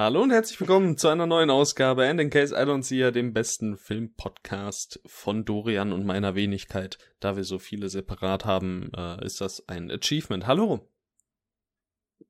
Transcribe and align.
Hallo 0.00 0.22
und 0.22 0.30
herzlich 0.30 0.60
willkommen 0.60 0.96
zu 0.96 1.08
einer 1.08 1.26
neuen 1.26 1.50
Ausgabe 1.50 2.06
And 2.06 2.20
in 2.20 2.30
Case 2.30 2.54
I 2.54 2.60
Don't 2.60 2.84
See 2.84 2.98
Ya, 2.98 3.10
dem 3.10 3.32
besten 3.32 3.76
Filmpodcast 3.76 5.00
von 5.06 5.44
Dorian 5.44 5.92
und 5.92 6.06
meiner 6.06 6.36
Wenigkeit. 6.36 6.98
Da 7.18 7.34
wir 7.34 7.42
so 7.42 7.58
viele 7.58 7.88
separat 7.88 8.44
haben, 8.44 8.92
äh, 8.96 9.26
ist 9.26 9.40
das 9.40 9.68
ein 9.68 9.90
Achievement. 9.90 10.46
Hallo. 10.46 10.88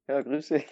Ja, 0.09 0.23
grüß 0.23 0.49
dich. 0.49 0.65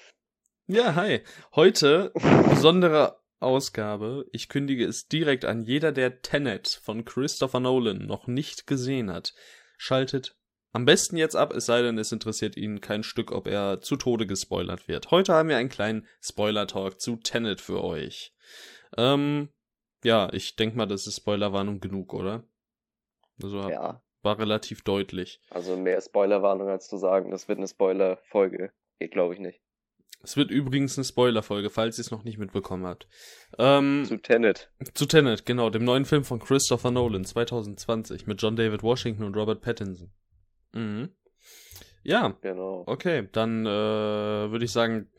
Ja, 0.69 0.95
hi. 0.95 1.21
Heute 1.55 2.13
besondere 2.49 3.21
Ausgabe. 3.41 4.25
Ich 4.33 4.49
kündige 4.49 4.87
es 4.87 5.07
direkt 5.07 5.45
an. 5.45 5.61
Jeder, 5.61 5.93
der 5.93 6.23
Tenet 6.23 6.81
von 6.83 7.05
Christopher 7.05 7.61
Nolan 7.61 8.07
noch 8.07 8.27
nicht 8.27 8.67
gesehen 8.67 9.13
hat, 9.13 9.35
schaltet 9.77 10.36
am 10.77 10.85
besten 10.85 11.17
jetzt 11.17 11.37
ab, 11.37 11.55
es 11.55 11.65
sei 11.65 11.81
denn, 11.81 11.97
es 11.97 12.13
interessiert 12.13 12.55
ihn 12.55 12.83
kein 12.83 13.03
Stück, 13.03 13.33
ob 13.33 13.47
er 13.47 13.81
zu 13.81 13.97
Tode 13.97 14.27
gespoilert 14.27 14.89
wird. 14.89 15.11
Heute 15.11 15.33
haben 15.33 15.49
wir 15.49 15.57
einen 15.57 15.71
kleinen 15.71 16.07
Spoiler-Talk 16.21 17.01
zu 17.01 17.17
Tenet 17.17 17.63
für 17.63 17.83
euch. 17.83 18.35
Ähm, 18.99 19.49
ja, 20.05 20.29
ich 20.35 20.55
denke 20.55 20.77
mal, 20.77 20.85
das 20.85 21.07
ist 21.07 21.17
Spoilerwarnung 21.17 21.81
genug, 21.81 22.13
oder? 22.13 22.45
Also 23.43 23.71
ja. 23.71 24.03
war 24.21 24.39
relativ 24.39 24.83
deutlich. 24.83 25.41
Also 25.49 25.79
mehr 25.79 25.99
Spoilerwarnung 25.99 26.69
als 26.69 26.89
zu 26.89 26.99
sagen, 26.99 27.31
das 27.31 27.49
wird 27.49 27.57
eine 27.57 27.69
Spoiler-Folge. 27.69 28.71
Geht, 28.99 29.13
glaube 29.13 29.33
ich 29.33 29.41
nicht. 29.41 29.63
Es 30.23 30.37
wird 30.37 30.51
übrigens 30.51 30.99
eine 30.99 31.07
Spoiler-Folge, 31.07 31.71
falls 31.71 31.97
ihr 31.97 32.03
es 32.03 32.11
noch 32.11 32.25
nicht 32.25 32.37
mitbekommen 32.37 32.85
habt. 32.85 33.09
Ähm, 33.59 34.05
zu 34.07 34.19
Tenet. 34.19 34.71
Zu 34.93 35.07
Tenet, 35.07 35.47
genau, 35.47 35.71
dem 35.71 35.85
neuen 35.85 36.05
Film 36.05 36.25
von 36.25 36.39
Christopher 36.39 36.91
Nolan 36.91 37.25
2020 37.25 38.27
mit 38.27 38.43
John 38.43 38.57
David 38.57 38.83
Washington 38.83 39.25
und 39.25 39.37
Robert 39.37 39.63
Pattinson. 39.63 40.13
Mhm. 40.77 41.11
Ja. 42.03 42.37
Genau. 42.41 42.85
Okay, 42.87 43.29
dann 43.33 43.67
äh, 43.67 43.69
würde 43.69 44.65
ich 44.65 44.73
sagen, 44.73 45.11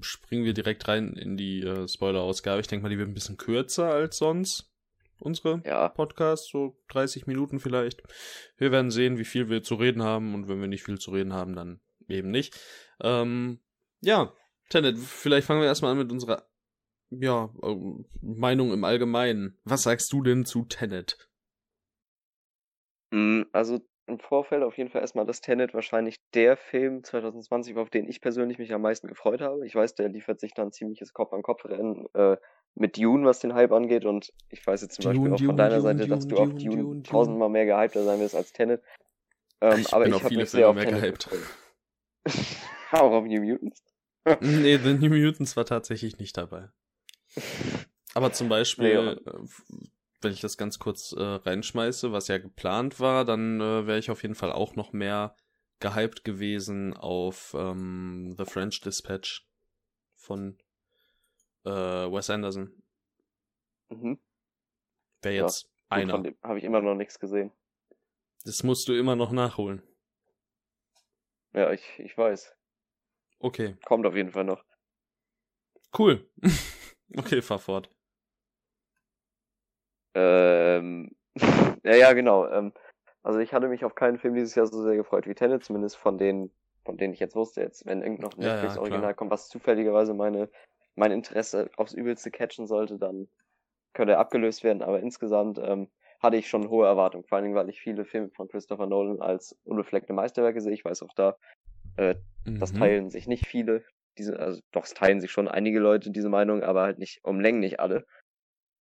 springen 0.00 0.44
wir 0.44 0.54
direkt 0.54 0.86
rein 0.88 1.14
in 1.14 1.36
die 1.36 1.62
äh, 1.62 1.88
Spoiler-Ausgabe. 1.88 2.60
Ich 2.60 2.66
denke 2.66 2.82
mal, 2.82 2.88
die 2.90 2.98
wird 2.98 3.08
ein 3.08 3.14
bisschen 3.14 3.36
kürzer 3.36 3.90
als 3.90 4.18
sonst. 4.18 4.70
Unsere 5.20 5.62
ja. 5.64 5.88
Podcasts, 5.88 6.50
so 6.50 6.76
30 6.88 7.26
Minuten 7.26 7.60
vielleicht. 7.60 8.02
Wir 8.58 8.72
werden 8.72 8.90
sehen, 8.90 9.16
wie 9.16 9.24
viel 9.24 9.48
wir 9.48 9.62
zu 9.62 9.76
reden 9.76 10.02
haben 10.02 10.34
und 10.34 10.48
wenn 10.48 10.60
wir 10.60 10.68
nicht 10.68 10.82
viel 10.82 10.98
zu 10.98 11.12
reden 11.12 11.32
haben, 11.32 11.54
dann 11.54 11.80
eben 12.08 12.30
nicht. 12.30 12.58
Ähm, 13.00 13.60
ja, 14.00 14.34
Tenet, 14.68 14.98
vielleicht 14.98 15.46
fangen 15.46 15.60
wir 15.60 15.68
erstmal 15.68 15.92
an 15.92 15.98
mit 15.98 16.12
unserer 16.12 16.46
ja, 17.10 17.48
äh, 17.62 17.76
Meinung 18.20 18.72
im 18.72 18.84
Allgemeinen. 18.84 19.58
Was 19.64 19.84
sagst 19.84 20.12
du 20.12 20.22
denn 20.22 20.44
zu 20.44 20.64
Tenet? 20.64 21.16
Hm, 23.12 23.46
also 23.52 23.80
im 24.06 24.18
Vorfeld 24.18 24.62
auf 24.62 24.76
jeden 24.76 24.90
Fall 24.90 25.00
erstmal, 25.00 25.24
dass 25.24 25.40
Tenet 25.40 25.74
wahrscheinlich 25.74 26.16
der 26.34 26.56
Film 26.56 27.02
2020 27.02 27.74
war, 27.74 27.82
auf 27.82 27.90
den 27.90 28.08
ich 28.08 28.20
persönlich 28.20 28.58
mich 28.58 28.72
am 28.72 28.82
meisten 28.82 29.08
gefreut 29.08 29.40
habe. 29.40 29.66
Ich 29.66 29.74
weiß, 29.74 29.94
der 29.94 30.08
liefert 30.08 30.40
sich 30.40 30.52
dann 30.52 30.72
ziemliches 30.72 31.12
Kopf-an-Kopf-Rennen 31.12 32.06
äh, 32.14 32.36
mit 32.74 32.98
Dune, 32.98 33.24
was 33.24 33.38
den 33.40 33.54
Hype 33.54 33.72
angeht. 33.72 34.04
Und 34.04 34.32
ich 34.50 34.66
weiß 34.66 34.82
jetzt 34.82 35.00
zum 35.00 35.04
Dune, 35.04 35.30
Beispiel 35.30 35.34
auch 35.34 35.48
von 35.48 35.56
deiner 35.56 35.76
Dune, 35.76 35.82
Seite, 35.82 36.08
dass 36.08 36.28
du 36.28 36.36
auf 36.36 36.54
Dune, 36.54 37.02
tausendmal 37.02 37.48
mehr 37.48 37.66
gehypter 37.66 38.04
sein 38.04 38.20
wirst 38.20 38.34
als 38.34 38.52
Tenet. 38.52 38.82
Ähm, 39.60 39.80
ich 39.80 39.92
aber 39.94 40.04
bin 40.04 40.14
ich 40.14 40.22
auf 40.22 40.28
viele 40.28 40.46
Filme 40.46 40.74
mehr 40.74 40.86
gehypt. 40.86 41.28
auch 42.92 43.12
auf 43.12 43.24
New 43.24 43.40
Mutants? 43.40 43.82
nee, 44.40 44.76
The 44.76 44.94
New 44.94 45.14
Mutants 45.14 45.56
war 45.56 45.64
tatsächlich 45.64 46.18
nicht 46.18 46.36
dabei. 46.36 46.68
Aber 48.14 48.32
zum 48.32 48.48
Beispiel, 48.48 49.16
nee, 49.16 49.48
wenn 50.24 50.32
ich 50.32 50.40
das 50.40 50.56
ganz 50.56 50.78
kurz 50.78 51.12
äh, 51.12 51.22
reinschmeiße, 51.22 52.12
was 52.12 52.28
ja 52.28 52.38
geplant 52.38 52.98
war, 52.98 53.24
dann 53.24 53.60
äh, 53.60 53.86
wäre 53.86 53.98
ich 53.98 54.10
auf 54.10 54.22
jeden 54.22 54.34
Fall 54.34 54.52
auch 54.52 54.74
noch 54.74 54.92
mehr 54.92 55.36
gehypt 55.80 56.24
gewesen 56.24 56.94
auf 56.94 57.54
ähm, 57.56 58.34
The 58.36 58.44
French 58.44 58.80
Dispatch 58.80 59.46
von 60.16 60.58
äh, 61.64 61.70
Wes 61.70 62.30
Anderson. 62.30 62.82
Mhm. 63.90 64.18
Wäre 65.22 65.34
jetzt 65.34 65.64
ja, 65.64 65.96
einer. 65.96 66.12
Von 66.14 66.24
dem 66.24 66.36
habe 66.42 66.58
ich 66.58 66.64
immer 66.64 66.80
noch 66.80 66.94
nichts 66.94 67.20
gesehen. 67.20 67.52
Das 68.44 68.62
musst 68.62 68.88
du 68.88 68.98
immer 68.98 69.16
noch 69.16 69.30
nachholen. 69.30 69.82
Ja, 71.52 71.72
ich, 71.72 71.98
ich 71.98 72.16
weiß. 72.16 72.54
Okay. 73.38 73.76
Kommt 73.84 74.06
auf 74.06 74.16
jeden 74.16 74.32
Fall 74.32 74.44
noch. 74.44 74.64
Cool. 75.96 76.28
okay, 77.16 77.42
fahr 77.42 77.58
fort. 77.58 77.90
Ähm, 80.14 81.10
ja, 81.84 81.96
ja, 81.96 82.12
genau. 82.12 82.48
Ähm, 82.48 82.72
also 83.22 83.38
ich 83.38 83.52
hatte 83.52 83.68
mich 83.68 83.84
auf 83.84 83.94
keinen 83.94 84.18
Film 84.18 84.34
dieses 84.34 84.54
Jahr 84.54 84.66
so 84.66 84.82
sehr 84.82 84.96
gefreut 84.96 85.26
wie 85.26 85.34
Tenet, 85.34 85.64
zumindest 85.64 85.96
von 85.96 86.18
denen, 86.18 86.50
von 86.84 86.96
denen 86.96 87.14
ich 87.14 87.20
jetzt 87.20 87.36
wusste. 87.36 87.62
Jetzt, 87.62 87.86
wenn 87.86 88.02
irgend 88.02 88.20
noch 88.20 88.34
ein 88.34 88.40
Netflix-Original 88.40 89.02
ja, 89.02 89.08
ja, 89.08 89.14
kommt, 89.14 89.30
was 89.30 89.48
zufälligerweise 89.48 90.14
meine, 90.14 90.48
mein 90.94 91.10
Interesse 91.10 91.70
aufs 91.76 91.94
Übelste 91.94 92.30
catchen 92.30 92.66
sollte, 92.66 92.98
dann 92.98 93.28
könnte 93.94 94.12
er 94.12 94.18
abgelöst 94.18 94.62
werden. 94.62 94.82
Aber 94.82 95.00
insgesamt 95.00 95.58
ähm, 95.58 95.88
hatte 96.20 96.36
ich 96.36 96.48
schon 96.48 96.68
hohe 96.68 96.86
Erwartungen, 96.86 97.24
vor 97.24 97.36
allen 97.36 97.44
Dingen, 97.44 97.56
weil 97.56 97.68
ich 97.68 97.80
viele 97.80 98.04
Filme 98.04 98.30
von 98.30 98.48
Christopher 98.48 98.86
Nolan 98.86 99.20
als 99.20 99.58
unbefleckte 99.64 100.12
Meisterwerke 100.12 100.60
sehe. 100.60 100.72
Ich 100.72 100.84
weiß 100.84 101.02
auch 101.02 101.14
da, 101.14 101.36
äh, 101.96 102.14
mhm. 102.44 102.60
das 102.60 102.72
teilen 102.72 103.10
sich 103.10 103.26
nicht 103.26 103.46
viele. 103.46 103.84
Diese, 104.18 104.38
also 104.38 104.60
doch, 104.72 104.84
es 104.84 104.94
teilen 104.94 105.20
sich 105.20 105.32
schon 105.32 105.48
einige 105.48 105.80
Leute 105.80 106.10
diese 106.10 106.28
Meinung, 106.28 106.62
aber 106.62 106.82
halt 106.82 106.98
nicht 106.98 107.24
um 107.24 107.40
Längen 107.40 107.60
nicht 107.60 107.80
alle. 107.80 108.06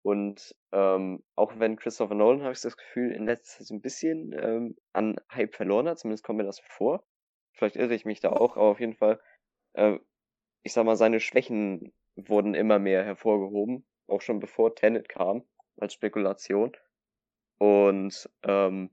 Und 0.03 0.53
ähm, 0.73 1.23
auch 1.35 1.57
wenn 1.59 1.77
Christopher 1.77 2.13
Nolan, 2.13 2.43
habe 2.43 2.51
ich 2.51 2.61
das 2.61 2.75
Gefühl, 2.75 3.11
in 3.11 3.25
letzter 3.25 3.59
Zeit 3.59 3.67
so 3.67 3.73
ein 3.73 3.81
bisschen 3.81 4.33
ähm, 4.33 4.75
an 4.91 5.15
Hype 5.31 5.55
verloren 5.55 5.87
hat, 5.87 5.97
zumindest 5.97 6.25
kommt 6.25 6.37
mir 6.37 6.43
das 6.43 6.59
vor. 6.59 7.05
Vielleicht 7.53 7.77
irre 7.77 7.95
ich 7.95 8.03
mich 8.03 8.19
da 8.19 8.29
auch, 8.29 8.57
aber 8.57 8.67
auf 8.67 8.81
jeden 8.81 8.95
Fall, 8.95 9.21
äh, 9.73 9.97
ich 10.63 10.73
sag 10.73 10.85
mal, 10.85 10.97
seine 10.97 11.21
Schwächen 11.21 11.93
wurden 12.15 12.53
immer 12.53 12.79
mehr 12.79 13.05
hervorgehoben, 13.05 13.85
auch 14.07 14.21
schon 14.21 14.39
bevor 14.39 14.75
Tenet 14.75 15.07
kam, 15.07 15.43
als 15.77 15.93
Spekulation. 15.93 16.75
Und 17.57 18.29
ähm, 18.43 18.89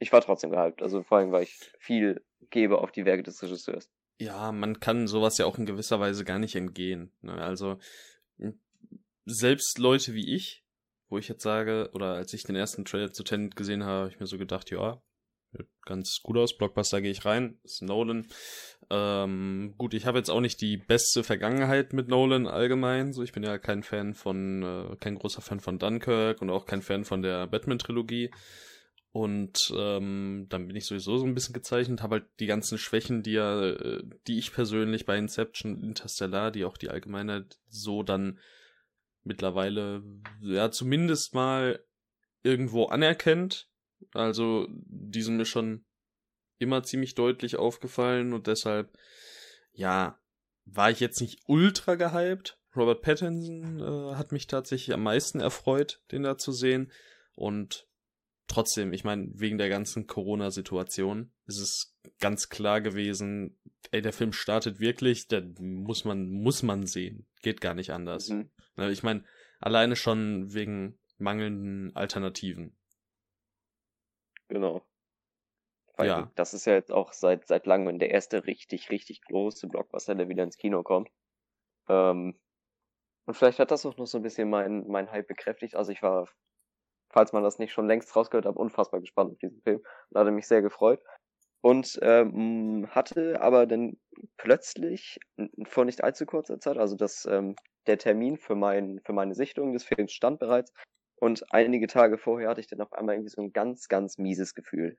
ich 0.00 0.12
war 0.12 0.20
trotzdem 0.20 0.50
gehypt, 0.50 0.82
also 0.82 1.02
vor 1.02 1.18
allem, 1.18 1.30
weil 1.30 1.44
ich 1.44 1.72
viel 1.78 2.24
gebe 2.50 2.78
auf 2.78 2.90
die 2.90 3.04
Werke 3.04 3.22
des 3.22 3.40
Regisseurs. 3.40 3.88
Ja, 4.18 4.50
man 4.50 4.80
kann 4.80 5.06
sowas 5.06 5.38
ja 5.38 5.46
auch 5.46 5.58
in 5.58 5.66
gewisser 5.66 6.00
Weise 6.00 6.24
gar 6.24 6.38
nicht 6.38 6.56
entgehen. 6.56 7.12
Ne? 7.20 7.34
Also 7.34 7.78
selbst 9.24 9.78
Leute 9.78 10.14
wie 10.14 10.34
ich, 10.34 10.64
wo 11.08 11.18
ich 11.18 11.28
jetzt 11.28 11.42
sage, 11.42 11.90
oder 11.92 12.14
als 12.14 12.32
ich 12.32 12.44
den 12.44 12.56
ersten 12.56 12.84
Trailer 12.84 13.12
zu 13.12 13.24
Tenet 13.24 13.56
gesehen 13.56 13.84
habe, 13.84 14.00
habe 14.00 14.10
ich 14.10 14.20
mir 14.20 14.26
so 14.26 14.38
gedacht, 14.38 14.70
ja, 14.70 15.02
ganz 15.84 16.20
gut 16.22 16.36
aus, 16.36 16.56
Blockbuster 16.56 17.00
gehe 17.00 17.10
ich 17.10 17.24
rein, 17.24 17.58
ist 17.64 17.82
Nolan. 17.82 18.28
Ähm, 18.90 19.74
gut, 19.76 19.94
ich 19.94 20.06
habe 20.06 20.18
jetzt 20.18 20.30
auch 20.30 20.40
nicht 20.40 20.60
die 20.60 20.76
beste 20.76 21.24
Vergangenheit 21.24 21.92
mit 21.92 22.08
Nolan 22.08 22.46
allgemein, 22.46 23.12
so 23.12 23.22
ich 23.22 23.32
bin 23.32 23.42
ja 23.42 23.58
kein 23.58 23.82
Fan 23.82 24.14
von, 24.14 24.62
äh, 24.62 24.96
kein 24.96 25.16
großer 25.16 25.42
Fan 25.42 25.60
von 25.60 25.78
Dunkirk 25.78 26.40
und 26.42 26.50
auch 26.50 26.66
kein 26.66 26.82
Fan 26.82 27.04
von 27.04 27.22
der 27.22 27.46
Batman-Trilogie. 27.46 28.30
Und 29.12 29.72
ähm, 29.76 30.46
dann 30.50 30.68
bin 30.68 30.76
ich 30.76 30.86
sowieso 30.86 31.18
so 31.18 31.26
ein 31.26 31.34
bisschen 31.34 31.52
gezeichnet, 31.52 32.00
habe 32.00 32.16
halt 32.16 32.26
die 32.38 32.46
ganzen 32.46 32.78
Schwächen, 32.78 33.24
die 33.24 33.32
ja, 33.32 33.60
äh, 33.60 34.04
die 34.28 34.38
ich 34.38 34.52
persönlich 34.52 35.04
bei 35.04 35.18
Inception, 35.18 35.82
Interstellar, 35.82 36.52
die 36.52 36.64
auch 36.64 36.76
die 36.76 36.90
Allgemeinheit 36.90 37.58
so 37.68 38.04
dann 38.04 38.38
mittlerweile 39.24 40.02
ja 40.40 40.70
zumindest 40.70 41.34
mal 41.34 41.84
irgendwo 42.42 42.86
anerkennt. 42.86 43.68
Also 44.12 44.66
die 44.70 45.22
sind 45.22 45.36
mir 45.36 45.44
schon 45.44 45.84
immer 46.58 46.82
ziemlich 46.82 47.14
deutlich 47.14 47.56
aufgefallen 47.56 48.32
und 48.32 48.46
deshalb 48.46 48.96
ja 49.72 50.18
war 50.64 50.90
ich 50.90 51.00
jetzt 51.00 51.20
nicht 51.20 51.40
ultra 51.46 51.94
gehypt. 51.96 52.58
Robert 52.76 53.02
Pattinson 53.02 53.80
äh, 53.80 54.14
hat 54.14 54.30
mich 54.30 54.46
tatsächlich 54.46 54.94
am 54.94 55.02
meisten 55.02 55.40
erfreut, 55.40 56.02
den 56.12 56.22
da 56.22 56.38
zu 56.38 56.52
sehen 56.52 56.92
und 57.34 57.88
trotzdem, 58.46 58.92
ich 58.92 59.04
meine, 59.04 59.30
wegen 59.34 59.58
der 59.58 59.68
ganzen 59.68 60.06
Corona-Situation 60.06 61.32
ist 61.46 61.58
es 61.58 61.96
ganz 62.20 62.48
klar 62.48 62.80
gewesen, 62.80 63.58
ey, 63.90 64.02
der 64.02 64.12
Film 64.12 64.32
startet 64.32 64.80
wirklich, 64.80 65.28
der 65.28 65.42
muss 65.58 66.04
man, 66.04 66.28
muss 66.28 66.62
man 66.62 66.86
sehen. 66.86 67.26
Geht 67.42 67.60
gar 67.60 67.74
nicht 67.74 67.90
anders. 67.90 68.28
Mhm. 68.28 68.50
Ne, 68.80 68.90
ich 68.90 69.02
meine, 69.02 69.24
alleine 69.60 69.94
schon 69.94 70.54
wegen 70.54 70.98
mangelnden 71.18 71.94
Alternativen. 71.94 72.74
Genau. 74.48 74.80
Weil 75.98 76.06
ja. 76.08 76.32
Das 76.34 76.54
ist 76.54 76.64
ja 76.64 76.72
jetzt 76.72 76.90
auch 76.90 77.12
seit, 77.12 77.46
seit 77.46 77.66
langem 77.66 77.98
der 77.98 78.10
erste 78.10 78.46
richtig, 78.46 78.88
richtig 78.88 79.20
große 79.20 79.68
Blockbuster, 79.68 80.14
der 80.14 80.30
wieder 80.30 80.44
ins 80.44 80.56
Kino 80.56 80.82
kommt. 80.82 81.10
Ähm, 81.88 82.40
und 83.26 83.34
vielleicht 83.34 83.58
hat 83.58 83.70
das 83.70 83.84
auch 83.84 83.98
noch 83.98 84.06
so 84.06 84.16
ein 84.16 84.22
bisschen 84.22 84.48
mein, 84.48 84.88
mein 84.88 85.10
Hype 85.10 85.28
bekräftigt. 85.28 85.74
Also 85.74 85.92
ich 85.92 86.02
war, 86.02 86.26
falls 87.10 87.34
man 87.34 87.42
das 87.42 87.58
nicht 87.58 87.72
schon 87.74 87.86
längst 87.86 88.16
rausgehört 88.16 88.46
hat, 88.46 88.56
unfassbar 88.56 89.00
gespannt 89.00 89.32
auf 89.32 89.38
diesen 89.40 89.60
Film 89.60 89.82
und 90.08 90.18
hatte 90.18 90.30
mich 90.30 90.48
sehr 90.48 90.62
gefreut. 90.62 91.02
Und 91.62 91.98
ähm, 92.02 92.88
hatte 92.90 93.40
aber 93.42 93.66
dann 93.66 93.98
plötzlich 94.38 95.18
vor 95.64 95.84
nicht 95.84 96.02
allzu 96.02 96.24
kurzer 96.24 96.58
Zeit, 96.58 96.78
also 96.78 96.96
das 96.96 97.26
ähm, 97.26 97.54
der 97.86 97.98
Termin 97.98 98.36
für, 98.38 98.54
mein, 98.54 99.00
für 99.04 99.12
meine 99.12 99.34
Sichtung 99.34 99.72
des 99.72 99.84
Films 99.84 100.12
stand 100.12 100.38
bereits. 100.38 100.72
Und 101.16 101.52
einige 101.52 101.86
Tage 101.86 102.16
vorher 102.16 102.48
hatte 102.48 102.60
ich 102.60 102.66
dann 102.66 102.80
auf 102.80 102.92
einmal 102.92 103.16
irgendwie 103.16 103.30
so 103.30 103.42
ein 103.42 103.52
ganz, 103.52 103.88
ganz 103.88 104.16
mieses 104.16 104.54
Gefühl. 104.54 104.96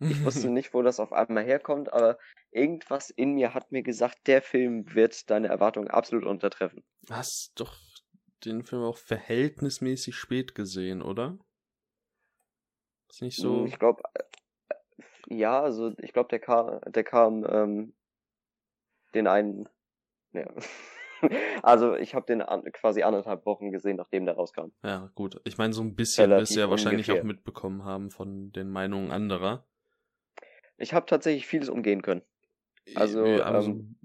Ich 0.00 0.22
wusste 0.24 0.50
nicht, 0.50 0.74
wo 0.74 0.82
das 0.82 1.00
auf 1.00 1.12
einmal 1.12 1.44
herkommt, 1.44 1.92
aber 1.92 2.18
irgendwas 2.50 3.08
in 3.10 3.32
mir 3.34 3.54
hat 3.54 3.72
mir 3.72 3.82
gesagt, 3.82 4.26
der 4.26 4.42
Film 4.42 4.94
wird 4.94 5.30
deine 5.30 5.48
Erwartungen 5.48 5.88
absolut 5.88 6.24
untertreffen. 6.24 6.84
Hast 7.08 7.52
doch 7.56 7.74
den 8.44 8.64
Film 8.64 8.82
auch 8.82 8.98
verhältnismäßig 8.98 10.14
spät 10.14 10.54
gesehen, 10.54 11.00
oder? 11.00 11.38
Ist 13.08 13.22
nicht 13.22 13.36
so. 13.36 13.60
Hm, 13.60 13.66
ich 13.66 13.78
glaube, 13.78 14.02
ja, 15.28 15.62
also 15.62 15.92
ich 15.98 16.12
glaube, 16.12 16.28
der 16.28 16.38
kam, 16.38 16.80
der 16.86 17.04
kam 17.04 17.44
ähm, 17.48 17.92
den 19.14 19.26
einen. 19.26 19.68
Ja. 20.32 20.48
also 21.62 21.94
ich 21.94 22.14
habe 22.14 22.26
den 22.26 22.42
an, 22.42 22.64
quasi 22.72 23.02
anderthalb 23.02 23.46
Wochen 23.46 23.70
gesehen, 23.70 23.96
nachdem 23.96 24.26
der 24.26 24.34
rauskam. 24.34 24.72
Ja, 24.82 25.10
gut. 25.14 25.40
Ich 25.44 25.58
meine, 25.58 25.72
so 25.72 25.82
ein 25.82 25.94
bisschen 25.94 26.30
wirst 26.30 26.56
du 26.56 26.60
ja 26.60 26.70
wahrscheinlich 26.70 27.08
ungefähr. 27.08 27.22
auch 27.22 27.26
mitbekommen 27.26 27.84
haben 27.84 28.10
von 28.10 28.52
den 28.52 28.70
Meinungen 28.70 29.10
anderer. 29.10 29.64
Ich 30.76 30.94
habe 30.94 31.06
tatsächlich 31.06 31.46
vieles 31.46 31.68
umgehen 31.68 32.02
können. 32.02 32.22
Also, 32.96 33.22
also 33.22 33.70
ähm, 33.70 33.96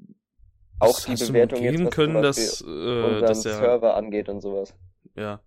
auch 0.79 0.99
die 0.99 1.15
Bewertung 1.15 1.63
jetzt, 1.63 1.83
was 1.83 1.95
können, 1.95 2.21
dass, 2.21 2.61
äh, 2.61 3.21
dass 3.21 3.41
der 3.41 3.53
Server 3.53 3.95
angeht 3.95 4.29
und 4.29 4.41
sowas. 4.41 4.75
Ja. 5.15 5.41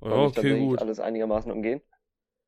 Ja, 0.00 0.12
okay, 0.12 0.58
gut. 0.58 0.80
alles 0.80 1.00
einigermaßen 1.00 1.50
umgehen. 1.50 1.80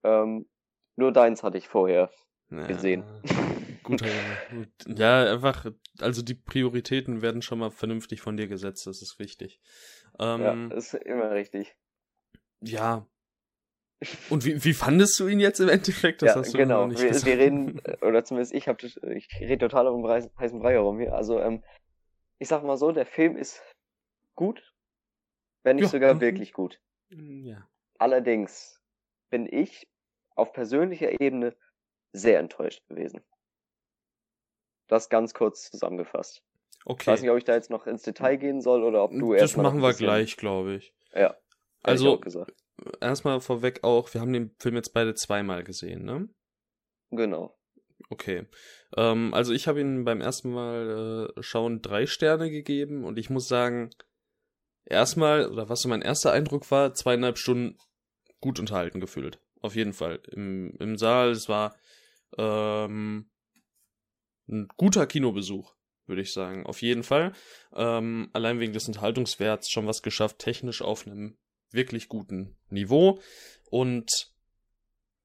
Ähm, 0.02 0.48
nur 0.96 1.12
deins 1.12 1.42
hatte 1.42 1.58
ich 1.58 1.68
vorher 1.68 2.10
ja, 2.50 2.66
gesehen. 2.66 3.04
Gut, 3.82 4.02
gut. 4.50 4.98
Ja, 4.98 5.32
einfach, 5.32 5.66
also 6.00 6.22
die 6.22 6.34
Prioritäten 6.34 7.22
werden 7.22 7.42
schon 7.42 7.58
mal 7.58 7.70
vernünftig 7.70 8.20
von 8.20 8.36
dir 8.36 8.46
gesetzt, 8.46 8.86
das 8.86 9.02
ist 9.02 9.18
wichtig. 9.18 9.60
Ähm, 10.18 10.40
ja, 10.40 10.76
ist 10.76 10.94
immer 10.94 11.30
richtig. 11.30 11.76
Ja. 12.60 13.06
Und 14.30 14.44
wie, 14.46 14.64
wie 14.64 14.72
fandest 14.72 15.18
du 15.20 15.28
ihn 15.28 15.40
jetzt 15.40 15.60
im 15.60 15.68
Endeffekt? 15.68 16.22
Das 16.22 16.34
ja, 16.34 16.40
hast 16.40 16.54
du 16.54 16.58
genau. 16.58 16.86
Nicht 16.86 17.02
wir, 17.02 17.12
wir 17.12 17.38
reden, 17.38 17.80
oder 18.00 18.24
zumindest 18.24 18.54
ich 18.54 18.66
habe 18.66 18.86
ich 18.86 19.28
rede 19.40 19.58
total 19.58 19.88
um 19.88 20.06
heißen 20.08 20.58
Brei 20.58 20.72
herum 20.72 20.98
hier. 20.98 21.14
Also, 21.14 21.38
ähm, 21.40 21.62
ich 22.38 22.48
sag 22.48 22.62
mal 22.64 22.78
so, 22.78 22.92
der 22.92 23.04
Film 23.04 23.36
ist 23.36 23.62
gut, 24.34 24.74
wenn 25.64 25.76
nicht 25.76 25.84
ja. 25.84 25.90
sogar 25.90 26.14
mhm. 26.14 26.20
wirklich 26.20 26.52
gut. 26.52 26.80
Ja. 27.10 27.68
Allerdings 27.98 28.80
bin 29.30 29.46
ich 29.50 29.86
auf 30.34 30.52
persönlicher 30.52 31.20
Ebene 31.20 31.54
sehr 32.12 32.38
enttäuscht 32.38 32.86
gewesen. 32.88 33.22
Das 34.88 35.08
ganz 35.08 35.34
kurz 35.34 35.70
zusammengefasst. 35.70 36.42
Okay. 36.84 37.02
Ich 37.02 37.06
weiß 37.06 37.22
nicht, 37.22 37.30
ob 37.30 37.38
ich 37.38 37.44
da 37.44 37.54
jetzt 37.54 37.70
noch 37.70 37.86
ins 37.86 38.02
Detail 38.02 38.36
gehen 38.36 38.60
soll 38.60 38.82
oder 38.82 39.04
ob 39.04 39.12
du 39.12 39.34
erst. 39.34 39.54
Das 39.54 39.62
machen 39.62 39.82
wir 39.82 39.92
gleich, 39.92 40.36
glaube 40.36 40.74
ich. 40.74 40.94
Ja. 41.14 41.36
Also, 41.82 42.20
erstmal 43.00 43.40
vorweg 43.40 43.84
auch, 43.84 44.12
wir 44.12 44.20
haben 44.20 44.32
den 44.32 44.54
Film 44.58 44.76
jetzt 44.76 44.92
beide 44.92 45.14
zweimal 45.14 45.64
gesehen, 45.64 46.04
ne? 46.04 46.28
Genau. 47.10 47.56
Okay. 48.08 48.46
Ähm, 48.96 49.34
also 49.34 49.52
ich 49.52 49.68
habe 49.68 49.80
ihn 49.80 50.04
beim 50.04 50.20
ersten 50.20 50.50
Mal 50.52 51.32
äh, 51.36 51.42
schauen 51.42 51.82
drei 51.82 52.06
Sterne 52.06 52.50
gegeben 52.50 53.04
und 53.04 53.18
ich 53.18 53.30
muss 53.30 53.48
sagen, 53.48 53.90
erstmal, 54.84 55.48
oder 55.50 55.68
was 55.68 55.80
so 55.80 55.88
mein 55.88 56.02
erster 56.02 56.32
Eindruck 56.32 56.70
war, 56.70 56.94
zweieinhalb 56.94 57.38
Stunden 57.38 57.78
gut 58.40 58.58
unterhalten 58.58 59.00
gefühlt. 59.00 59.40
Auf 59.60 59.76
jeden 59.76 59.92
Fall. 59.92 60.20
Im, 60.32 60.74
im 60.80 60.96
Saal, 60.96 61.30
es 61.30 61.48
war 61.48 61.76
ähm, 62.38 63.30
ein 64.48 64.68
guter 64.76 65.06
Kinobesuch, 65.06 65.74
würde 66.06 66.22
ich 66.22 66.32
sagen. 66.32 66.66
Auf 66.66 66.82
jeden 66.82 67.02
Fall. 67.02 67.32
Ähm, 67.74 68.30
allein 68.32 68.60
wegen 68.60 68.72
des 68.72 68.88
Unterhaltungswerts 68.88 69.70
schon 69.70 69.86
was 69.86 70.02
geschafft, 70.02 70.38
technisch 70.38 70.82
auf 70.82 71.06
einem 71.06 71.36
wirklich 71.70 72.08
guten 72.08 72.56
Niveau. 72.68 73.20
Und 73.70 74.30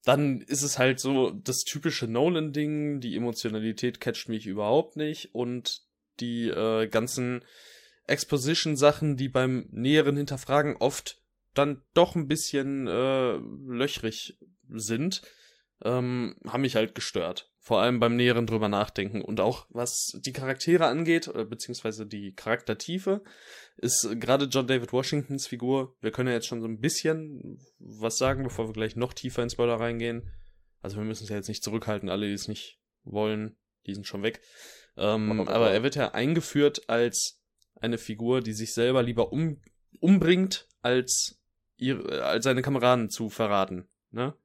dann 0.04 0.42
ist 0.42 0.62
es 0.62 0.78
halt 0.78 1.00
so 1.00 1.32
das 1.32 1.64
typische 1.64 2.08
Nolan-Ding, 2.08 3.00
die 3.00 3.16
Emotionalität 3.16 4.00
catcht 4.00 4.30
mich 4.30 4.46
überhaupt 4.46 4.98
nicht 4.98 5.34
und 5.34 5.82
die 6.20 6.48
äh, 6.48 6.88
ganzen 6.88 7.44
Exposition-Sachen, 8.08 9.18
die 9.18 9.30
beim 9.30 9.68
näheren 9.72 10.16
Hinterfragen 10.16 10.78
oft 10.78 11.20
dann 11.56 11.82
doch 11.94 12.16
ein 12.16 12.28
bisschen 12.28 12.88
äh, 12.88 13.38
löchrig 13.68 14.38
sind, 14.70 15.24
ähm, 15.84 16.36
haben 16.48 16.62
mich 16.62 16.76
halt 16.76 16.96
gestört. 16.96 17.52
Vor 17.60 17.82
allem 17.82 18.00
beim 18.00 18.16
näheren 18.16 18.46
drüber 18.46 18.70
nachdenken. 18.70 19.22
Und 19.22 19.40
auch 19.40 19.66
was 19.70 20.20
die 20.24 20.34
Charaktere 20.34 20.86
angeht, 20.86 21.28
äh, 21.28 21.46
beziehungsweise 21.46 22.06
die 22.06 22.34
Charaktertiefe, 22.34 23.24
ist 23.78 24.08
gerade 24.20 24.46
John 24.46 24.68
David 24.68 24.94
Washingtons 24.94 25.48
Figur, 25.48 25.96
wir 26.00 26.12
können 26.12 26.30
ja 26.30 26.36
jetzt 26.36 26.48
schon 26.48 26.62
so 26.62 26.68
ein 26.68 26.80
bisschen 26.80 27.60
was 27.80 28.18
sagen, 28.18 28.44
bevor 28.44 28.68
wir 28.68 28.74
gleich 28.74 28.96
noch 28.96 29.14
tiefer 29.14 29.44
ins 29.44 29.54
Spoiler 29.54 29.80
reingehen. 29.80 30.32
Also 30.82 30.98
wir 30.98 31.04
müssen 31.04 31.24
es 31.24 31.30
ja 31.30 31.36
jetzt 31.36 31.50
nicht 31.50 31.64
zurückhalten, 31.64 32.10
alle, 32.10 32.28
die 32.28 32.34
es 32.34 32.48
nicht 32.48 32.80
wollen, 33.04 33.58
die 33.88 33.96
sind 33.96 34.06
schon 34.06 34.24
weg. 34.24 34.42
Ähm, 34.98 35.48
aber 35.48 35.72
er 35.72 35.84
wird 35.84 35.96
ja 35.96 36.14
eingeführt 36.14 36.90
als 36.90 37.42
eine 37.76 37.98
Figur, 37.98 38.42
die 38.42 38.54
sich 38.54 38.74
selber 38.74 39.04
lieber 39.04 39.32
um, 39.32 39.62
umbringt, 40.00 40.68
als 40.82 41.42
ihre, 41.78 42.24
als 42.24 42.44
seine 42.46 42.62
Kameraden 42.62 43.10
zu 43.10 43.30
verraten. 43.30 43.88
Ne? 44.12 44.36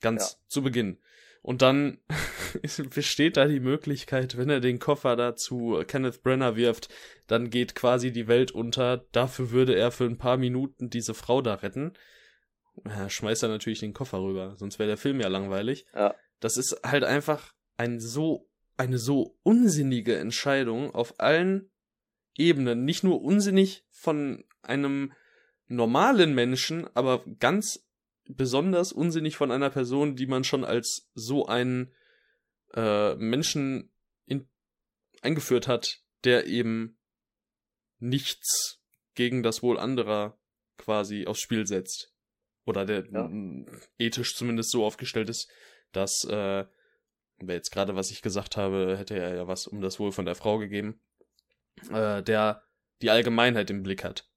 Ganz 0.00 0.32
ja. 0.32 0.38
zu 0.48 0.62
Beginn. 0.62 0.98
Und 1.44 1.60
dann 1.60 1.98
besteht 2.94 3.36
da 3.36 3.46
die 3.46 3.60
Möglichkeit, 3.60 4.38
wenn 4.38 4.48
er 4.48 4.60
den 4.60 4.78
Koffer 4.78 5.14
da 5.14 5.36
zu 5.36 5.82
Kenneth 5.86 6.22
Brenner 6.22 6.56
wirft, 6.56 6.88
dann 7.26 7.50
geht 7.50 7.74
quasi 7.74 8.12
die 8.12 8.28
Welt 8.28 8.50
unter. 8.50 9.04
Dafür 9.12 9.50
würde 9.50 9.74
er 9.74 9.90
für 9.90 10.04
ein 10.04 10.16
paar 10.16 10.38
Minuten 10.38 10.88
diese 10.88 11.12
Frau 11.12 11.42
da 11.42 11.54
retten. 11.54 11.92
Ja, 12.86 13.10
schmeißt 13.10 13.42
er 13.42 13.50
natürlich 13.50 13.80
den 13.80 13.92
Koffer 13.92 14.22
rüber, 14.22 14.56
sonst 14.56 14.78
wäre 14.78 14.88
der 14.88 14.96
Film 14.96 15.20
ja 15.20 15.28
langweilig. 15.28 15.84
Ja. 15.94 16.14
Das 16.40 16.56
ist 16.56 16.80
halt 16.82 17.04
einfach 17.04 17.52
ein 17.76 18.00
so, 18.00 18.48
eine 18.78 18.96
so 18.96 19.36
unsinnige 19.42 20.16
Entscheidung 20.16 20.94
auf 20.94 21.20
allen 21.20 21.70
Ebenen. 22.36 22.86
Nicht 22.86 23.04
nur 23.04 23.22
unsinnig 23.22 23.84
von 23.90 24.44
einem 24.62 25.12
normalen 25.68 26.34
Menschen, 26.34 26.86
aber 26.94 27.22
ganz 27.38 27.83
besonders 28.28 28.92
unsinnig 28.92 29.36
von 29.36 29.50
einer 29.50 29.70
Person, 29.70 30.16
die 30.16 30.26
man 30.26 30.44
schon 30.44 30.64
als 30.64 31.10
so 31.14 31.46
einen 31.46 31.92
äh, 32.74 33.14
Menschen 33.16 33.92
in, 34.26 34.48
eingeführt 35.22 35.68
hat, 35.68 36.02
der 36.24 36.46
eben 36.46 36.98
nichts 37.98 38.80
gegen 39.14 39.42
das 39.42 39.62
Wohl 39.62 39.78
anderer 39.78 40.38
quasi 40.76 41.26
aufs 41.26 41.40
Spiel 41.40 41.66
setzt. 41.66 42.12
Oder 42.64 42.86
der 42.86 43.06
ja. 43.10 43.30
ethisch 43.98 44.34
zumindest 44.34 44.70
so 44.70 44.84
aufgestellt 44.84 45.28
ist, 45.28 45.50
dass, 45.92 46.24
äh, 46.24 46.64
jetzt 47.46 47.70
gerade 47.70 47.94
was 47.94 48.10
ich 48.10 48.22
gesagt 48.22 48.56
habe, 48.56 48.96
hätte 48.98 49.18
er 49.18 49.34
ja 49.34 49.46
was 49.46 49.66
um 49.66 49.80
das 49.80 50.00
Wohl 50.00 50.12
von 50.12 50.24
der 50.24 50.34
Frau 50.34 50.58
gegeben, 50.58 51.00
äh, 51.90 52.22
der 52.22 52.62
die 53.02 53.10
Allgemeinheit 53.10 53.70
im 53.70 53.82
Blick 53.82 54.02
hat. 54.02 54.28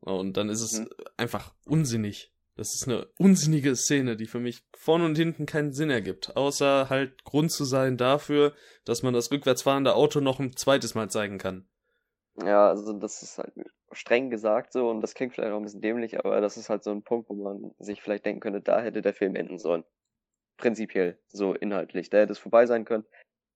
Und 0.00 0.36
dann 0.36 0.48
ist 0.48 0.62
es 0.62 0.80
mhm. 0.80 0.88
einfach 1.16 1.54
unsinnig. 1.66 2.32
Das 2.58 2.74
ist 2.74 2.88
eine 2.88 3.06
unsinnige 3.18 3.76
Szene, 3.76 4.16
die 4.16 4.26
für 4.26 4.40
mich 4.40 4.66
vorne 4.76 5.04
und 5.04 5.16
hinten 5.16 5.46
keinen 5.46 5.72
Sinn 5.72 5.90
ergibt. 5.90 6.36
Außer 6.36 6.90
halt 6.90 7.22
Grund 7.22 7.52
zu 7.52 7.64
sein 7.64 7.96
dafür, 7.96 8.52
dass 8.84 9.04
man 9.04 9.14
das 9.14 9.30
rückwärts 9.30 9.62
fahrende 9.62 9.94
Auto 9.94 10.18
noch 10.18 10.40
ein 10.40 10.56
zweites 10.56 10.96
Mal 10.96 11.08
zeigen 11.08 11.38
kann. 11.38 11.68
Ja, 12.42 12.68
also 12.68 12.92
das 12.94 13.22
ist 13.22 13.38
halt 13.38 13.52
streng 13.92 14.28
gesagt 14.28 14.72
so 14.72 14.90
und 14.90 15.02
das 15.02 15.14
klingt 15.14 15.34
vielleicht 15.34 15.52
auch 15.52 15.58
ein 15.58 15.62
bisschen 15.62 15.82
dämlich, 15.82 16.18
aber 16.18 16.40
das 16.40 16.56
ist 16.56 16.68
halt 16.68 16.82
so 16.82 16.90
ein 16.90 17.02
Punkt, 17.02 17.30
wo 17.30 17.34
man 17.34 17.74
sich 17.78 18.02
vielleicht 18.02 18.26
denken 18.26 18.40
könnte, 18.40 18.60
da 18.60 18.80
hätte 18.80 19.02
der 19.02 19.14
Film 19.14 19.36
enden 19.36 19.58
sollen. 19.58 19.84
Prinzipiell, 20.56 21.16
so 21.28 21.54
inhaltlich. 21.54 22.10
Da 22.10 22.18
hätte 22.18 22.32
es 22.32 22.40
vorbei 22.40 22.66
sein 22.66 22.84
können, 22.84 23.06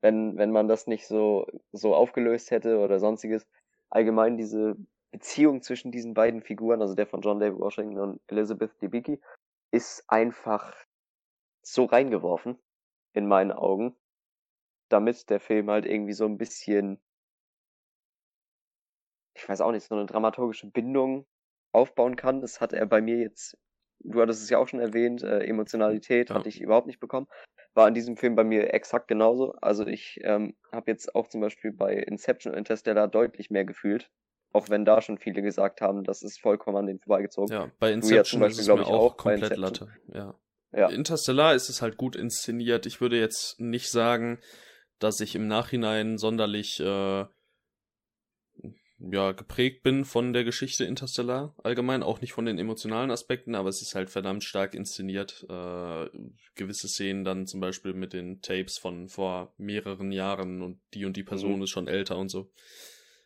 wenn, 0.00 0.37
wenn 0.37 0.52
man 0.52 0.68
das 0.68 0.87
nicht 0.87 1.09
so, 1.09 1.49
so 1.73 1.97
aufgelöst 1.97 2.52
hätte 2.52 2.78
oder 2.78 3.00
sonstiges. 3.00 3.49
Allgemein 3.90 4.37
diese 4.37 4.76
Beziehung 5.12 5.62
zwischen 5.62 5.92
diesen 5.92 6.14
beiden 6.14 6.42
Figuren, 6.42 6.81
also 6.81 6.95
der 6.95 7.07
von 7.07 7.21
John 7.21 7.38
David 7.38 7.61
Washington 7.61 7.99
und 7.99 8.21
Elizabeth 8.28 8.73
Debicki, 8.81 9.21
ist 9.71 10.04
einfach 10.09 10.75
so 11.62 11.85
reingeworfen 11.85 12.59
in 13.12 13.26
meinen 13.26 13.52
Augen, 13.52 13.95
damit 14.88 15.31
der 15.31 15.38
Film 15.38 15.71
halt 15.71 15.87
irgendwie 15.87 16.14
so 16.14 16.25
ein 16.25 16.38
bisschen, 16.38 17.00
ich 19.37 19.49
weiß 19.49 19.61
auch 19.61 19.71
nicht, 19.71 19.87
so 19.87 19.95
eine 19.95 20.07
dramaturgische 20.07 20.71
Bindung 20.71 21.26
aufbauen 21.73 22.16
kann. 22.16 22.40
Das 22.40 22.61
hat 22.61 22.73
er 22.73 22.87
bei 22.87 23.02
mir 23.02 23.19
jetzt, 23.19 23.59
du 24.00 24.21
hattest 24.21 24.42
es 24.42 24.50
ja 24.50 24.59
auch 24.59 24.69
schon 24.69 24.81
erwähnt, 24.81 25.23
äh, 25.23 25.40
Emotionalität 25.40 26.31
ja. 26.31 26.37
hatte 26.37 26.49
ich 26.49 26.61
überhaupt 26.61 26.87
nicht 26.87 27.00
bekommen. 27.00 27.28
War 27.75 27.88
in 27.88 27.95
diesem 27.95 28.16
Film 28.16 28.35
bei 28.35 28.45
mir 28.45 28.73
exakt 28.73 29.09
genauso. 29.09 29.52
Also 29.61 29.87
ich 29.87 30.21
ähm, 30.23 30.57
habe 30.73 30.90
jetzt 30.90 31.14
auch 31.14 31.28
zum 31.28 31.40
Beispiel 31.42 31.73
bei 31.73 31.95
Inception 31.97 32.52
und 32.52 32.59
Interstellar 32.59 33.09
deutlich 33.09 33.50
mehr 33.50 33.64
gefühlt 33.64 34.11
auch 34.52 34.68
wenn 34.68 34.85
da 34.85 35.00
schon 35.00 35.18
viele 35.18 35.42
gesagt 35.42 35.80
haben, 35.80 36.04
das 36.04 36.23
ist 36.23 36.40
vollkommen 36.40 36.76
an 36.76 36.87
den 36.87 36.99
vorbeigezogen. 36.99 37.52
Ja, 37.52 37.71
bei 37.78 37.92
Inception 37.92 38.40
ja 38.40 38.47
Beispiel, 38.47 38.61
ist 38.61 38.68
es 38.68 38.75
mir 38.75 38.87
auch, 38.87 39.12
auch 39.12 39.16
komplett 39.16 39.56
Latte. 39.56 39.88
Ja. 40.12 40.35
ja. 40.73 40.88
Interstellar 40.88 41.54
ist 41.54 41.68
es 41.68 41.82
halt 41.82 41.97
gut 41.97 42.16
inszeniert. 42.16 42.87
Ich 42.87 43.00
würde 43.00 43.18
jetzt 43.18 43.61
nicht 43.61 43.90
sagen, 43.90 44.40
dass 44.99 45.21
ich 45.21 45.35
im 45.35 45.49
Nachhinein 45.49 46.18
sonderlich 46.18 46.80
äh, 46.80 47.25
ja, 49.11 49.32
geprägt 49.32 49.82
bin 49.82 50.04
von 50.04 50.32
der 50.32 50.44
Geschichte 50.44 50.85
Interstellar 50.85 51.56
allgemein, 51.64 52.02
auch 52.02 52.21
nicht 52.21 52.32
von 52.32 52.44
den 52.44 52.59
emotionalen 52.59 53.11
Aspekten, 53.11 53.54
aber 53.54 53.68
es 53.68 53.82
ist 53.82 53.94
halt 53.94 54.11
verdammt 54.11 54.44
stark 54.44 54.75
inszeniert. 54.75 55.44
Äh, 55.49 56.09
gewisse 56.54 56.88
Szenen 56.88 57.25
dann 57.25 57.47
zum 57.47 57.61
Beispiel 57.61 57.94
mit 57.94 58.12
den 58.12 58.40
Tapes 58.42 58.78
von 58.78 59.09
vor 59.09 59.54
mehreren 59.56 60.12
Jahren 60.12 60.62
und 60.62 60.80
die 60.94 61.04
und 61.04 61.16
die 61.16 61.25
Person 61.25 61.56
mhm. 61.56 61.62
ist 61.62 61.71
schon 61.71 61.88
älter 61.88 62.16
und 62.16 62.28
so. 62.28 62.50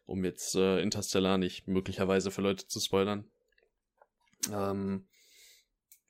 Um 0.06 0.24
jetzt 0.24 0.54
äh, 0.54 0.80
Interstellar 0.80 1.36
nicht 1.36 1.68
möglicherweise 1.68 2.30
für 2.30 2.40
Leute 2.40 2.66
zu 2.66 2.80
spoilern. 2.80 3.30
Ähm, 4.52 5.08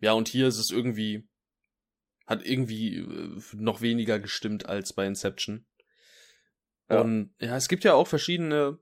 ja, 0.00 0.12
und 0.12 0.28
hier 0.28 0.46
ist 0.46 0.58
es 0.58 0.70
irgendwie, 0.70 1.28
hat 2.26 2.44
irgendwie 2.44 2.98
äh, 2.98 3.40
noch 3.54 3.80
weniger 3.80 4.18
gestimmt 4.18 4.66
als 4.66 4.92
bei 4.92 5.06
Inception. 5.06 5.66
Ja. 6.88 7.00
Und 7.00 7.34
ja, 7.40 7.56
es 7.56 7.68
gibt 7.68 7.84
ja 7.84 7.94
auch 7.94 8.06
verschiedene 8.06 8.78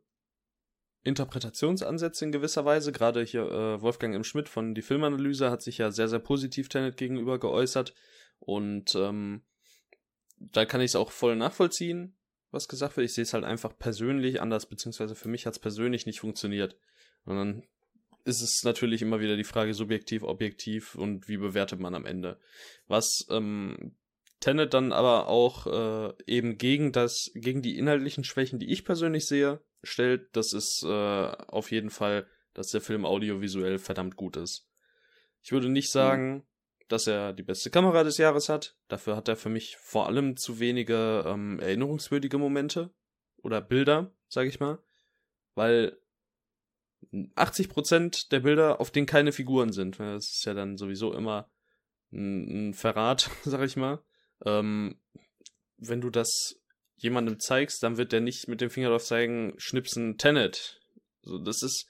Interpretationsansätze 1.05 2.25
in 2.25 2.33
gewisser 2.33 2.65
Weise. 2.65 2.91
Gerade 2.91 3.23
hier 3.23 3.43
äh, 3.43 3.81
Wolfgang 3.81 4.15
M. 4.15 4.25
Schmidt 4.25 4.49
von 4.49 4.75
die 4.75 4.83
Filmanalyse 4.83 5.51
hat 5.51 5.63
sich 5.63 5.79
ja 5.79 5.91
sehr, 5.91 6.09
sehr 6.09 6.19
positiv 6.19 6.69
Tenet 6.69 6.97
gegenüber 6.97 7.39
geäußert. 7.39 7.95
Und 8.41 8.95
ähm, 8.95 9.45
da 10.39 10.65
kann 10.65 10.81
ich 10.81 10.91
es 10.91 10.97
auch 10.97 11.13
voll 11.13 11.37
nachvollziehen, 11.37 12.17
was 12.55 12.69
gesagt 12.69 12.97
wird. 12.97 13.05
Ich 13.05 13.15
sehe 13.15 13.23
es 13.23 13.35
halt 13.35 13.45
einfach 13.45 13.77
persönlich 13.77 14.41
anders, 14.41 14.67
beziehungsweise 14.67 15.15
für 15.15 15.29
mich 15.29 15.47
hat 15.47 15.55
es 15.55 15.59
persönlich 15.59 16.07
nicht 16.07 16.21
funktioniert. 16.21 16.77
Und 17.25 17.37
dann 17.37 17.63
ist 18.25 18.41
es 18.41 18.63
natürlich 18.65 19.03
immer 19.03 19.21
wieder 19.21 19.37
die 19.37 19.45
Frage 19.45 19.75
subjektiv, 19.75 20.23
objektiv 20.23 20.95
und 20.95 21.29
wie 21.29 21.37
bewertet 21.37 21.81
man 21.81 21.95
am 21.95 22.07
Ende. 22.07 22.39
Was 22.87 23.27
ähm, 23.31 23.97
Tenet 24.41 24.75
dann 24.75 24.93
aber 24.93 25.29
auch 25.29 25.67
äh, 25.67 26.13
eben 26.27 26.59
gegen 26.59 26.93
das, 26.93 27.31
gegen 27.35 27.63
die 27.63 27.79
inhaltlichen 27.79 28.25
Schwächen, 28.25 28.59
die 28.59 28.73
ich 28.73 28.85
persönlich 28.85 29.27
sehe, 29.27 29.61
stellt, 29.83 30.35
das 30.37 30.53
ist 30.53 30.83
äh, 30.85 30.89
auf 30.89 31.71
jeden 31.71 31.91
Fall, 31.91 32.27
dass 32.55 32.69
der 32.69 32.81
Film 32.81 33.05
audiovisuell 33.05 33.79
verdammt 33.79 34.17
gut 34.17 34.37
ist. 34.37 34.69
Ich 35.43 35.53
würde 35.53 35.69
nicht 35.69 35.89
mhm. 35.89 35.99
sagen. 35.99 36.47
Dass 36.89 37.07
er 37.07 37.33
die 37.33 37.43
beste 37.43 37.71
Kamera 37.71 38.05
des 38.05 38.19
Jahres 38.19 38.49
hat. 38.49 38.77
Dafür 38.89 39.17
hat 39.17 39.29
er 39.29 39.37
für 39.37 39.49
mich 39.49 39.77
vor 39.77 40.07
allem 40.07 40.37
zu 40.37 40.61
wenige 40.61 41.25
ähm, 41.27 41.59
erinnerungswürdige 41.61 42.39
Momente 42.39 42.91
oder 43.43 43.61
Bilder, 43.61 44.13
sag 44.29 44.47
ich 44.47 44.61
mal, 44.61 44.79
weil 45.55 45.99
80% 47.13 48.31
der 48.31 48.41
Bilder, 48.41 48.81
auf 48.81 48.91
denen 48.91 49.07
keine 49.07 49.33
Figuren 49.33 49.73
sind, 49.73 49.99
das 49.99 50.31
ist 50.31 50.45
ja 50.45 50.55
dann 50.55 50.77
sowieso 50.77 51.13
immer 51.13 51.51
ein, 52.13 52.75
Verrat, 52.75 53.31
sag 53.45 53.63
ich 53.63 53.77
mal. 53.77 54.03
Ähm, 54.45 55.01
wenn 55.77 56.01
du 56.01 56.11
das 56.11 56.61
jemandem 56.97 57.39
zeigst, 57.41 57.83
dann 57.83 57.97
wird 57.97 58.13
der 58.13 58.21
nicht 58.21 58.49
mit 58.49 58.61
dem 58.61 58.71
Finger 58.71 58.91
drauf 58.91 59.05
zeigen, 59.05 59.55
schnipsen 59.57 60.17
Tenet. 60.17 60.81
So, 61.23 61.39
das 61.39 61.63
ist, 61.63 61.89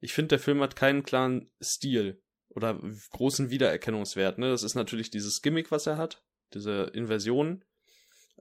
ich 0.00 0.12
finde, 0.12 0.28
der 0.28 0.38
Film 0.38 0.60
hat 0.60 0.76
keinen 0.76 1.02
klaren 1.02 1.50
Stil 1.62 2.21
oder 2.54 2.80
großen 3.10 3.50
Wiedererkennungswert. 3.50 4.38
Ne? 4.38 4.50
Das 4.50 4.62
ist 4.62 4.74
natürlich 4.74 5.10
dieses 5.10 5.42
Gimmick, 5.42 5.70
was 5.70 5.86
er 5.86 5.96
hat, 5.96 6.22
diese 6.54 6.90
Inversion, 6.94 7.64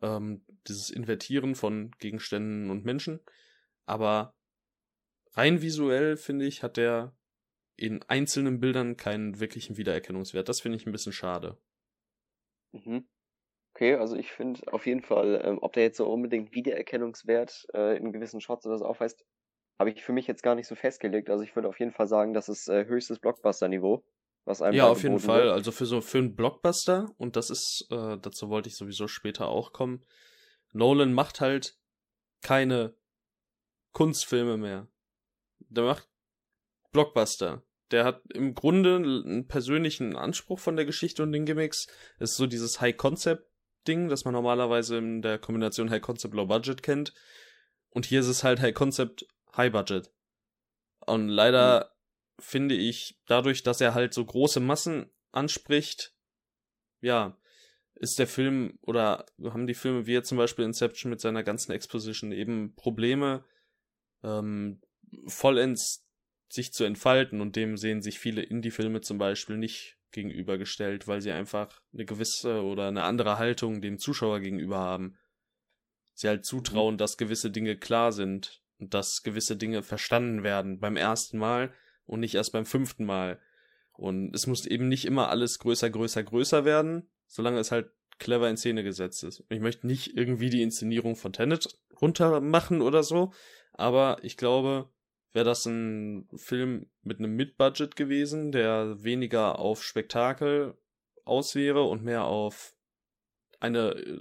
ähm, 0.01 0.46
dieses 0.68 0.89
Invertieren 0.89 1.56
von 1.56 1.91
Gegenständen 2.00 2.70
und 2.70 2.86
Menschen. 2.86 3.20
Aber 3.86 4.36
rein 5.34 5.62
visuell, 5.62 6.18
finde 6.18 6.46
ich, 6.46 6.63
hat 6.63 6.77
der 6.77 7.15
in 7.77 8.03
einzelnen 8.03 8.60
Bildern 8.60 8.98
keinen 8.98 9.39
wirklichen 9.39 9.77
Wiedererkennungswert. 9.77 10.48
Das 10.50 10.62
finde 10.62 10.77
ich 10.77 10.86
ein 10.86 10.91
bisschen 10.91 11.13
schade. 11.13 11.58
Mhm. 12.74 13.08
Okay, 13.74 13.96
also 13.96 14.15
ich 14.18 14.32
finde 14.32 14.62
auf 14.74 14.86
jeden 14.86 15.01
Fall, 15.01 15.41
ähm, 15.44 15.60
ob 15.62 15.74
der 15.74 15.84
jetzt 15.84 15.98
so 15.98 16.12
unbedingt 16.12 16.53
Wiedererkennungswert 16.53 17.68
äh, 17.74 17.98
in 17.98 18.12
gewissen 18.12 18.41
Shots 18.41 18.65
oder 18.65 18.77
so 18.77 18.86
aufweist, 18.86 19.25
habe 19.82 19.90
ich 19.90 20.04
für 20.04 20.14
mich 20.14 20.28
jetzt 20.28 20.44
gar 20.44 20.54
nicht 20.54 20.68
so 20.68 20.76
festgelegt. 20.76 21.32
Also 21.32 21.44
ich 21.44 21.56
würde 21.56 21.68
auf 21.68 21.80
jeden 21.80 21.92
Fall 21.92 22.08
sagen, 22.08 22.36
das 22.36 22.50
ist 22.50 22.70
äh, 22.70 22.86
höchstes 22.86 23.18
Blockbuster-Niveau. 23.18 24.04
Was 24.46 24.62
einem 24.62 24.76
ja, 24.76 24.88
auf 24.88 25.02
jeden 25.02 25.20
Fall. 25.20 25.46
Wird. 25.46 25.54
Also 25.54 25.72
für 25.72 25.88
so 25.88 26.02
für 26.02 26.20
einen 26.20 26.36
Blockbuster, 26.36 27.10
und 27.18 27.36
das 27.36 27.50
ist, 27.50 27.88
äh, 27.90 28.18
dazu 28.22 28.50
wollte 28.50 28.70
ich 28.70 28.76
sowieso 28.76 29.08
später 29.08 29.48
auch 29.48 29.74
kommen, 29.74 30.06
Nolan 30.72 31.14
macht 31.14 31.42
halt 31.42 31.78
keine 32.44 32.96
Kunstfilme 33.92 34.58
mehr. 34.58 34.88
Der 35.60 35.84
macht 35.84 36.08
Blockbuster. 36.92 37.64
Der 37.90 38.06
hat 38.06 38.22
im 38.34 38.54
Grunde 38.54 38.98
einen 38.98 39.48
persönlichen 39.48 40.16
Anspruch 40.16 40.60
von 40.60 40.76
der 40.76 40.86
Geschichte 40.86 41.24
und 41.24 41.32
den 41.32 41.46
Gimmicks. 41.46 41.88
ist 42.20 42.36
so 42.36 42.46
dieses 42.46 42.82
High-Concept 42.82 43.48
Ding, 43.88 44.10
das 44.10 44.26
man 44.26 44.36
normalerweise 44.36 44.98
in 44.98 45.24
der 45.24 45.40
Kombination 45.40 45.90
High 45.90 46.04
Concept 46.04 46.36
Low 46.36 46.46
Budget 46.46 46.84
kennt. 46.84 47.14
Und 47.90 48.06
hier 48.06 48.20
ist 48.20 48.28
es 48.28 48.44
halt 48.44 48.62
High 48.62 48.76
Concept 48.76 49.26
High 49.55 49.72
Budget. 49.72 50.12
Und 51.05 51.29
leider 51.29 51.93
mhm. 52.38 52.43
finde 52.43 52.75
ich, 52.75 53.20
dadurch, 53.25 53.63
dass 53.63 53.81
er 53.81 53.93
halt 53.93 54.13
so 54.13 54.25
große 54.25 54.60
Massen 54.60 55.10
anspricht, 55.31 56.13
ja, 57.01 57.38
ist 57.96 58.20
der 58.20 58.27
Film 58.27 58.79
oder 58.81 59.25
haben 59.43 59.67
die 59.67 59.74
Filme 59.74 60.08
wie 60.08 60.13
jetzt 60.13 60.29
zum 60.29 60.38
Beispiel 60.38 60.65
Inception 60.65 61.10
mit 61.10 61.22
seiner 61.22 61.43
ganzen 61.43 61.72
Exposition 61.72 62.31
eben 62.31 62.75
Probleme, 62.75 63.43
ähm, 64.24 64.81
vollends 65.27 66.08
sich 66.50 66.74
zu 66.74 66.84
entfalten 66.84 67.41
und 67.41 67.55
dem 67.55 67.77
sehen 67.77 68.01
sich 68.01 68.20
viele 68.20 68.41
Indie-Filme 68.41 69.01
zum 69.01 69.17
Beispiel 69.17 69.58
nicht 69.58 69.98
gegenübergestellt, 70.12 71.08
weil 71.08 71.22
sie 71.22 71.31
einfach 71.31 71.81
eine 71.93 72.05
gewisse 72.05 72.63
oder 72.63 72.88
eine 72.88 73.03
andere 73.03 73.38
Haltung 73.38 73.81
dem 73.81 74.00
Zuschauer 74.00 74.39
gegenüber 74.39 74.79
haben. 74.79 75.17
Sie 76.13 76.27
halt 76.27 76.46
zutrauen, 76.46 76.98
dass 76.98 77.17
gewisse 77.17 77.51
Dinge 77.51 77.77
klar 77.77 78.12
sind 78.12 78.61
dass 78.90 79.24
gewisse 79.24 79.56
Dinge 79.56 79.84
verstanden 79.84 80.44
werden 80.44 80.80
beim 80.80 80.98
ersten 80.98 81.38
Mal 81.38 81.74
und 82.06 82.20
nicht 82.20 82.36
erst 82.36 82.52
beim 82.52 82.66
fünften 82.66 83.06
Mal. 83.06 83.40
Und 83.94 84.36
es 84.36 84.48
muss 84.48 84.66
eben 84.66 84.88
nicht 84.88 85.06
immer 85.06 85.30
alles 85.30 85.60
größer, 85.60 85.90
größer, 85.90 86.24
größer 86.24 86.66
werden, 86.66 87.10
solange 87.28 87.60
es 87.60 87.72
halt 87.72 87.92
clever 88.20 88.50
in 88.50 88.58
Szene 88.58 88.84
gesetzt 88.84 89.24
ist. 89.24 89.44
Ich 89.50 89.60
möchte 89.60 89.88
nicht 89.88 90.16
irgendwie 90.16 90.50
die 90.50 90.62
Inszenierung 90.62 91.16
von 91.16 91.34
Tenet 91.34 91.80
runtermachen 92.02 92.82
oder 92.82 93.04
so, 93.04 93.34
aber 93.74 94.18
ich 94.22 94.38
glaube, 94.38 94.90
wäre 95.34 95.46
das 95.46 95.66
ein 95.66 96.28
Film 96.36 96.90
mit 97.04 97.20
einem 97.20 97.36
Mid-Budget 97.36 97.96
gewesen, 97.96 98.52
der 98.52 99.04
weniger 99.04 99.60
auf 99.60 99.84
Spektakel 99.84 100.78
aus 101.24 101.56
wäre 101.56 101.84
und 101.84 102.04
mehr 102.04 102.26
auf 102.26 102.76
eine 103.60 103.92
äh, 103.92 104.20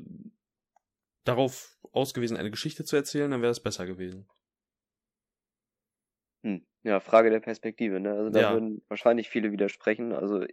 darauf 1.25 1.79
ausgewiesen, 1.93 2.37
eine 2.37 2.51
Geschichte 2.51 2.85
zu 2.85 2.97
erzählen, 2.97 3.31
dann 3.31 3.43
wäre 3.43 3.53
es 3.53 3.61
besser 3.61 3.87
gewesen. 3.87 4.29
Hm. 6.43 6.65
Ja, 6.83 7.01
Frage 7.01 7.31
der 7.31 7.41
Perspektive, 7.41 8.01
ne? 8.01 8.13
Also 8.13 8.31
da 8.31 8.41
ja. 8.41 8.53
würden 8.53 8.83
wahrscheinlich 8.89 9.29
viele 9.29 9.53
widersprechen. 9.53 10.13
Also 10.13 10.45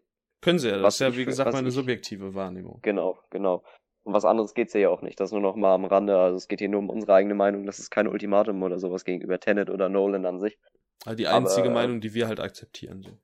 können 0.42 0.60
sie 0.60 0.70
ja, 0.70 0.78
das 0.78 0.96
ist 0.96 1.00
ja 1.00 1.16
wie 1.16 1.26
gesagt 1.26 1.54
meine 1.54 1.70
ich, 1.70 1.74
subjektive 1.74 2.36
Wahrnehmung. 2.36 2.80
Genau, 2.84 3.20
genau. 3.30 3.64
Um 4.04 4.14
was 4.14 4.26
anderes 4.26 4.54
geht's 4.54 4.74
ja 4.74 4.90
auch 4.90 5.02
nicht. 5.02 5.20
Das 5.20 5.32
nur 5.32 5.42
noch 5.42 5.56
mal 5.56 5.74
am 5.74 5.86
Rande. 5.86 6.18
Also 6.18 6.38
es 6.38 6.48
geht 6.48 6.60
hier 6.60 6.70
nur 6.70 6.80
um 6.80 6.90
unsere 6.90 7.14
eigene 7.14 7.36
Meinung. 7.36 7.66
Das 7.66 7.80
ist 7.80 7.90
kein 7.90 8.08
Ultimatum 8.08 8.62
oder 8.64 8.80
sowas 8.80 9.04
gegenüber 9.04 9.40
Tenet 9.40 9.70
oder 9.70 9.90
Nolan 9.90 10.26
an 10.26 10.40
sich. 10.40 10.58
Also 11.06 11.18
die 11.18 11.28
einzige 11.28 11.68
Aber, 11.68 11.74
Meinung, 11.74 12.02
die 12.02 12.14
wir 12.14 12.28
halt 12.28 12.40
akzeptieren. 12.40 13.04
So. 13.04 13.18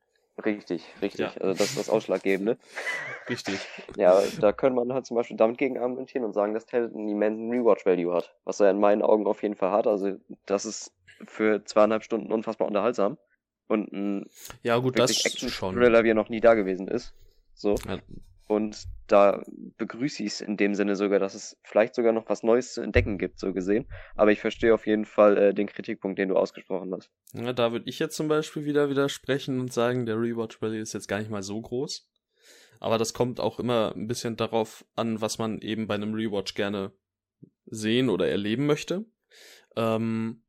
Richtig, 0.43 0.83
richtig. 1.01 1.35
Ja. 1.35 1.41
Also 1.41 1.53
das 1.53 1.69
ist 1.69 1.77
das 1.77 1.89
Ausschlaggebende. 1.89 2.57
Richtig. 3.29 3.59
Ja, 3.95 4.19
da 4.41 4.51
könnte 4.51 4.75
man 4.75 4.91
halt 4.91 5.05
zum 5.05 5.15
Beispiel 5.15 5.37
damit 5.37 5.57
gegen 5.57 5.77
argumentieren 5.77 6.25
und 6.25 6.33
sagen, 6.33 6.53
dass 6.53 6.65
Tenet 6.65 6.93
einen 6.93 7.07
immensen 7.07 7.51
Rewatch-Value 7.51 8.13
hat. 8.13 8.35
Was 8.43 8.59
er 8.59 8.71
in 8.71 8.79
meinen 8.79 9.03
Augen 9.03 9.27
auf 9.27 9.43
jeden 9.43 9.55
Fall 9.55 9.71
hat. 9.71 9.85
Also 9.85 10.17
das 10.45 10.65
ist 10.65 10.91
für 11.27 11.63
zweieinhalb 11.65 12.03
Stunden 12.03 12.31
unfassbar 12.31 12.67
unterhaltsam. 12.67 13.17
Und 13.67 13.91
ein 13.91 14.29
ja, 14.61 14.77
gut, 14.77 14.99
das 14.99 15.15
schon. 15.15 15.75
Thriller, 15.75 16.03
wie 16.03 16.11
er 16.11 16.15
noch 16.15 16.29
nie 16.29 16.41
da 16.41 16.53
gewesen 16.53 16.87
ist. 16.87 17.13
So. 17.53 17.75
Ja, 17.87 17.99
und 18.47 18.83
da 19.07 19.41
begrüße 19.77 20.21
ich 20.23 20.33
es 20.33 20.41
in 20.41 20.57
dem 20.57 20.75
Sinne 20.75 20.95
sogar, 20.95 21.19
dass 21.19 21.33
es 21.33 21.57
vielleicht 21.63 21.95
sogar 21.95 22.11
noch 22.11 22.29
was 22.29 22.43
Neues 22.43 22.73
zu 22.73 22.81
entdecken 22.81 23.17
gibt, 23.17 23.39
so 23.39 23.53
gesehen. 23.53 23.87
Aber 24.15 24.31
ich 24.31 24.41
verstehe 24.41 24.73
auf 24.73 24.85
jeden 24.85 25.05
Fall 25.05 25.37
äh, 25.37 25.53
den 25.53 25.67
Kritikpunkt, 25.67 26.19
den 26.19 26.29
du 26.29 26.35
ausgesprochen 26.35 26.93
hast. 26.93 27.09
Ja, 27.33 27.53
da 27.53 27.71
würde 27.71 27.89
ich 27.89 27.99
jetzt 27.99 28.15
zum 28.15 28.27
Beispiel 28.27 28.65
wieder 28.65 28.89
widersprechen 28.89 29.59
und 29.59 29.73
sagen, 29.73 30.05
der 30.05 30.17
Rewatch 30.17 30.61
Value 30.61 30.79
ist 30.79 30.93
jetzt 30.93 31.07
gar 31.07 31.19
nicht 31.19 31.31
mal 31.31 31.41
so 31.43 31.59
groß. 31.59 32.07
Aber 32.79 32.97
das 32.97 33.13
kommt 33.13 33.39
auch 33.39 33.59
immer 33.59 33.93
ein 33.95 34.07
bisschen 34.07 34.35
darauf 34.35 34.85
an, 34.95 35.21
was 35.21 35.39
man 35.39 35.61
eben 35.61 35.87
bei 35.87 35.95
einem 35.95 36.13
Rewatch 36.13 36.53
gerne 36.53 36.91
sehen 37.65 38.09
oder 38.09 38.27
erleben 38.27 38.65
möchte. 38.65 39.05
Ähm, 39.75 40.42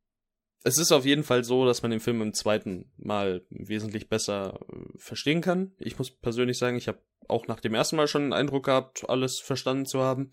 es 0.64 0.78
ist 0.78 0.92
auf 0.92 1.04
jeden 1.04 1.24
Fall 1.24 1.44
so, 1.44 1.66
dass 1.66 1.82
man 1.82 1.90
den 1.90 2.00
Film 2.00 2.22
im 2.22 2.32
zweiten 2.32 2.90
Mal 2.96 3.44
wesentlich 3.50 4.08
besser 4.08 4.60
äh, 4.72 4.98
verstehen 4.98 5.42
kann. 5.42 5.72
Ich 5.78 5.98
muss 5.98 6.10
persönlich 6.10 6.58
sagen, 6.58 6.76
ich 6.76 6.88
habe 6.88 6.98
auch 7.28 7.46
nach 7.46 7.60
dem 7.60 7.74
ersten 7.74 7.96
Mal 7.96 8.08
schon 8.08 8.22
einen 8.22 8.32
Eindruck 8.32 8.64
gehabt, 8.64 9.08
alles 9.08 9.40
verstanden 9.40 9.86
zu 9.86 10.00
haben. 10.00 10.32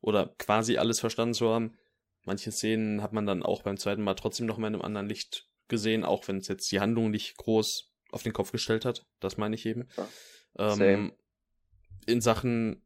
Oder 0.00 0.34
quasi 0.38 0.78
alles 0.78 0.98
verstanden 0.98 1.34
zu 1.34 1.48
haben. 1.48 1.78
Manche 2.24 2.50
Szenen 2.50 3.02
hat 3.02 3.12
man 3.12 3.24
dann 3.24 3.44
auch 3.44 3.62
beim 3.62 3.76
zweiten 3.76 4.02
Mal 4.02 4.14
trotzdem 4.14 4.46
noch 4.46 4.58
mal 4.58 4.66
in 4.66 4.74
einem 4.74 4.82
anderen 4.82 5.08
Licht 5.08 5.48
gesehen, 5.68 6.04
auch 6.04 6.26
wenn 6.26 6.38
es 6.38 6.48
jetzt 6.48 6.70
die 6.72 6.80
Handlung 6.80 7.10
nicht 7.10 7.36
groß 7.36 7.92
auf 8.10 8.24
den 8.24 8.32
Kopf 8.32 8.50
gestellt 8.50 8.84
hat. 8.84 9.06
Das 9.20 9.36
meine 9.36 9.54
ich 9.54 9.64
eben. 9.64 9.88
Ja, 9.96 10.74
ähm, 10.74 11.12
in 12.06 12.20
Sachen 12.20 12.82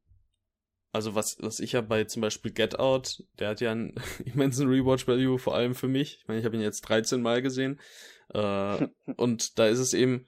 also 0.96 1.14
was, 1.14 1.36
was 1.40 1.60
ich 1.60 1.72
ja 1.72 1.82
bei 1.82 2.04
zum 2.04 2.22
Beispiel 2.22 2.52
Get 2.52 2.78
Out, 2.78 3.22
der 3.38 3.50
hat 3.50 3.60
ja 3.60 3.70
einen 3.70 3.94
immensen 4.24 4.68
Rewatch-Value, 4.68 5.38
vor 5.38 5.54
allem 5.54 5.74
für 5.74 5.88
mich. 5.88 6.18
Ich 6.20 6.28
meine, 6.28 6.40
ich 6.40 6.46
habe 6.46 6.56
ihn 6.56 6.62
jetzt 6.62 6.80
13 6.82 7.22
Mal 7.22 7.42
gesehen. 7.42 7.80
Äh, 8.32 8.88
und 9.16 9.58
da 9.58 9.66
ist 9.66 9.78
es 9.78 9.94
eben 9.94 10.26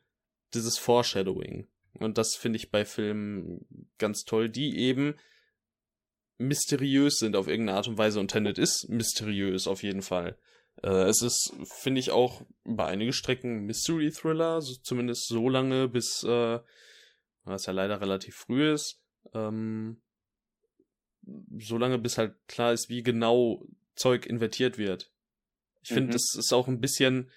dieses 0.54 0.78
Foreshadowing. 0.78 1.66
Und 1.98 2.18
das 2.18 2.36
finde 2.36 2.58
ich 2.58 2.70
bei 2.70 2.84
Filmen 2.84 3.66
ganz 3.98 4.24
toll, 4.24 4.48
die 4.48 4.78
eben 4.78 5.14
mysteriös 6.36 7.18
sind 7.18 7.34
auf 7.34 7.48
irgendeine 7.48 7.78
Art 7.78 7.88
und 7.88 7.98
Weise. 7.98 8.20
Und 8.20 8.30
Tenet 8.30 8.58
ist 8.58 8.88
mysteriös 8.88 9.66
auf 9.66 9.82
jeden 9.82 10.02
Fall. 10.02 10.38
Äh, 10.82 11.04
es 11.04 11.22
ist, 11.22 11.52
finde 11.64 12.00
ich, 12.00 12.10
auch 12.10 12.42
bei 12.64 12.86
einigen 12.86 13.12
Strecken 13.12 13.64
Mystery-Thriller, 13.64 14.60
so, 14.60 14.74
zumindest 14.82 15.28
so 15.28 15.48
lange, 15.48 15.88
bis, 15.88 16.22
äh, 16.24 16.60
was 17.44 17.66
ja 17.66 17.72
leider 17.72 18.00
relativ 18.00 18.36
früh 18.36 18.70
ist, 18.70 19.00
ähm, 19.34 20.02
so 21.58 21.78
lange, 21.78 21.98
bis 21.98 22.18
halt 22.18 22.34
klar 22.48 22.72
ist, 22.72 22.88
wie 22.88 23.02
genau 23.02 23.66
Zeug 23.94 24.26
invertiert 24.26 24.78
wird. 24.78 25.12
Ich 25.82 25.88
finde, 25.88 26.08
mhm. 26.08 26.12
das 26.12 26.34
ist 26.36 26.52
auch 26.52 26.68
ein 26.68 26.80
bisschen 26.80 27.30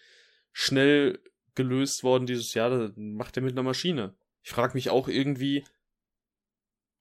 schnell 0.52 1.20
gelöst 1.56 2.04
worden 2.04 2.26
dieses 2.26 2.54
Jahr. 2.54 2.70
Das 2.70 2.92
macht 2.96 3.38
er 3.38 3.44
mit 3.44 3.54
einer 3.54 3.64
Maschine. 3.64 4.16
Ich 4.44 4.52
frage 4.52 4.74
mich 4.74 4.90
auch 4.90 5.08
irgendwie, 5.08 5.64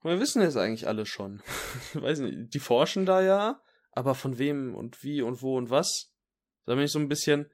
wir 0.03 0.21
wissen 0.21 0.43
es 0.43 0.57
eigentlich 0.57 0.87
alle 0.87 1.07
schon. 1.07 1.43
Weiß 1.95 2.21
nicht, 2.21 2.55
die 2.55 2.59
forschen 2.59 3.07
da 3.07 3.23
ja, 3.23 3.63
aber 3.93 4.15
von 4.15 4.39
wem 4.39 4.75
und 4.75 5.03
wie 5.03 5.23
und 5.23 5.43
wo 5.43 5.57
und 5.57 5.71
was? 5.71 6.13
Da 6.65 6.75
bin 6.75 6.85
ich 6.85 6.93
so 6.93 6.99
ein 6.99 7.09
bisschen. 7.09 7.51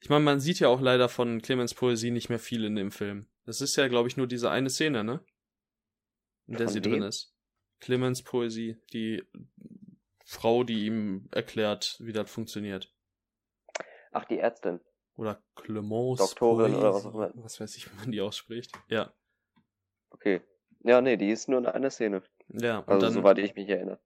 Ich 0.00 0.10
meine, 0.10 0.24
man 0.24 0.40
sieht 0.40 0.60
ja 0.60 0.68
auch 0.68 0.80
leider 0.80 1.08
von 1.08 1.40
Clemens 1.40 1.74
Poesie 1.74 2.10
nicht 2.10 2.28
mehr 2.28 2.38
viel 2.38 2.64
in 2.64 2.76
dem 2.76 2.90
Film. 2.90 3.26
Das 3.46 3.60
ist 3.60 3.76
ja, 3.76 3.88
glaube 3.88 4.08
ich, 4.08 4.16
nur 4.16 4.26
diese 4.26 4.50
eine 4.50 4.68
Szene, 4.68 5.02
ne? 5.04 5.24
In 6.46 6.56
der 6.56 6.66
von 6.66 6.72
sie 6.74 6.84
wem? 6.84 6.92
drin 6.92 7.02
ist. 7.02 7.33
Clemens 7.80 8.22
Poesie, 8.22 8.76
die 8.92 9.22
Frau, 10.24 10.64
die 10.64 10.86
ihm 10.86 11.28
erklärt, 11.32 11.96
wie 12.00 12.12
das 12.12 12.30
funktioniert. 12.30 12.92
Ach, 14.12 14.24
die 14.24 14.38
Ärztin. 14.38 14.80
Oder 15.16 15.42
Clemence. 15.54 16.18
Doktorin 16.18 16.72
Poesie. 16.72 16.78
oder 16.78 16.94
was 16.94 17.06
auch 17.06 17.14
immer. 17.14 17.32
Was 17.36 17.60
weiß 17.60 17.76
ich, 17.76 17.90
wie 17.90 17.96
man 17.96 18.12
die 18.12 18.20
ausspricht. 18.20 18.72
Ja. 18.88 19.12
Okay. 20.10 20.40
Ja, 20.80 21.00
nee, 21.00 21.16
die 21.16 21.30
ist 21.30 21.48
nur 21.48 21.58
in 21.58 21.66
einer 21.66 21.90
Szene. 21.90 22.22
Ja, 22.48 22.78
und 22.78 22.88
also 22.88 23.06
dann, 23.06 23.14
soweit 23.14 23.38
ich 23.38 23.54
mich 23.54 23.68
erinnere. 23.68 24.00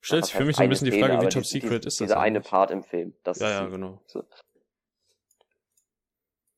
Stellt 0.00 0.24
sich 0.24 0.34
für 0.34 0.44
mich 0.44 0.56
so 0.56 0.62
ein 0.62 0.68
bisschen 0.68 0.88
die 0.88 1.00
Frage, 1.00 1.20
wie 1.20 1.28
Top 1.28 1.42
die, 1.42 1.48
Secret 1.48 1.84
die, 1.84 1.88
ist 1.88 2.00
das? 2.00 2.06
Dieser 2.06 2.20
eine 2.20 2.40
Part 2.40 2.70
im 2.70 2.84
Film. 2.84 3.16
Das 3.24 3.40
ja, 3.40 3.50
ja, 3.50 3.66
genau. 3.66 4.00
So. 4.06 4.24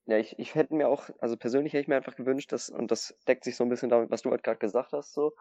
Ja, 0.08 0.16
ich, 0.16 0.38
ich 0.38 0.54
hätte 0.54 0.74
mir 0.74 0.88
auch, 0.88 1.10
also 1.20 1.36
persönlich 1.36 1.74
hätte 1.74 1.82
ich 1.82 1.88
mir 1.88 1.96
einfach 1.96 2.16
gewünscht, 2.16 2.50
dass, 2.50 2.70
und 2.70 2.90
das 2.90 3.14
deckt 3.28 3.44
sich 3.44 3.56
so 3.56 3.64
ein 3.64 3.68
bisschen 3.68 3.90
damit, 3.90 4.10
was 4.10 4.22
du 4.22 4.30
halt 4.30 4.42
gerade 4.42 4.58
gesagt 4.58 4.92
hast, 4.92 5.12
so, 5.12 5.34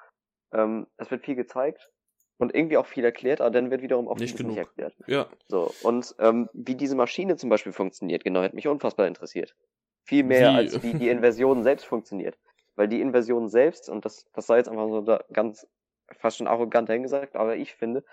ähm, 0.52 0.88
es 0.98 1.10
wird 1.10 1.24
viel 1.24 1.36
gezeigt 1.36 1.90
und 2.38 2.54
irgendwie 2.54 2.76
auch 2.76 2.86
viel 2.86 3.06
erklärt, 3.06 3.40
aber 3.40 3.52
dann 3.52 3.72
wird 3.72 3.82
wiederum 3.82 4.10
auch 4.10 4.18
nicht, 4.18 4.36
genug. 4.36 4.52
nicht 4.52 4.60
erklärt. 4.60 4.94
Ja. 5.08 5.30
So, 5.48 5.74
und 5.84 6.14
ähm, 6.20 6.50
wie 6.52 6.76
diese 6.76 6.98
Maschine 6.98 7.38
zum 7.38 7.50
Beispiel 7.50 7.72
funktioniert, 7.72 8.26
genau, 8.26 8.42
hätte 8.42 8.56
mich 8.56 8.68
unfassbar 8.68 9.08
interessiert. 9.08 9.56
Viel 10.04 10.26
mehr, 10.26 10.52
wie? 10.52 10.56
als 10.56 10.84
wie 10.84 10.94
die 10.94 11.08
Inversion 11.10 11.64
selbst 11.64 11.86
funktioniert. 11.86 12.38
Weil 12.76 12.90
die 12.90 13.00
Inversion 13.00 13.48
selbst, 13.48 13.90
und 13.90 14.04
das, 14.04 14.26
das 14.34 14.48
sei 14.48 14.58
jetzt 14.58 14.68
einfach 14.68 14.90
so 14.90 15.02
da 15.02 15.24
ganz 15.32 15.66
fast 16.12 16.38
schon 16.38 16.48
arrogant 16.48 16.90
hingesagt, 16.90 17.38
aber 17.38 17.56
ich 17.56 17.74
finde, 17.74 18.04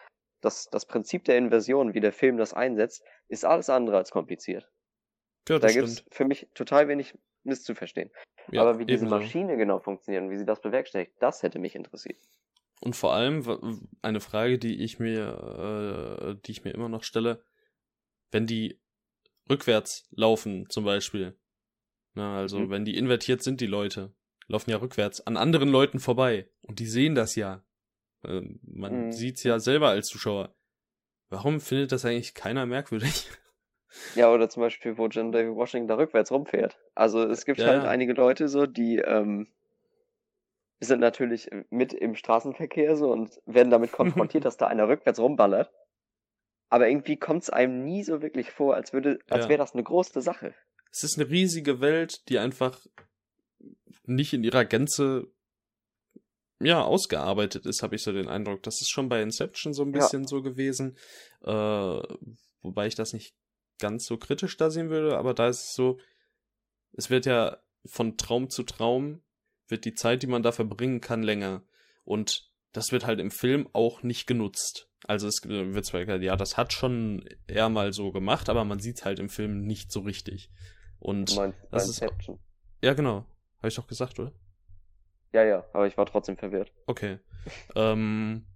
dass 0.41 0.71
das 0.71 0.87
Prinzip 0.87 1.25
der 1.25 1.37
Inversion, 1.37 1.95
wie 1.95 2.01
der 2.01 2.13
Film 2.13 2.37
das 2.37 2.55
einsetzt, 2.55 3.05
ist 3.29 3.45
alles 3.45 3.69
andere 3.69 3.97
als 3.97 4.13
kompliziert. 4.13 4.71
Ja, 5.49 5.59
da 5.59 5.69
gibt 5.69 5.87
es 5.87 6.05
für 6.11 6.25
mich 6.25 6.49
total 6.55 6.89
wenig 6.89 7.15
misszuverstehen. 7.43 8.11
Ja, 8.51 8.63
aber 8.63 8.79
wie 8.79 8.87
diese 8.87 9.07
Maschine 9.07 9.57
genau 9.57 9.79
funktioniert 9.79 10.25
und 10.25 10.31
wie 10.31 10.39
sie 10.39 10.47
das 10.47 10.61
bewerkstelligt, 10.61 11.13
das 11.21 11.43
hätte 11.43 11.59
mich 11.59 11.75
interessiert. 11.75 12.19
Und 12.81 12.97
vor 12.97 13.15
allem 13.15 13.89
eine 14.03 14.21
Frage, 14.21 14.59
die 14.59 14.83
ich 14.83 14.99
mir, 14.99 16.19
äh, 16.21 16.41
die 16.45 16.53
ich 16.53 16.65
mir 16.65 16.73
immer 16.73 16.89
noch 16.89 17.03
stelle, 17.03 17.43
wenn 18.31 18.47
die 18.47 18.81
rückwärts 19.49 20.09
laufen, 20.11 20.69
zum 20.69 20.85
Beispiel. 20.85 21.39
Na, 22.15 22.37
also 22.39 22.59
mhm. 22.59 22.71
wenn 22.71 22.85
die 22.85 22.97
invertiert 22.97 23.43
sind, 23.43 23.61
die 23.61 23.67
Leute, 23.67 24.15
laufen 24.49 24.71
ja 24.71 24.77
rückwärts 24.77 25.27
an 25.27 25.37
anderen 25.37 25.69
Leuten 25.69 26.01
vorbei. 26.01 26.49
Und 26.63 26.79
die 26.79 26.87
sehen 26.87 27.15
das 27.15 27.37
ja. 27.37 27.65
Ähm, 28.25 28.61
man 28.63 29.07
mhm. 29.07 29.13
sieht's 29.13 29.43
ja 29.43 29.59
selber 29.59 29.89
als 29.89 30.09
Zuschauer. 30.09 30.55
Warum 31.29 31.61
findet 31.61 31.93
das 31.93 32.05
eigentlich 32.05 32.35
keiner 32.35 32.67
merkwürdig? 32.67 33.31
Ja, 34.15 34.33
oder 34.33 34.49
zum 34.49 34.63
Beispiel, 34.63 34.99
wo 34.99 35.07
John 35.07 35.33
David 35.33 35.55
Washington 35.55 35.89
da 35.89 35.97
rückwärts 35.97 36.31
rumfährt. 36.31 36.79
Also 36.95 37.23
es 37.23 37.45
gibt 37.45 37.59
ja, 37.61 37.67
halt 37.67 37.83
ja. 37.85 37.89
einige 37.89 38.13
Leute 38.13 38.49
so, 38.49 38.67
die 38.67 38.99
ähm, 38.99 39.49
sind 40.81 41.01
natürlich 41.01 41.51
mit 41.71 41.93
im 41.93 42.15
Straßenverkehr 42.15 42.97
so 42.97 43.11
und 43.11 43.41
werden 43.47 43.71
damit 43.71 43.93
konfrontiert, 43.93 44.45
dass 44.45 44.57
da 44.57 44.67
einer 44.67 44.89
rückwärts 44.89 45.19
rumballert. 45.19 45.71
Aber 46.69 46.89
irgendwie 46.89 47.17
kommt 47.17 47.43
es 47.43 47.51
einem 47.51 47.85
nie 47.85 48.03
so 48.03 48.23
wirklich 48.23 48.51
vor, 48.51 48.75
als 48.75 48.93
würde, 48.93 49.21
als 49.29 49.45
ja. 49.45 49.51
wäre 49.51 49.59
das 49.59 49.75
eine 49.75 49.85
große 49.85 50.21
Sache. 50.21 50.55
Es 50.91 51.05
ist 51.05 51.19
eine 51.19 51.31
riesige 51.31 51.81
Welt, 51.81 52.29
die 52.29 52.39
einfach 52.39 52.85
nicht 54.05 54.33
in 54.33 54.45
ihrer 54.45 54.65
Gänze 54.65 55.29
ja, 56.61 56.83
ausgearbeitet 56.83 57.67
ist, 57.67 57.83
habe 57.83 57.97
ich 57.97 58.03
so 58.03 58.13
den 58.13 58.29
Eindruck. 58.29 58.63
Das 58.63 58.81
ist 58.81 58.91
schon 58.91 59.09
bei 59.09 59.21
Inception 59.23 59.75
so 59.75 59.83
ein 59.83 59.93
bisschen 59.93 60.23
ja. 60.23 60.29
so 60.29 60.43
gewesen. 60.43 60.97
Äh, 61.43 61.51
wobei 62.63 62.87
ich 62.87 62.95
das 62.95 63.13
nicht 63.13 63.35
ganz 63.79 64.07
so 64.07 64.17
kritisch 64.17 64.57
da 64.57 64.71
sehen 64.71 64.91
würde, 64.91 65.17
aber 65.17 65.35
da 65.35 65.49
ist 65.49 65.65
es 65.65 65.75
so, 65.75 65.99
es 66.93 67.11
wird 67.11 67.27
ja 67.27 67.59
von 67.87 68.17
Traum 68.17 68.51
zu 68.51 68.63
Traum, 68.63 69.23
wird 69.69 69.85
die 69.85 69.95
Zeit, 69.95 70.23
die 70.23 70.27
man 70.27 70.43
da 70.43 70.53
verbringen 70.53 71.01
kann, 71.01 71.23
länger. 71.23 71.63
Und 72.05 72.51
das 72.73 72.93
wird 72.93 73.07
halt 73.07 73.21
im 73.21 73.31
Film 73.31 73.69
auch 73.73 74.03
nicht 74.03 74.27
genutzt. 74.27 74.91
Also 75.07 75.29
es 75.29 75.43
wird 75.45 75.85
zwar 75.85 76.05
gesagt, 76.05 76.23
ja, 76.23 76.37
das 76.37 76.57
hat 76.57 76.73
schon 76.73 77.29
eher 77.47 77.69
mal 77.69 77.93
so 77.93 78.11
gemacht, 78.11 78.49
aber 78.49 78.65
man 78.65 78.79
sieht 78.79 78.99
es 78.99 79.05
halt 79.05 79.19
im 79.19 79.29
Film 79.29 79.65
nicht 79.67 79.93
so 79.93 80.01
richtig. 80.01 80.51
Und 80.99 81.33
du 81.33 81.37
meinst 81.37 81.59
das 81.71 81.89
ist 81.89 82.05
ja 82.83 82.95
genau, 82.95 83.27
habe 83.59 83.69
ich 83.69 83.75
doch 83.75 83.87
gesagt, 83.87 84.19
oder? 84.19 84.33
Ja, 85.33 85.45
ja, 85.45 85.65
aber 85.73 85.87
ich 85.87 85.97
war 85.97 86.07
trotzdem 86.07 86.37
verwirrt. 86.37 86.73
Okay. 86.87 87.19
ähm, 87.75 88.47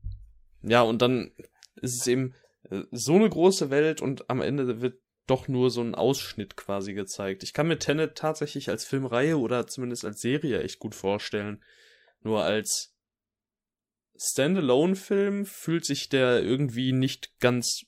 ja, 0.63 0.83
und 0.83 1.03
dann 1.03 1.33
ist 1.77 2.01
es 2.01 2.07
eben 2.07 2.35
äh, 2.71 2.83
so 2.93 3.15
eine 3.15 3.29
große 3.29 3.71
Welt 3.71 4.01
und 4.01 4.29
am 4.31 4.41
Ende 4.41 4.81
wird 4.81 5.01
doch 5.29 5.49
nur 5.49 5.71
so 5.71 5.81
ein 5.83 5.95
Ausschnitt 5.95 6.57
quasi 6.57 6.95
gezeigt. 6.95 7.43
Ich 7.43 7.53
kann 7.53 7.69
mir 7.69 7.79
Tenet 7.79 8.17
tatsächlich 8.17 8.69
als 8.69 8.85
Filmreihe 8.85 9.39
oder 9.39 9.67
zumindest 9.67 10.05
als 10.05 10.21
Serie 10.21 10.63
echt 10.63 10.79
gut 10.79 10.95
vorstellen. 10.95 11.63
Nur 12.23 12.43
als 12.43 12.95
Standalone-Film 14.17 15.47
fühlt 15.47 15.85
sich 15.85 16.09
der 16.09 16.43
irgendwie 16.43 16.93
nicht 16.93 17.39
ganz 17.39 17.87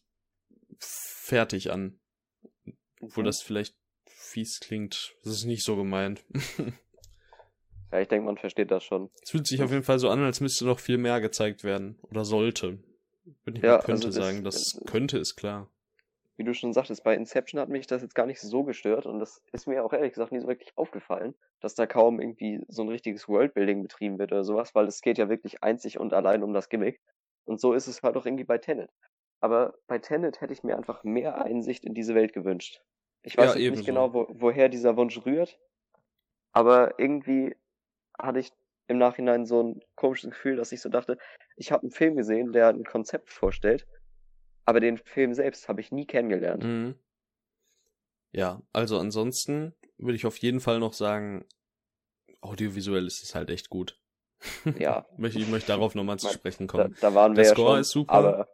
fertig 0.78 1.72
an. 1.72 1.98
Obwohl 3.00 3.24
mhm. 3.24 3.26
das 3.26 3.42
vielleicht 3.42 3.74
fies 4.06 4.60
klingt. 4.60 5.14
Das 5.24 5.32
ist 5.32 5.44
nicht 5.44 5.64
so 5.64 5.76
gemeint. 5.76 6.22
Ja, 7.92 8.00
ich 8.00 8.06
denke, 8.06 8.26
man 8.26 8.38
versteht 8.38 8.70
das 8.70 8.84
schon. 8.84 9.10
Es 9.20 9.30
fühlt 9.30 9.48
sich 9.48 9.62
auf 9.62 9.72
jeden 9.72 9.82
Fall 9.82 9.98
so 9.98 10.10
an, 10.10 10.22
als 10.22 10.40
müsste 10.40 10.64
noch 10.64 10.78
viel 10.78 10.96
mehr 10.96 11.20
gezeigt 11.20 11.64
werden. 11.64 11.98
Oder 12.02 12.24
sollte. 12.24 12.78
Ich 13.46 13.62
ja, 13.62 13.78
könnte 13.78 14.06
also 14.06 14.10
sagen, 14.12 14.44
das, 14.44 14.74
das 14.74 14.84
könnte 14.86 15.18
ist 15.18 15.34
klar. 15.34 15.68
Wie 16.40 16.44
du 16.44 16.54
schon 16.54 16.72
sagtest, 16.72 17.04
bei 17.04 17.14
Inception 17.14 17.60
hat 17.60 17.68
mich 17.68 17.86
das 17.86 18.00
jetzt 18.00 18.14
gar 18.14 18.24
nicht 18.24 18.40
so 18.40 18.64
gestört 18.64 19.04
und 19.04 19.18
das 19.18 19.42
ist 19.52 19.66
mir 19.66 19.84
auch 19.84 19.92
ehrlich 19.92 20.14
gesagt 20.14 20.32
nie 20.32 20.40
so 20.40 20.48
wirklich 20.48 20.72
aufgefallen, 20.74 21.34
dass 21.60 21.74
da 21.74 21.84
kaum 21.84 22.18
irgendwie 22.18 22.64
so 22.66 22.80
ein 22.80 22.88
richtiges 22.88 23.28
Worldbuilding 23.28 23.82
betrieben 23.82 24.18
wird 24.18 24.32
oder 24.32 24.42
sowas, 24.42 24.74
weil 24.74 24.86
es 24.86 25.02
geht 25.02 25.18
ja 25.18 25.28
wirklich 25.28 25.62
einzig 25.62 26.00
und 26.00 26.14
allein 26.14 26.42
um 26.42 26.54
das 26.54 26.70
Gimmick. 26.70 26.98
Und 27.44 27.60
so 27.60 27.74
ist 27.74 27.88
es 27.88 28.02
halt 28.02 28.16
auch 28.16 28.24
irgendwie 28.24 28.44
bei 28.44 28.56
Tenet. 28.56 28.90
Aber 29.40 29.74
bei 29.86 29.98
Tenet 29.98 30.40
hätte 30.40 30.54
ich 30.54 30.62
mir 30.62 30.78
einfach 30.78 31.04
mehr 31.04 31.44
Einsicht 31.44 31.84
in 31.84 31.92
diese 31.92 32.14
Welt 32.14 32.32
gewünscht. 32.32 32.80
Ich 33.20 33.36
weiß 33.36 33.56
ja, 33.56 33.70
nicht 33.70 33.84
genau, 33.84 34.14
wo, 34.14 34.26
woher 34.30 34.70
dieser 34.70 34.96
Wunsch 34.96 35.22
rührt, 35.26 35.60
aber 36.52 36.98
irgendwie 36.98 37.54
hatte 38.18 38.38
ich 38.38 38.50
im 38.86 38.96
Nachhinein 38.96 39.44
so 39.44 39.62
ein 39.62 39.82
komisches 39.94 40.30
Gefühl, 40.30 40.56
dass 40.56 40.72
ich 40.72 40.80
so 40.80 40.88
dachte, 40.88 41.18
ich 41.56 41.70
habe 41.70 41.82
einen 41.82 41.90
Film 41.90 42.16
gesehen, 42.16 42.52
der 42.52 42.68
ein 42.68 42.84
Konzept 42.84 43.28
vorstellt, 43.28 43.86
aber 44.70 44.80
den 44.80 44.98
Film 44.98 45.34
selbst 45.34 45.68
habe 45.68 45.80
ich 45.80 45.90
nie 45.90 46.06
kennengelernt. 46.06 46.62
Mhm. 46.62 46.94
Ja, 48.32 48.62
also 48.72 48.98
ansonsten 48.98 49.74
würde 49.98 50.14
ich 50.14 50.26
auf 50.26 50.36
jeden 50.38 50.60
Fall 50.60 50.78
noch 50.78 50.92
sagen, 50.92 51.44
audiovisuell 52.40 53.06
ist 53.06 53.22
es 53.22 53.34
halt 53.34 53.50
echt 53.50 53.68
gut. 53.68 53.98
Ja. 54.78 55.06
ich 55.18 55.48
möchte 55.48 55.66
darauf 55.68 55.96
nochmal 55.96 56.20
zu 56.20 56.28
sprechen 56.32 56.68
kommen. 56.68 56.94
Da, 57.00 57.08
da 57.10 57.14
waren 57.14 57.32
wir 57.32 57.42
Der 57.42 57.46
ja 57.46 57.54
Score 57.54 57.72
schon, 57.72 57.80
ist 57.80 57.90
super. 57.90 58.12
Aber 58.12 58.48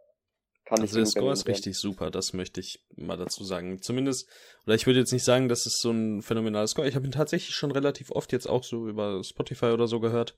kann 0.65 0.81
also 0.81 0.97
der 0.97 1.07
Score 1.07 1.33
ist 1.33 1.47
richtig 1.47 1.77
super, 1.77 2.11
das 2.11 2.33
möchte 2.33 2.61
ich 2.61 2.85
mal 2.97 3.17
dazu 3.17 3.45
sagen. 3.45 3.83
Zumindest, 3.83 4.29
oder 4.65 4.75
ich 4.75 4.87
würde 4.87 4.99
jetzt 4.99 5.13
nicht 5.13 5.23
sagen, 5.23 5.49
das 5.49 5.67
ist 5.67 5.81
so 5.81 5.91
ein 5.91 6.23
phänomenaler 6.23 6.67
Score. 6.67 6.89
Ich 6.89 6.97
habe 6.97 7.07
ihn 7.07 7.13
tatsächlich 7.13 7.55
schon 7.55 7.71
relativ 7.71 8.11
oft 8.11 8.33
jetzt 8.33 8.49
auch 8.49 8.65
so 8.65 8.89
über 8.89 9.23
Spotify 9.23 9.67
oder 9.67 9.87
so 9.87 10.01
gehört. 10.01 10.35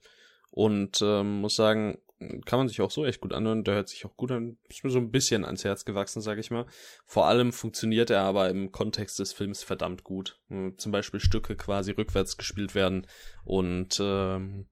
Und 0.51 1.01
ähm, 1.01 1.41
muss 1.41 1.55
sagen, 1.55 1.99
kann 2.45 2.59
man 2.59 2.67
sich 2.67 2.81
auch 2.81 2.91
so 2.91 3.05
echt 3.05 3.21
gut 3.21 3.33
anhören. 3.33 3.63
Der 3.63 3.75
hört 3.75 3.87
sich 3.87 4.05
auch 4.05 4.17
gut 4.17 4.31
an. 4.31 4.57
Ist 4.67 4.83
mir 4.83 4.89
so 4.89 4.99
ein 4.99 5.11
bisschen 5.11 5.45
ans 5.45 5.63
Herz 5.63 5.85
gewachsen, 5.85 6.21
sage 6.21 6.41
ich 6.41 6.51
mal. 6.51 6.65
Vor 7.05 7.27
allem 7.27 7.53
funktioniert 7.53 8.09
er 8.09 8.23
aber 8.23 8.49
im 8.49 8.71
Kontext 8.71 9.19
des 9.19 9.31
Films 9.31 9.63
verdammt 9.63 10.03
gut. 10.03 10.39
Zum 10.77 10.91
Beispiel 10.91 11.21
Stücke 11.21 11.55
quasi 11.55 11.91
rückwärts 11.91 12.35
gespielt 12.35 12.75
werden 12.75 13.07
und 13.45 13.99
ähm, 14.01 14.67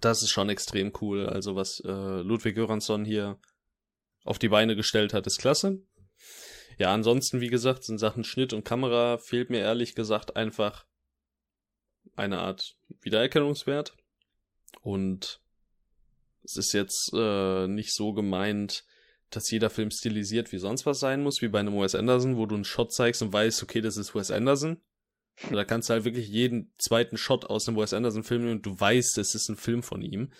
Das 0.00 0.22
ist 0.22 0.30
schon 0.30 0.48
extrem 0.48 0.92
cool. 1.00 1.26
Also 1.26 1.56
was 1.56 1.80
äh, 1.80 1.90
Ludwig 1.90 2.54
Göransson 2.54 3.04
hier 3.04 3.38
auf 4.24 4.38
die 4.38 4.48
Beine 4.48 4.76
gestellt 4.76 5.12
hat, 5.14 5.26
ist 5.26 5.38
klasse. 5.38 5.82
Ja, 6.78 6.92
ansonsten, 6.92 7.40
wie 7.40 7.48
gesagt, 7.48 7.84
sind 7.84 7.98
Sachen 7.98 8.24
Schnitt 8.24 8.52
und 8.52 8.64
Kamera 8.64 9.18
fehlt 9.18 9.50
mir 9.50 9.60
ehrlich 9.60 9.94
gesagt 9.94 10.36
einfach 10.36 10.86
eine 12.14 12.38
Art 12.38 12.76
Wiedererkennungswert. 13.00 13.96
Und 14.82 15.40
es 16.44 16.56
ist 16.56 16.72
jetzt 16.72 17.12
äh, 17.14 17.66
nicht 17.66 17.92
so 17.92 18.12
gemeint, 18.12 18.84
dass 19.30 19.50
jeder 19.50 19.70
Film 19.70 19.90
stilisiert 19.90 20.52
wie 20.52 20.58
sonst 20.58 20.86
was 20.86 21.00
sein 21.00 21.22
muss, 21.22 21.42
wie 21.42 21.48
bei 21.48 21.60
einem 21.60 21.78
Wes 21.78 21.94
Anderson, 21.94 22.36
wo 22.36 22.46
du 22.46 22.54
einen 22.54 22.64
Shot 22.64 22.92
zeigst 22.92 23.22
und 23.22 23.32
weißt, 23.32 23.62
okay, 23.62 23.80
das 23.80 23.96
ist 23.96 24.14
Wes 24.14 24.30
Anderson. 24.30 24.80
Da 25.50 25.66
kannst 25.66 25.90
du 25.90 25.92
halt 25.92 26.04
wirklich 26.04 26.28
jeden 26.28 26.72
zweiten 26.78 27.18
Shot 27.18 27.44
aus 27.44 27.68
einem 27.68 27.76
Wes 27.76 27.92
Anderson 27.92 28.24
Film 28.24 28.42
nehmen 28.42 28.56
und 28.56 28.64
du 28.64 28.78
weißt, 28.80 29.18
es 29.18 29.34
ist 29.34 29.50
ein 29.50 29.56
Film 29.56 29.82
von 29.82 30.00
ihm. 30.00 30.32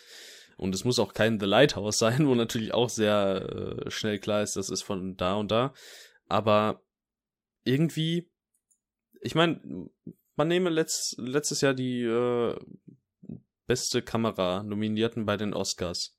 Und 0.57 0.75
es 0.75 0.85
muss 0.85 0.99
auch 0.99 1.13
kein 1.13 1.39
The 1.39 1.45
Lighthouse 1.45 1.99
sein, 1.99 2.27
wo 2.27 2.35
natürlich 2.35 2.73
auch 2.73 2.89
sehr 2.89 3.85
äh, 3.87 3.91
schnell 3.91 4.19
klar 4.19 4.43
ist, 4.43 4.57
das 4.57 4.71
ist 4.71 4.83
von 4.83 5.17
da 5.17 5.35
und 5.35 5.51
da. 5.51 5.75
Aber 6.29 6.83
irgendwie, 7.65 8.31
ich 9.21 9.35
meine, 9.35 9.61
man 10.37 10.49
nehme 10.49 10.71
letzt, 10.71 11.19
letztes 11.19 11.61
Jahr 11.61 11.75
die 11.75 12.03
äh, 12.03 12.57
beste 13.67 14.03
Kamera 14.03 14.63
Nominierten 14.63 15.27
bei 15.27 15.37
den 15.37 15.55
Oscars. 15.55 16.19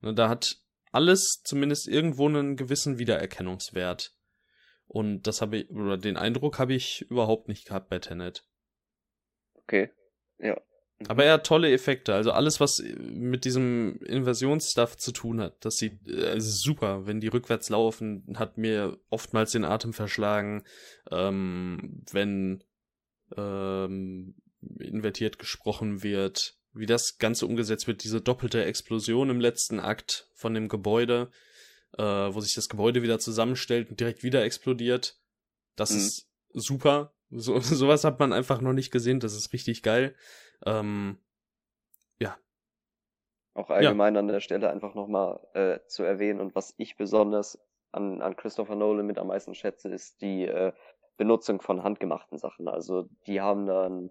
Ne, 0.00 0.14
da 0.14 0.28
hat 0.28 0.56
alles 0.92 1.42
zumindest 1.44 1.88
irgendwo 1.88 2.28
einen 2.28 2.56
gewissen 2.56 2.98
Wiedererkennungswert. 2.98 4.14
Und 4.86 5.22
das 5.22 5.40
habe 5.40 5.58
ich, 5.58 5.70
oder 5.70 5.96
den 5.96 6.16
Eindruck 6.16 6.58
habe 6.58 6.74
ich 6.74 7.02
überhaupt 7.02 7.48
nicht 7.48 7.66
gehabt 7.66 7.88
bei 7.88 8.00
Tenet. 8.00 8.44
Okay, 9.54 9.90
ja. 10.38 10.60
Aber 11.08 11.24
er 11.24 11.34
hat 11.34 11.46
tolle 11.46 11.72
Effekte. 11.72 12.12
Also 12.12 12.32
alles, 12.32 12.60
was 12.60 12.82
mit 12.98 13.44
diesem 13.44 14.00
Inversionsstuff 14.02 14.96
zu 14.96 15.12
tun 15.12 15.40
hat, 15.40 15.64
das 15.64 15.76
sieht 15.76 16.06
äh, 16.06 16.40
super. 16.40 17.06
Wenn 17.06 17.20
die 17.20 17.28
rückwärts 17.28 17.70
laufen, 17.70 18.34
hat 18.36 18.58
mir 18.58 18.98
oftmals 19.08 19.52
den 19.52 19.64
Atem 19.64 19.94
verschlagen. 19.94 20.64
Ähm, 21.10 22.04
wenn 22.10 22.64
ähm, 23.36 24.34
invertiert 24.78 25.38
gesprochen 25.38 26.02
wird, 26.02 26.56
wie 26.72 26.86
das 26.86 27.18
Ganze 27.18 27.46
umgesetzt 27.46 27.86
wird, 27.86 28.04
diese 28.04 28.20
doppelte 28.20 28.64
Explosion 28.64 29.30
im 29.30 29.40
letzten 29.40 29.80
Akt 29.80 30.28
von 30.34 30.54
dem 30.54 30.68
Gebäude, 30.68 31.30
äh, 31.98 32.02
wo 32.02 32.40
sich 32.40 32.54
das 32.54 32.68
Gebäude 32.68 33.02
wieder 33.02 33.18
zusammenstellt 33.18 33.90
und 33.90 34.00
direkt 34.00 34.22
wieder 34.22 34.44
explodiert. 34.44 35.18
Das 35.76 35.90
mhm. 35.90 35.98
ist 35.98 36.28
super. 36.52 37.12
So, 37.30 37.58
sowas 37.60 38.04
hat 38.04 38.18
man 38.18 38.32
einfach 38.32 38.60
noch 38.60 38.72
nicht 38.72 38.90
gesehen. 38.90 39.20
Das 39.20 39.34
ist 39.34 39.52
richtig 39.52 39.82
geil. 39.82 40.14
Ähm, 40.64 41.18
ja. 42.18 42.36
Auch 43.54 43.70
allgemein 43.70 44.14
ja. 44.14 44.20
an 44.20 44.28
der 44.28 44.40
Stelle 44.40 44.70
einfach 44.70 44.94
nochmal 44.94 45.40
äh, 45.54 45.80
zu 45.86 46.04
erwähnen 46.04 46.40
und 46.40 46.54
was 46.54 46.74
ich 46.76 46.96
besonders 46.96 47.58
an, 47.92 48.22
an 48.22 48.36
Christopher 48.36 48.76
Nolan 48.76 49.06
mit 49.06 49.18
am 49.18 49.28
meisten 49.28 49.54
schätze, 49.54 49.88
ist 49.88 50.20
die 50.20 50.44
äh, 50.44 50.72
Benutzung 51.16 51.60
von 51.60 51.82
handgemachten 51.82 52.38
Sachen. 52.38 52.68
Also 52.68 53.08
die 53.26 53.40
haben 53.40 53.66
dann, 53.66 54.10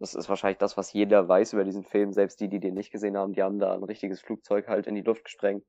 das 0.00 0.14
ist 0.14 0.28
wahrscheinlich 0.28 0.58
das, 0.58 0.76
was 0.76 0.92
jeder 0.92 1.28
weiß 1.28 1.52
über 1.52 1.64
diesen 1.64 1.84
Film, 1.84 2.12
selbst 2.12 2.40
die, 2.40 2.48
die 2.48 2.58
den 2.58 2.74
nicht 2.74 2.90
gesehen 2.90 3.16
haben, 3.16 3.32
die 3.32 3.42
haben 3.42 3.58
da 3.58 3.72
ein 3.72 3.84
richtiges 3.84 4.20
Flugzeug 4.20 4.66
halt 4.66 4.86
in 4.88 4.96
die 4.96 5.02
Luft 5.02 5.24
gesprengt, 5.24 5.64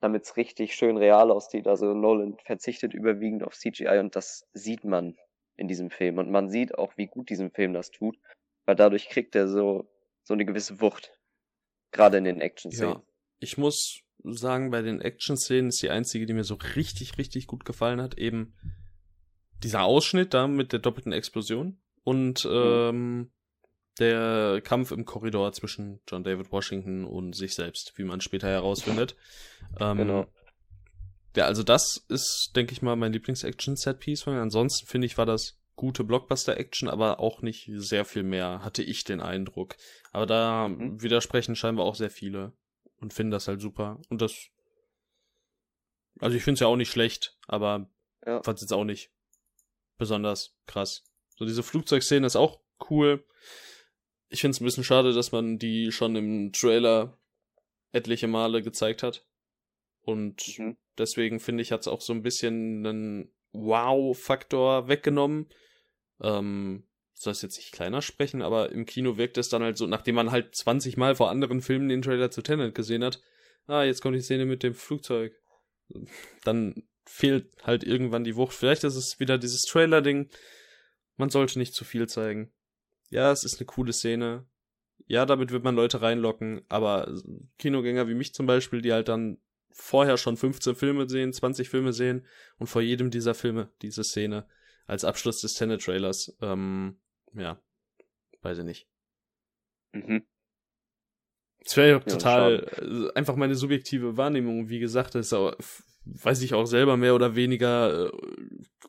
damit 0.00 0.24
es 0.24 0.36
richtig 0.36 0.74
schön 0.74 0.96
real 0.96 1.30
aussieht. 1.30 1.66
Also 1.66 1.92
Nolan 1.92 2.38
verzichtet 2.44 2.94
überwiegend 2.94 3.42
auf 3.42 3.54
CGI 3.54 3.98
und 3.98 4.16
das 4.16 4.46
sieht 4.52 4.84
man 4.84 5.16
in 5.56 5.68
diesem 5.68 5.90
Film. 5.90 6.18
Und 6.18 6.30
man 6.30 6.48
sieht 6.48 6.78
auch, 6.78 6.96
wie 6.96 7.08
gut 7.08 7.28
diesem 7.28 7.50
Film 7.50 7.74
das 7.74 7.90
tut 7.90 8.16
weil 8.68 8.76
dadurch 8.76 9.08
kriegt 9.08 9.34
er 9.34 9.48
so, 9.48 9.90
so 10.24 10.34
eine 10.34 10.44
gewisse 10.44 10.82
Wucht. 10.82 11.10
Gerade 11.90 12.18
in 12.18 12.24
den 12.24 12.42
Action-Szenen. 12.42 12.96
Ja. 12.96 13.02
Ich 13.38 13.56
muss 13.56 14.02
sagen, 14.22 14.70
bei 14.70 14.82
den 14.82 15.00
Action-Szenen 15.00 15.70
ist 15.70 15.80
die 15.80 15.88
einzige, 15.88 16.26
die 16.26 16.34
mir 16.34 16.44
so 16.44 16.58
richtig, 16.76 17.16
richtig 17.16 17.46
gut 17.46 17.64
gefallen 17.64 18.02
hat, 18.02 18.18
eben 18.18 18.54
dieser 19.62 19.84
Ausschnitt 19.84 20.34
da 20.34 20.46
mit 20.46 20.74
der 20.74 20.80
doppelten 20.80 21.12
Explosion 21.12 21.80
und 22.04 22.44
mhm. 22.44 22.50
ähm, 22.52 23.32
der 23.98 24.60
Kampf 24.62 24.90
im 24.90 25.04
Korridor 25.04 25.52
zwischen 25.52 26.00
John 26.08 26.24
David 26.24 26.52
Washington 26.52 27.04
und 27.04 27.34
sich 27.34 27.54
selbst, 27.54 27.92
wie 27.96 28.04
man 28.04 28.20
später 28.20 28.48
herausfindet. 28.48 29.16
ähm, 29.80 29.98
genau. 29.98 30.26
Ja, 31.36 31.44
also 31.44 31.62
das 31.62 32.04
ist, 32.08 32.52
denke 32.56 32.72
ich 32.72 32.82
mal, 32.82 32.96
mein 32.96 33.12
Lieblings-Action-Set-Piece. 33.12 34.26
Ansonsten 34.26 34.86
finde 34.86 35.06
ich, 35.06 35.18
war 35.18 35.26
das 35.26 35.58
gute 35.76 36.02
Blockbuster-Action, 36.02 36.88
aber 36.88 37.20
auch 37.20 37.42
nicht 37.42 37.70
sehr 37.74 38.04
viel 38.04 38.24
mehr, 38.24 38.64
hatte 38.64 38.82
ich 38.82 39.04
den 39.04 39.20
Eindruck. 39.20 39.76
Aber 40.10 40.26
da 40.26 40.68
mhm. 40.68 41.00
widersprechen 41.00 41.54
scheinbar 41.54 41.86
auch 41.86 41.94
sehr 41.94 42.10
viele 42.10 42.52
und 43.00 43.14
finden 43.14 43.30
das 43.30 43.48
halt 43.48 43.60
super. 43.60 44.00
Und 44.08 44.20
das. 44.20 44.48
Also 46.20 46.36
ich 46.36 46.42
finde 46.42 46.54
es 46.54 46.60
ja 46.60 46.66
auch 46.66 46.76
nicht 46.76 46.90
schlecht, 46.90 47.38
aber 47.46 47.88
ja. 48.26 48.42
fand 48.42 48.58
es 48.58 48.62
jetzt 48.62 48.72
auch 48.72 48.84
nicht 48.84 49.12
besonders 49.98 50.56
krass. 50.66 51.04
So 51.36 51.44
diese 51.44 51.62
Flugzeugszene 51.62 52.26
ist 52.26 52.36
auch 52.36 52.60
cool. 52.90 53.24
Ich 54.28 54.40
finde 54.40 54.54
es 54.54 54.60
ein 54.60 54.64
bisschen 54.64 54.84
schade, 54.84 55.12
dass 55.12 55.32
man 55.32 55.58
die 55.58 55.90
schon 55.90 56.14
im 56.16 56.52
Trailer 56.52 57.18
etliche 57.92 58.28
Male 58.28 58.62
gezeigt 58.62 59.02
hat. 59.02 59.26
Und 60.02 60.58
mhm. 60.58 60.76
deswegen 60.96 61.40
finde 61.40 61.62
ich, 61.62 61.72
hat 61.72 61.80
es 61.80 61.88
auch 61.88 62.00
so 62.00 62.12
ein 62.12 62.22
bisschen 62.22 62.86
einen 62.86 63.32
Wow-Faktor 63.52 64.88
weggenommen. 64.88 65.48
Ähm, 66.20 66.88
soll 67.14 67.32
es 67.32 67.42
jetzt 67.42 67.56
nicht 67.56 67.72
kleiner 67.72 68.02
sprechen, 68.02 68.42
aber 68.42 68.70
im 68.70 68.86
Kino 68.86 69.16
wirkt 69.16 69.38
es 69.38 69.48
dann 69.48 69.62
halt 69.62 69.76
so, 69.76 69.86
nachdem 69.86 70.14
man 70.14 70.30
halt 70.30 70.54
20 70.54 70.96
Mal 70.96 71.14
vor 71.14 71.30
anderen 71.30 71.60
Filmen 71.60 71.88
den 71.88 72.02
Trailer 72.02 72.30
zu 72.30 72.42
Tenet 72.42 72.74
gesehen 72.74 73.04
hat, 73.04 73.20
ah, 73.66 73.82
jetzt 73.82 74.02
kommt 74.02 74.16
die 74.16 74.20
Szene 74.22 74.46
mit 74.46 74.62
dem 74.62 74.74
Flugzeug. 74.74 75.34
Dann 76.44 76.86
fehlt 77.06 77.50
halt 77.62 77.84
irgendwann 77.84 78.24
die 78.24 78.36
Wucht. 78.36 78.52
Vielleicht 78.52 78.84
ist 78.84 78.96
es 78.96 79.18
wieder 79.18 79.38
dieses 79.38 79.62
Trailer-Ding. 79.62 80.30
Man 81.16 81.30
sollte 81.30 81.58
nicht 81.58 81.74
zu 81.74 81.84
viel 81.84 82.06
zeigen. 82.08 82.52
Ja, 83.10 83.32
es 83.32 83.44
ist 83.44 83.58
eine 83.58 83.66
coole 83.66 83.92
Szene. 83.92 84.46
Ja, 85.06 85.24
damit 85.24 85.50
wird 85.50 85.64
man 85.64 85.74
Leute 85.74 86.02
reinlocken, 86.02 86.62
aber 86.68 87.12
Kinogänger 87.58 88.08
wie 88.08 88.14
mich 88.14 88.34
zum 88.34 88.46
Beispiel, 88.46 88.82
die 88.82 88.92
halt 88.92 89.08
dann 89.08 89.38
vorher 89.70 90.16
schon 90.16 90.36
15 90.36 90.74
Filme 90.74 91.08
sehen, 91.08 91.32
20 91.32 91.68
Filme 91.68 91.92
sehen 91.92 92.26
und 92.58 92.66
vor 92.66 92.82
jedem 92.82 93.10
dieser 93.10 93.34
Filme 93.34 93.70
diese 93.80 94.04
Szene 94.04 94.46
als 94.86 95.04
Abschluss 95.04 95.40
des 95.40 95.54
Tenet-Trailers. 95.54 96.36
Ähm, 96.40 96.98
ja, 97.34 97.62
weiß 98.42 98.58
ich 98.58 98.64
nicht. 98.64 98.88
Mhm. 99.92 100.26
Es 101.64 101.76
wäre 101.76 101.90
ja, 101.90 102.00
total 102.00 102.66
schade. 102.74 103.10
Äh, 103.14 103.18
einfach 103.18 103.36
meine 103.36 103.54
subjektive 103.54 104.16
Wahrnehmung. 104.16 104.68
Wie 104.68 104.78
gesagt, 104.78 105.14
das 105.14 105.26
ist 105.26 105.32
auch, 105.32 105.54
weiß 106.04 106.42
ich 106.42 106.54
auch 106.54 106.66
selber 106.66 106.96
mehr 106.96 107.14
oder 107.14 107.36
weniger 107.36 108.06
äh, 108.06 108.12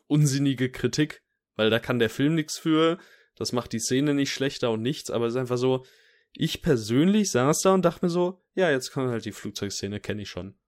unsinnige 0.06 0.70
Kritik, 0.70 1.22
weil 1.56 1.70
da 1.70 1.78
kann 1.78 1.98
der 1.98 2.10
Film 2.10 2.34
nichts 2.34 2.58
für. 2.58 2.98
Das 3.40 3.52
macht 3.52 3.72
die 3.72 3.78
Szene 3.78 4.12
nicht 4.12 4.34
schlechter 4.34 4.70
und 4.70 4.82
nichts, 4.82 5.10
aber 5.10 5.24
es 5.24 5.32
ist 5.32 5.40
einfach 5.40 5.56
so, 5.56 5.86
ich 6.34 6.60
persönlich 6.60 7.30
saß 7.30 7.62
da 7.62 7.72
und 7.72 7.82
dachte 7.86 8.04
mir 8.04 8.10
so, 8.10 8.42
ja, 8.54 8.70
jetzt 8.70 8.92
kommt 8.92 9.08
halt 9.08 9.24
die 9.24 9.32
Flugzeugszene, 9.32 9.98
kenne 9.98 10.20
ich 10.22 10.28
schon. 10.28 10.58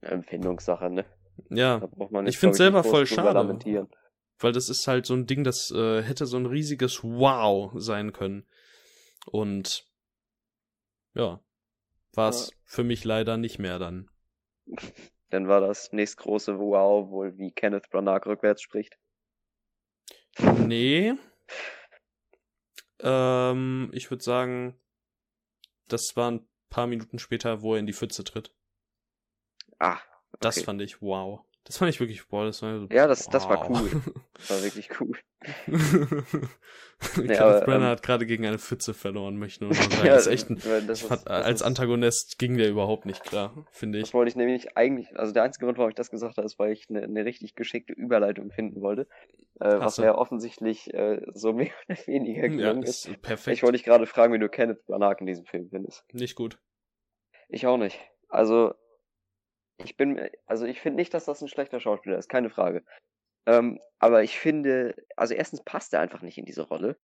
Empfindungssache, 0.00 0.88
ne? 0.88 1.04
Ja, 1.50 1.86
ich 2.24 2.38
finde 2.38 2.56
selber 2.56 2.82
voll 2.82 3.06
schade. 3.06 3.58
Weil 4.38 4.52
das 4.52 4.70
ist 4.70 4.88
halt 4.88 5.04
so 5.04 5.12
ein 5.12 5.26
Ding, 5.26 5.44
das 5.44 5.70
äh, 5.70 6.02
hätte 6.02 6.24
so 6.24 6.38
ein 6.38 6.46
riesiges 6.46 7.04
Wow 7.04 7.72
sein 7.74 8.14
können. 8.14 8.46
Und 9.26 9.84
ja, 11.12 11.44
war 12.14 12.30
es 12.30 12.48
ja. 12.48 12.56
für 12.64 12.84
mich 12.84 13.04
leider 13.04 13.36
nicht 13.36 13.58
mehr 13.58 13.78
dann. 13.78 14.08
Dann 15.28 15.48
war 15.48 15.60
das 15.60 15.92
nächstgroße 15.92 16.58
Wow 16.58 17.10
wohl, 17.10 17.36
wie 17.36 17.52
Kenneth 17.52 17.90
Branagh 17.90 18.26
rückwärts 18.26 18.62
spricht. 18.62 18.98
Nee. 20.38 21.14
ähm, 23.00 23.90
ich 23.92 24.10
würde 24.10 24.22
sagen, 24.22 24.78
das 25.88 26.16
war 26.16 26.30
ein 26.30 26.48
paar 26.70 26.86
Minuten 26.86 27.18
später, 27.18 27.62
wo 27.62 27.74
er 27.74 27.80
in 27.80 27.86
die 27.86 27.92
Pfütze 27.92 28.24
tritt. 28.24 28.54
Ah, 29.78 30.00
das 30.40 30.58
okay. 30.58 30.64
fand 30.64 30.82
ich 30.82 31.02
wow. 31.02 31.44
Das 31.64 31.78
fand 31.78 31.90
ich 31.90 32.00
wirklich, 32.00 32.30
wow, 32.32 32.44
das 32.44 32.60
war 32.62 32.80
so, 32.80 32.86
Ja, 32.90 33.06
das, 33.06 33.26
wow. 33.26 33.32
das 33.32 33.48
war 33.48 33.70
cool. 33.70 34.02
Das 34.34 34.50
war 34.50 34.62
wirklich 34.62 35.00
cool. 35.00 35.16
nee, 37.16 37.34
Kenneth 37.34 37.64
Brenner 37.64 37.84
ähm, 37.86 37.90
hat 37.90 38.02
gerade 38.02 38.26
gegen 38.26 38.46
eine 38.46 38.58
Pfütze 38.58 38.94
verloren, 38.94 39.36
möchte 39.36 39.64
nur 39.64 39.74
sagen. 39.74 40.06
ja, 40.06 40.14
das 40.14 40.26
ist 40.26 40.32
echt 40.32 40.50
ein, 40.50 40.86
das 40.86 41.02
ist, 41.02 41.28
als 41.28 41.60
ist, 41.60 41.66
Antagonist 41.66 42.38
ging 42.38 42.56
der 42.56 42.68
überhaupt 42.68 43.06
nicht 43.06 43.22
klar, 43.22 43.66
finde 43.70 43.98
ich. 43.98 44.04
Das 44.04 44.14
wollte 44.14 44.30
ich 44.30 44.36
nämlich 44.36 44.76
eigentlich, 44.76 45.16
also 45.16 45.32
der 45.32 45.44
einzige 45.44 45.66
Grund, 45.66 45.78
warum 45.78 45.90
ich 45.90 45.94
das 45.94 46.10
gesagt 46.10 46.36
habe, 46.36 46.46
ist, 46.46 46.58
weil 46.58 46.72
ich 46.72 46.88
eine, 46.90 47.02
eine 47.02 47.24
richtig 47.24 47.54
geschickte 47.54 47.92
Überleitung 47.92 48.50
finden 48.50 48.80
wollte. 48.80 49.06
Äh, 49.60 49.78
was 49.78 49.98
mir 49.98 50.06
ja 50.06 50.14
offensichtlich 50.16 50.92
äh, 50.92 51.20
so 51.32 51.52
mehr 51.52 51.70
oder 51.88 51.98
weniger 52.06 52.48
gelungen 52.48 52.82
ja, 52.82 52.88
ist. 52.88 53.06
ist. 53.06 53.22
Perfekt. 53.22 53.56
Ich 53.56 53.62
wollte 53.62 53.76
dich 53.76 53.84
gerade 53.84 54.06
fragen, 54.06 54.32
wie 54.32 54.38
du 54.38 54.48
Kenneth 54.48 54.84
Branagh 54.86 55.20
in 55.20 55.26
diesem 55.26 55.44
Film 55.44 55.68
findest. 55.70 56.04
Nicht 56.12 56.34
gut. 56.34 56.58
Ich 57.48 57.66
auch 57.66 57.76
nicht. 57.76 58.00
Also, 58.28 58.74
ich 59.84 59.96
bin, 59.96 60.20
also 60.46 60.64
ich 60.66 60.80
finde 60.80 60.96
nicht, 60.96 61.14
dass 61.14 61.24
das 61.24 61.42
ein 61.42 61.48
schlechter 61.48 61.80
Schauspieler 61.80 62.18
ist, 62.18 62.28
keine 62.28 62.50
Frage. 62.50 62.84
Ähm, 63.46 63.80
aber 63.98 64.22
ich 64.22 64.38
finde, 64.38 64.94
also 65.16 65.34
erstens 65.34 65.62
passt 65.64 65.92
er 65.92 66.00
einfach 66.00 66.22
nicht 66.22 66.38
in 66.38 66.44
diese 66.44 66.62
Rolle. 66.62 66.96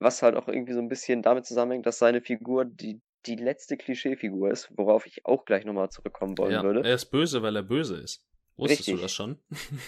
was 0.00 0.22
halt 0.22 0.36
auch 0.36 0.48
irgendwie 0.48 0.72
so 0.72 0.80
ein 0.80 0.88
bisschen 0.88 1.22
damit 1.22 1.46
zusammenhängt, 1.46 1.86
dass 1.86 1.98
seine 1.98 2.20
Figur 2.20 2.64
die, 2.64 3.00
die 3.26 3.36
letzte 3.36 3.76
Klischeefigur 3.76 4.50
ist, 4.50 4.70
worauf 4.76 5.06
ich 5.06 5.24
auch 5.24 5.44
gleich 5.44 5.64
nochmal 5.64 5.90
zurückkommen 5.90 6.36
wollen 6.36 6.52
ja, 6.52 6.62
würde. 6.62 6.82
Er 6.86 6.94
ist 6.94 7.06
böse, 7.06 7.42
weil 7.42 7.56
er 7.56 7.62
böse 7.62 7.96
ist. 7.96 8.26
Wusstest 8.56 8.80
Richtig. 8.80 8.94
du 8.96 9.02
das 9.02 9.12
schon? 9.12 9.38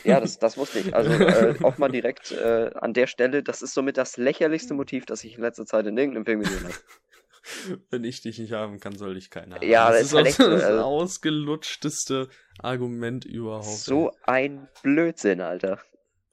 Ja, 0.05 0.21
das, 0.21 0.39
das 0.41 0.57
wusste 0.57 0.81
ich. 0.81 0.95
Also 0.95 1.11
äh, 1.11 1.55
auch 1.63 1.79
mal 1.79 1.91
direkt 1.91 2.33
äh, 2.33 2.71
an 2.75 2.95
der 2.95 3.07
Stelle, 3.07 3.43
das 3.43 3.63
ist 3.63 3.75
somit 3.75 3.97
das 3.97 4.17
lächerlichste 4.17 4.75
Motiv, 4.83 5.07
das 5.07 5.23
ich 5.25 5.37
in 5.37 5.43
letzter 5.43 5.67
Zeit 5.67 5.87
in 5.87 5.97
irgendeinem 5.97 6.25
Film 6.25 6.41
gesehen 6.41 6.65
habe. 6.65 6.75
Wenn 7.91 8.05
ich 8.05 8.23
dich 8.23 8.39
nicht 8.39 8.53
haben 8.53 8.81
kann, 8.81 8.97
soll 8.97 9.17
ich 9.17 9.31
keiner 9.31 9.57
haben. 9.57 9.69
Ja, 9.69 9.91
das, 9.91 9.99
das 9.99 10.07
ist 10.07 10.15
halt 10.15 10.27
echt, 10.27 10.41
das 10.41 10.65
also, 10.65 10.83
ausgelutschteste 10.83 12.29
Argument 12.59 13.25
überhaupt. 13.25 13.65
So 13.65 14.13
ein 14.25 14.69
Blödsinn, 14.83 15.41
Alter. 15.41 15.81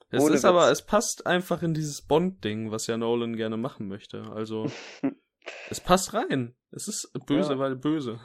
Es 0.09 0.21
Ohne 0.21 0.35
ist 0.35 0.43
Witz. 0.43 0.45
aber, 0.45 0.71
es 0.71 0.83
passt 0.83 1.25
einfach 1.25 1.63
in 1.63 1.73
dieses 1.73 2.01
Bond-Ding, 2.03 2.71
was 2.71 2.87
ja 2.87 2.97
Nolan 2.97 3.35
gerne 3.35 3.57
machen 3.57 3.87
möchte. 3.87 4.23
Also, 4.31 4.67
es 5.69 5.79
passt 5.79 6.13
rein. 6.13 6.55
Es 6.71 6.87
ist 6.87 7.11
böse, 7.25 7.53
ja. 7.53 7.59
weil 7.59 7.75
böse. 7.75 8.19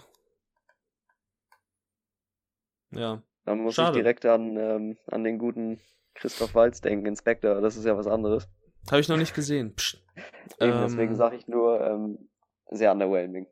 Ja. 2.91 3.23
Dann 3.45 3.61
muss 3.61 3.75
Schade. 3.75 3.97
ich 3.97 4.03
direkt 4.03 4.27
an, 4.27 4.57
ähm, 4.57 4.99
an 5.07 5.25
den 5.25 5.39
guten 5.39 5.81
Christoph 6.15 6.55
Walz 6.55 6.81
denken, 6.81 7.07
Inspector. 7.07 7.61
Das 7.61 7.77
ist 7.77 7.85
ja 7.85 7.97
was 7.97 8.07
anderes. 8.07 8.49
Habe 8.91 9.01
ich 9.01 9.09
noch 9.09 9.17
nicht 9.17 9.35
gesehen. 9.35 9.75
Eben, 10.61 10.73
ähm, 10.73 10.83
deswegen 10.83 11.15
sage 11.15 11.37
ich 11.37 11.47
nur, 11.47 11.81
ähm, 11.81 12.28
sehr 12.71 12.93
underwhelming. 12.93 13.47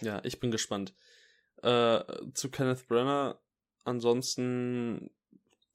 Ja, 0.00 0.20
ich 0.24 0.40
bin 0.40 0.50
gespannt. 0.50 0.94
Äh, 1.62 2.02
zu 2.34 2.50
Kenneth 2.50 2.86
Brenner, 2.88 3.40
ansonsten, 3.84 5.10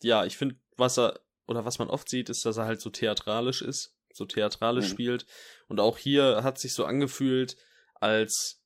ja, 0.02 0.26
ich 0.26 0.38
finde, 0.38 0.56
was 0.78 0.98
er, 0.98 1.20
oder 1.48 1.66
was 1.66 1.80
man 1.80 1.90
oft 1.90 2.10
sieht, 2.10 2.30
ist, 2.30 2.46
dass 2.46 2.58
er 2.58 2.66
halt 2.66 2.82
so 2.82 2.90
theatralisch 2.90 3.62
ist, 3.62 3.96
so 4.14 4.26
theatralisch 4.26 4.90
mhm. 4.90 4.92
spielt. 4.92 5.26
Und 5.68 5.80
auch 5.80 5.98
hier 5.98 6.44
hat 6.44 6.60
sich 6.60 6.74
so 6.74 6.86
angefühlt, 6.86 7.58
als 7.96 8.62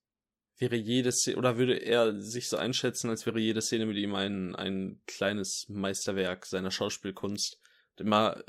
wäre 0.58 0.76
jede 0.76 1.12
Szene, 1.12 1.38
oder 1.38 1.58
würde 1.58 1.76
er 1.76 2.20
sich 2.20 2.50
so 2.50 2.58
einschätzen, 2.58 3.10
als 3.10 3.26
wäre 3.26 3.40
jede 3.40 3.62
Szene 3.62 3.86
mit 3.86 3.98
ihm 3.98 4.16
ein, 4.16 4.56
ein 4.56 5.02
kleines 5.06 5.66
Meisterwerk 5.70 6.46
seiner 6.46 6.72
Schauspielkunst. 6.72 7.60
Immer, 7.98 8.44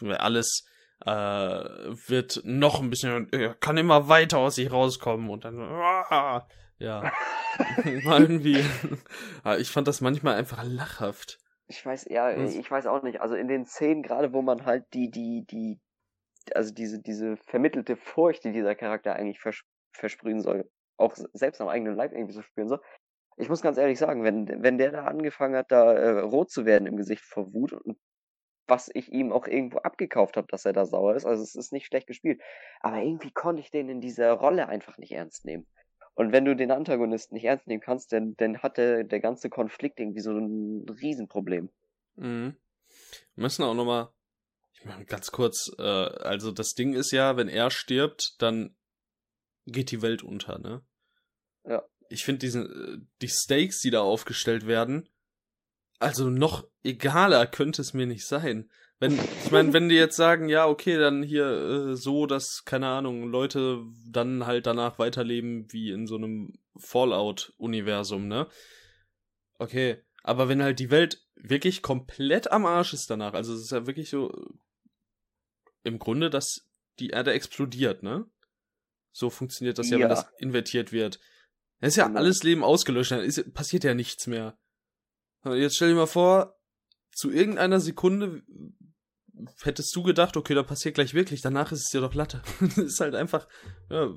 äh, 0.00 0.12
alles 0.14 0.64
äh, 1.06 1.10
wird 1.10 2.42
noch 2.44 2.80
ein 2.80 2.90
bisschen, 2.90 3.28
er 3.32 3.54
kann 3.54 3.76
immer 3.76 4.08
weiter 4.08 4.38
aus 4.38 4.56
sich 4.56 4.70
rauskommen 4.70 5.30
und 5.30 5.44
dann, 5.44 5.58
ah, 5.60 6.46
ja, 6.78 7.12
irgendwie, 7.84 8.64
ich 9.58 9.70
fand 9.70 9.86
das 9.86 10.00
manchmal 10.00 10.36
einfach 10.36 10.64
lachhaft. 10.64 11.38
Ich 11.68 11.84
weiß, 11.86 12.06
ja, 12.10 12.36
ich 12.36 12.68
weiß 12.68 12.86
auch 12.86 13.02
nicht. 13.02 13.20
Also 13.20 13.36
in 13.36 13.46
den 13.46 13.64
Szenen 13.64 14.02
gerade, 14.02 14.32
wo 14.32 14.42
man 14.42 14.66
halt 14.66 14.86
die, 14.92 15.10
die, 15.10 15.44
die, 15.48 15.78
also 16.54 16.74
diese, 16.74 17.00
diese 17.00 17.36
vermittelte 17.36 17.96
Furcht, 17.96 18.44
die 18.44 18.52
dieser 18.52 18.74
Charakter 18.74 19.14
eigentlich 19.14 19.40
vers 19.40 19.62
versprühen 19.92 20.40
soll, 20.40 20.70
auch 20.96 21.14
selbst 21.32 21.60
am 21.60 21.68
eigenen 21.68 21.96
Leib 21.96 22.12
irgendwie 22.12 22.32
so 22.32 22.42
spüren 22.42 22.68
soll. 22.68 22.80
Ich 23.36 23.48
muss 23.48 23.62
ganz 23.62 23.76
ehrlich 23.76 23.98
sagen, 23.98 24.22
wenn, 24.22 24.62
wenn 24.62 24.78
der 24.78 24.92
da 24.92 25.04
angefangen 25.04 25.56
hat, 25.56 25.70
da 25.70 25.92
äh, 25.92 26.20
rot 26.20 26.50
zu 26.50 26.64
werden 26.64 26.86
im 26.86 26.96
Gesicht 26.96 27.24
vor 27.24 27.52
Wut 27.52 27.72
und 27.72 27.98
was 28.70 28.90
ich 28.94 29.12
ihm 29.12 29.32
auch 29.32 29.46
irgendwo 29.46 29.78
abgekauft 29.78 30.36
habe, 30.36 30.46
dass 30.48 30.64
er 30.64 30.72
da 30.72 30.86
sauer 30.86 31.14
ist. 31.16 31.26
Also 31.26 31.42
es 31.42 31.54
ist 31.54 31.72
nicht 31.72 31.86
schlecht 31.86 32.06
gespielt. 32.06 32.40
Aber 32.80 33.02
irgendwie 33.02 33.32
konnte 33.32 33.60
ich 33.60 33.70
den 33.70 33.88
in 33.88 34.00
dieser 34.00 34.32
Rolle 34.32 34.68
einfach 34.68 34.96
nicht 34.96 35.12
ernst 35.12 35.44
nehmen. 35.44 35.66
Und 36.14 36.32
wenn 36.32 36.44
du 36.44 36.54
den 36.54 36.70
Antagonisten 36.70 37.34
nicht 37.34 37.44
ernst 37.44 37.66
nehmen 37.66 37.82
kannst, 37.82 38.12
dann, 38.12 38.36
dann 38.36 38.58
hat 38.62 38.76
der, 38.76 39.04
der 39.04 39.20
ganze 39.20 39.50
Konflikt 39.50 40.00
irgendwie 40.00 40.20
so 40.20 40.32
ein 40.32 40.86
Riesenproblem. 40.88 41.70
Mhm. 42.16 42.56
Wir 43.34 43.42
müssen 43.42 43.62
auch 43.62 43.74
nochmal, 43.74 44.08
ich 44.74 44.84
meine 44.84 45.04
ganz 45.04 45.30
kurz, 45.30 45.70
äh, 45.78 45.82
also 45.82 46.50
das 46.52 46.74
Ding 46.74 46.94
ist 46.94 47.12
ja, 47.12 47.36
wenn 47.36 47.48
er 47.48 47.70
stirbt, 47.70 48.36
dann 48.38 48.74
geht 49.66 49.90
die 49.90 50.02
Welt 50.02 50.22
unter, 50.22 50.58
ne? 50.58 50.82
Ja. 51.64 51.82
Ich 52.08 52.24
finde 52.24 52.40
diesen, 52.40 52.66
äh, 52.66 53.06
die 53.22 53.28
Stakes, 53.28 53.80
die 53.80 53.90
da 53.90 54.00
aufgestellt 54.00 54.66
werden, 54.66 55.08
also 56.00 56.30
noch 56.30 56.66
egaler 56.82 57.46
könnte 57.46 57.82
es 57.82 57.94
mir 57.94 58.06
nicht 58.06 58.26
sein. 58.26 58.68
Wenn, 58.98 59.18
ich 59.44 59.50
meine, 59.50 59.72
wenn 59.72 59.88
die 59.88 59.94
jetzt 59.94 60.16
sagen, 60.16 60.48
ja, 60.48 60.66
okay, 60.66 60.98
dann 60.98 61.22
hier 61.22 61.46
äh, 61.46 61.96
so, 61.96 62.26
dass, 62.26 62.64
keine 62.64 62.88
Ahnung, 62.88 63.28
Leute 63.28 63.82
dann 64.06 64.46
halt 64.46 64.66
danach 64.66 64.98
weiterleben 64.98 65.72
wie 65.72 65.90
in 65.90 66.06
so 66.06 66.16
einem 66.16 66.58
Fallout-Universum, 66.76 68.28
ne? 68.28 68.46
Okay, 69.58 70.02
aber 70.22 70.48
wenn 70.48 70.62
halt 70.62 70.80
die 70.80 70.90
Welt 70.90 71.26
wirklich 71.34 71.80
komplett 71.80 72.50
am 72.52 72.66
Arsch 72.66 72.92
ist 72.92 73.08
danach, 73.08 73.32
also 73.32 73.54
es 73.54 73.62
ist 73.62 73.72
ja 73.72 73.86
wirklich 73.86 74.10
so 74.10 74.32
im 75.82 75.98
Grunde, 75.98 76.28
dass 76.28 76.68
die 76.98 77.10
Erde 77.10 77.32
explodiert, 77.32 78.02
ne? 78.02 78.26
So 79.12 79.30
funktioniert 79.30 79.78
das 79.78 79.88
ja, 79.88 79.96
ja 79.96 80.02
wenn 80.02 80.10
das 80.10 80.26
invertiert 80.38 80.92
wird. 80.92 81.20
Dann 81.80 81.88
ist 81.88 81.96
ja 81.96 82.06
genau. 82.06 82.20
alles 82.20 82.42
Leben 82.42 82.62
ausgelöscht, 82.62 83.12
dann 83.12 83.20
ist, 83.20 83.52
passiert 83.54 83.84
ja 83.84 83.94
nichts 83.94 84.26
mehr. 84.26 84.58
Jetzt 85.44 85.76
stell 85.76 85.90
dir 85.90 85.94
mal 85.94 86.06
vor, 86.06 86.58
zu 87.12 87.30
irgendeiner 87.30 87.80
Sekunde 87.80 88.42
hättest 89.62 89.94
du 89.96 90.02
gedacht, 90.02 90.36
okay, 90.36 90.54
da 90.54 90.62
passiert 90.62 90.94
gleich 90.94 91.14
wirklich, 91.14 91.40
danach 91.40 91.72
ist 91.72 91.86
es 91.86 91.92
ja 91.92 92.00
doch 92.00 92.14
Latte. 92.14 92.42
das 92.60 92.78
ist 92.78 93.00
halt 93.00 93.14
einfach, 93.14 93.48
ja, 93.88 94.10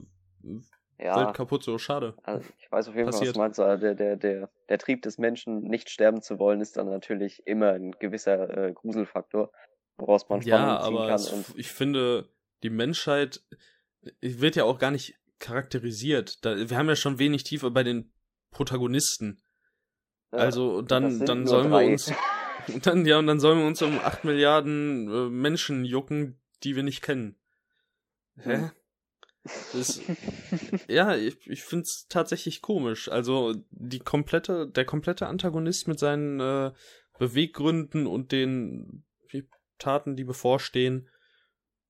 ja, 1.00 1.26
Welt 1.26 1.36
kaputt, 1.36 1.64
so 1.64 1.78
schade. 1.78 2.16
Also 2.24 2.48
ich 2.60 2.72
weiß 2.72 2.90
auf 2.90 2.96
jeden. 2.96 3.12
Fall, 3.12 3.22
was 3.22 3.34
du 3.34 3.40
meinst. 3.40 3.60
Der, 3.60 3.96
der, 3.96 4.16
der, 4.16 4.50
der 4.70 4.78
Trieb 4.78 5.02
des 5.02 5.18
Menschen, 5.18 5.62
nicht 5.62 5.90
sterben 5.90 6.22
zu 6.22 6.40
wollen, 6.40 6.62
ist 6.62 6.78
dann 6.78 6.90
natürlich 6.90 7.46
immer 7.46 7.72
ein 7.72 7.92
gewisser 7.92 8.68
äh, 8.70 8.74
Gruselfaktor, 8.74 9.52
woraus 9.98 10.30
man 10.30 10.42
Spannung 10.42 10.68
ja, 10.68 10.82
ziehen 10.82 10.98
aber 10.98 11.08
kann. 11.08 11.46
Ich 11.56 11.72
finde, 11.72 12.30
die 12.64 12.70
Menschheit 12.70 13.44
wird 14.22 14.56
ja 14.56 14.64
auch 14.64 14.80
gar 14.80 14.92
nicht 14.92 15.16
charakterisiert. 15.40 16.46
Da, 16.46 16.70
wir 16.70 16.78
haben 16.78 16.90
ja 16.90 16.96
schon 16.96 17.20
wenig 17.20 17.44
Tiefe 17.44 17.72
bei 17.72 17.84
den 17.84 18.14
Protagonisten 18.52 19.42
also 20.34 20.82
dann, 20.82 21.26
dann 21.26 21.48
sollen 21.48 21.72
drei. 21.72 21.86
wir 21.86 21.92
uns, 21.92 22.12
dann, 22.84 23.06
ja, 23.06 23.20
und 23.20 23.28
dann 23.28 23.40
sollen 23.40 23.60
wir 23.60 23.68
uns 23.68 23.82
um 23.82 24.00
acht 24.00 24.24
Milliarden 24.24 25.08
äh, 25.08 25.30
Menschen 25.30 25.86
jucken, 25.86 26.42
die 26.64 26.76
wir 26.76 26.84
nicht 26.84 27.02
kennen. 27.02 27.36
Hä? 28.38 28.56
Hm. 28.56 28.72
Das, 29.74 30.02
ja, 30.88 31.16
ich, 31.16 31.46
ich 31.48 31.64
finde 31.64 31.84
es 31.84 32.08
tatsächlich 32.08 32.62
komisch. 32.62 33.10
Also 33.10 33.54
die 33.72 34.00
komplette, 34.00 34.68
der 34.68 34.86
komplette 34.86 35.28
Antagonist 35.28 35.88
mit 35.88 36.00
seinen 36.00 36.40
äh, 36.40 36.72
Beweggründen 37.20 38.08
und 38.08 38.32
den 38.32 39.06
Taten, 39.80 40.16
die 40.16 40.24
bevorstehen, 40.24 41.10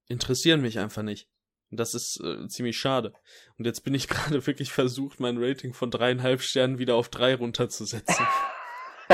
interessieren 0.07 0.61
mich 0.61 0.79
einfach 0.79 1.03
nicht. 1.03 1.29
Das 1.77 1.93
ist 1.93 2.19
äh, 2.21 2.47
ziemlich 2.47 2.77
schade. 2.77 3.13
Und 3.57 3.65
jetzt 3.65 3.81
bin 3.81 3.93
ich 3.93 4.07
gerade 4.09 4.45
wirklich 4.45 4.71
versucht, 4.71 5.19
mein 5.19 5.37
Rating 5.37 5.73
von 5.73 5.91
dreieinhalb 5.91 6.41
Sternen 6.41 6.79
wieder 6.79 6.95
auf 6.95 7.09
drei 7.09 7.35
runterzusetzen. 7.35 8.25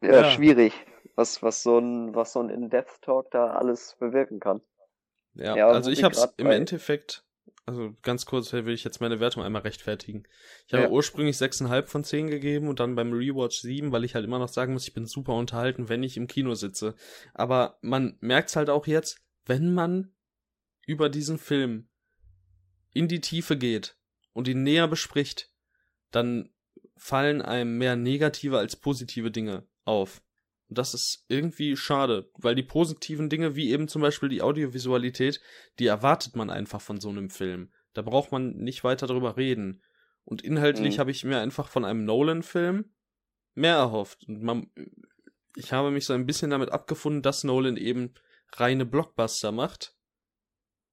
ja, 0.00 0.10
ja, 0.10 0.30
schwierig, 0.30 0.72
was, 1.14 1.42
was 1.42 1.62
so 1.62 1.78
ein, 1.78 2.14
was 2.14 2.32
so 2.32 2.40
ein 2.40 2.50
In-Depth-Talk 2.50 3.30
da 3.30 3.52
alles 3.52 3.96
bewirken 3.98 4.40
kann. 4.40 4.60
Ja, 5.34 5.56
ja 5.56 5.68
also 5.68 5.90
ich 5.90 6.02
hab's 6.02 6.26
im 6.36 6.50
Endeffekt, 6.50 7.24
also 7.66 7.94
ganz 8.02 8.26
kurz 8.26 8.52
will 8.52 8.68
ich 8.70 8.84
jetzt 8.84 9.00
meine 9.00 9.20
Wertung 9.20 9.42
einmal 9.42 9.62
rechtfertigen. 9.62 10.24
Ich 10.66 10.72
habe 10.72 10.84
ja. 10.84 10.90
ursprünglich 10.90 11.36
6,5 11.36 11.86
von 11.86 12.04
10 12.04 12.28
gegeben 12.28 12.68
und 12.68 12.80
dann 12.80 12.94
beim 12.94 13.12
Rewatch 13.12 13.60
7, 13.60 13.92
weil 13.92 14.04
ich 14.04 14.14
halt 14.14 14.24
immer 14.24 14.38
noch 14.38 14.48
sagen 14.48 14.72
muss, 14.72 14.86
ich 14.86 14.94
bin 14.94 15.06
super 15.06 15.34
unterhalten, 15.34 15.88
wenn 15.88 16.02
ich 16.02 16.16
im 16.16 16.26
Kino 16.26 16.54
sitze. 16.54 16.94
Aber 17.34 17.78
man 17.82 18.16
merkt's 18.20 18.56
halt 18.56 18.70
auch 18.70 18.86
jetzt, 18.86 19.25
wenn 19.46 19.72
man 19.72 20.12
über 20.86 21.08
diesen 21.08 21.38
Film 21.38 21.88
in 22.92 23.08
die 23.08 23.20
Tiefe 23.20 23.56
geht 23.56 23.96
und 24.32 24.48
ihn 24.48 24.62
näher 24.62 24.88
bespricht, 24.88 25.50
dann 26.10 26.50
fallen 26.96 27.42
einem 27.42 27.78
mehr 27.78 27.96
negative 27.96 28.58
als 28.58 28.76
positive 28.76 29.30
Dinge 29.30 29.66
auf. 29.84 30.22
Und 30.68 30.78
das 30.78 30.94
ist 30.94 31.24
irgendwie 31.28 31.76
schade, 31.76 32.30
weil 32.34 32.54
die 32.54 32.62
positiven 32.62 33.28
Dinge, 33.28 33.54
wie 33.54 33.70
eben 33.70 33.86
zum 33.86 34.02
Beispiel 34.02 34.28
die 34.28 34.42
Audiovisualität, 34.42 35.40
die 35.78 35.86
erwartet 35.86 36.34
man 36.34 36.50
einfach 36.50 36.80
von 36.80 37.00
so 37.00 37.08
einem 37.08 37.30
Film. 37.30 37.70
Da 37.92 38.02
braucht 38.02 38.32
man 38.32 38.56
nicht 38.56 38.82
weiter 38.82 39.06
drüber 39.06 39.36
reden. 39.36 39.82
Und 40.24 40.42
inhaltlich 40.42 40.96
mhm. 40.96 41.00
habe 41.00 41.10
ich 41.12 41.24
mir 41.24 41.38
einfach 41.38 41.68
von 41.68 41.84
einem 41.84 42.04
Nolan-Film 42.04 42.90
mehr 43.54 43.76
erhofft. 43.76 44.24
Und 44.26 44.42
man, 44.42 44.70
ich 45.54 45.72
habe 45.72 45.92
mich 45.92 46.04
so 46.04 46.14
ein 46.14 46.26
bisschen 46.26 46.50
damit 46.50 46.70
abgefunden, 46.70 47.22
dass 47.22 47.44
Nolan 47.44 47.76
eben 47.76 48.14
reine 48.52 48.86
Blockbuster 48.86 49.52
macht, 49.52 49.94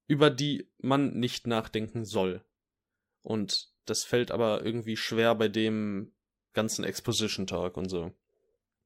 über 0.07 0.29
die 0.29 0.69
man 0.79 1.13
nicht 1.13 1.47
nachdenken 1.47 2.05
soll. 2.05 2.43
Und 3.21 3.71
das 3.85 4.03
fällt 4.03 4.31
aber 4.31 4.65
irgendwie 4.65 4.97
schwer 4.97 5.35
bei 5.35 5.47
dem 5.47 6.13
ganzen 6.53 6.83
Exposition 6.83 7.47
Talk 7.47 7.77
und 7.77 7.89
so. 7.89 8.13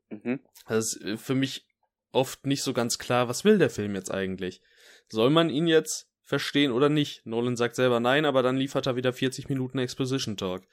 Mhm. 0.09 0.39
Das 0.67 0.93
ist 0.93 1.01
äh, 1.03 1.17
für 1.17 1.35
mich 1.35 1.67
oft 2.11 2.45
nicht 2.45 2.63
so 2.63 2.73
ganz 2.73 2.97
klar, 2.97 3.27
was 3.27 3.43
will 3.43 3.57
der 3.57 3.69
Film 3.69 3.95
jetzt 3.95 4.11
eigentlich? 4.11 4.61
Soll 5.09 5.29
man 5.29 5.49
ihn 5.49 5.67
jetzt 5.67 6.09
verstehen 6.23 6.71
oder 6.71 6.89
nicht? 6.89 7.25
Nolan 7.25 7.55
sagt 7.55 7.75
selber 7.75 7.99
nein, 7.99 8.25
aber 8.25 8.43
dann 8.43 8.57
liefert 8.57 8.87
er 8.87 8.95
wieder 8.95 9.13
40 9.13 9.49
Minuten 9.49 9.79
Exposition 9.79 10.37
Talk. 10.37 10.65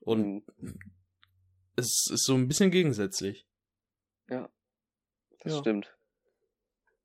Und 0.00 0.42
mhm. 0.58 0.78
es 1.76 2.08
ist 2.10 2.24
so 2.24 2.34
ein 2.34 2.48
bisschen 2.48 2.70
gegensätzlich. 2.70 3.46
Ja, 4.28 4.50
das 5.40 5.54
ja. 5.54 5.58
stimmt. 5.60 5.94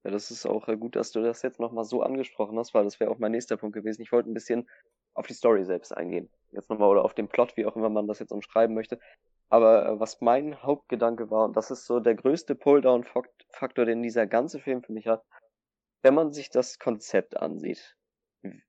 Ja, 0.08 0.12
das 0.14 0.32
ist 0.32 0.46
auch 0.46 0.70
äh, 0.70 0.78
gut, 0.78 0.96
dass 0.96 1.12
du 1.12 1.22
das 1.22 1.42
jetzt 1.42 1.60
nochmal 1.60 1.84
so 1.84 2.02
angesprochen 2.02 2.58
hast, 2.58 2.74
weil 2.74 2.86
das 2.86 3.02
wäre 3.02 3.12
auch 3.12 3.20
mein 3.20 3.34
nächster 3.34 3.58
Punkt 3.58 3.76
gewesen. 3.76 4.02
Ich 4.02 4.14
wollte 4.14 4.32
ein 4.32 4.34
bisschen 4.34 4.66
auf 5.14 5.28
die 5.28 5.34
Story 5.34 5.66
selbst 5.66 5.92
eingehen. 5.92 6.30
Jetzt 6.52 6.70
nochmal, 6.70 6.88
oder 6.88 7.04
auf 7.04 7.14
den 7.14 7.28
Plot, 7.28 7.58
wie 7.58 7.66
auch 7.66 7.76
immer 7.76 7.90
man 7.90 8.08
das 8.08 8.20
jetzt 8.20 8.32
umschreiben 8.32 8.74
möchte. 8.74 9.00
Aber 9.50 9.86
äh, 9.86 10.00
was 10.00 10.22
mein 10.22 10.64
Hauptgedanke 10.64 11.30
war, 11.30 11.44
und 11.44 11.58
das 11.58 11.72
ist 11.72 11.86
so 11.86 12.00
der 12.00 12.16
größte 12.16 12.56
Pull-Down-Faktor, 12.56 13.84
den 13.84 14.02
dieser 14.02 14.28
ganze 14.28 14.62
Film 14.62 14.82
für 14.82 14.94
mich 14.94 15.08
hat, 15.08 15.26
wenn 16.04 16.14
man 16.14 16.32
sich 16.32 16.50
das 16.50 16.80
Konzept 16.80 17.36
ansieht, 17.36 17.98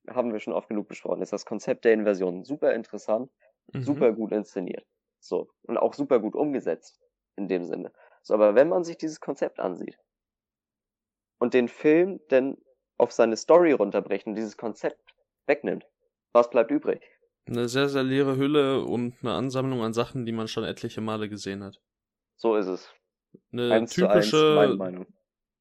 haben 0.08 0.32
wir 0.32 0.40
schon 0.40 0.54
oft 0.54 0.68
genug 0.68 0.88
besprochen, 0.88 1.22
ist 1.22 1.32
das 1.32 1.46
Konzept 1.46 1.84
der 1.84 1.92
Inversion 1.92 2.42
super 2.42 2.74
interessant, 2.74 3.30
mhm. 3.72 3.82
super 3.82 4.12
gut 4.12 4.32
inszeniert. 4.32 4.84
So. 5.20 5.50
Und 5.62 5.78
auch 5.78 5.94
super 5.94 6.18
gut 6.18 6.34
umgesetzt. 6.34 7.00
In 7.36 7.46
dem 7.46 7.64
Sinne. 7.64 7.92
So, 8.22 8.34
aber 8.34 8.56
wenn 8.56 8.68
man 8.68 8.82
sich 8.82 8.96
dieses 8.96 9.20
Konzept 9.20 9.60
ansieht, 9.60 9.96
und 11.38 11.54
den 11.54 11.68
Film 11.68 12.20
denn 12.30 12.58
auf 12.96 13.12
seine 13.12 13.36
Story 13.36 13.72
runterbricht 13.72 14.26
und 14.26 14.34
dieses 14.34 14.56
Konzept 14.56 15.14
wegnimmt, 15.46 15.86
was 16.32 16.50
bleibt 16.50 16.70
übrig? 16.70 17.00
Eine 17.46 17.68
sehr, 17.68 17.88
sehr 17.88 18.02
leere 18.02 18.36
Hülle 18.36 18.84
und 18.84 19.14
eine 19.22 19.32
Ansammlung 19.32 19.82
an 19.82 19.94
Sachen, 19.94 20.26
die 20.26 20.32
man 20.32 20.48
schon 20.48 20.64
etliche 20.64 21.00
Male 21.00 21.28
gesehen 21.28 21.64
hat. 21.64 21.80
So 22.36 22.56
ist 22.56 22.66
es. 22.66 22.90
Eine 23.52 23.72
eins 23.72 23.92
typische 23.92 24.76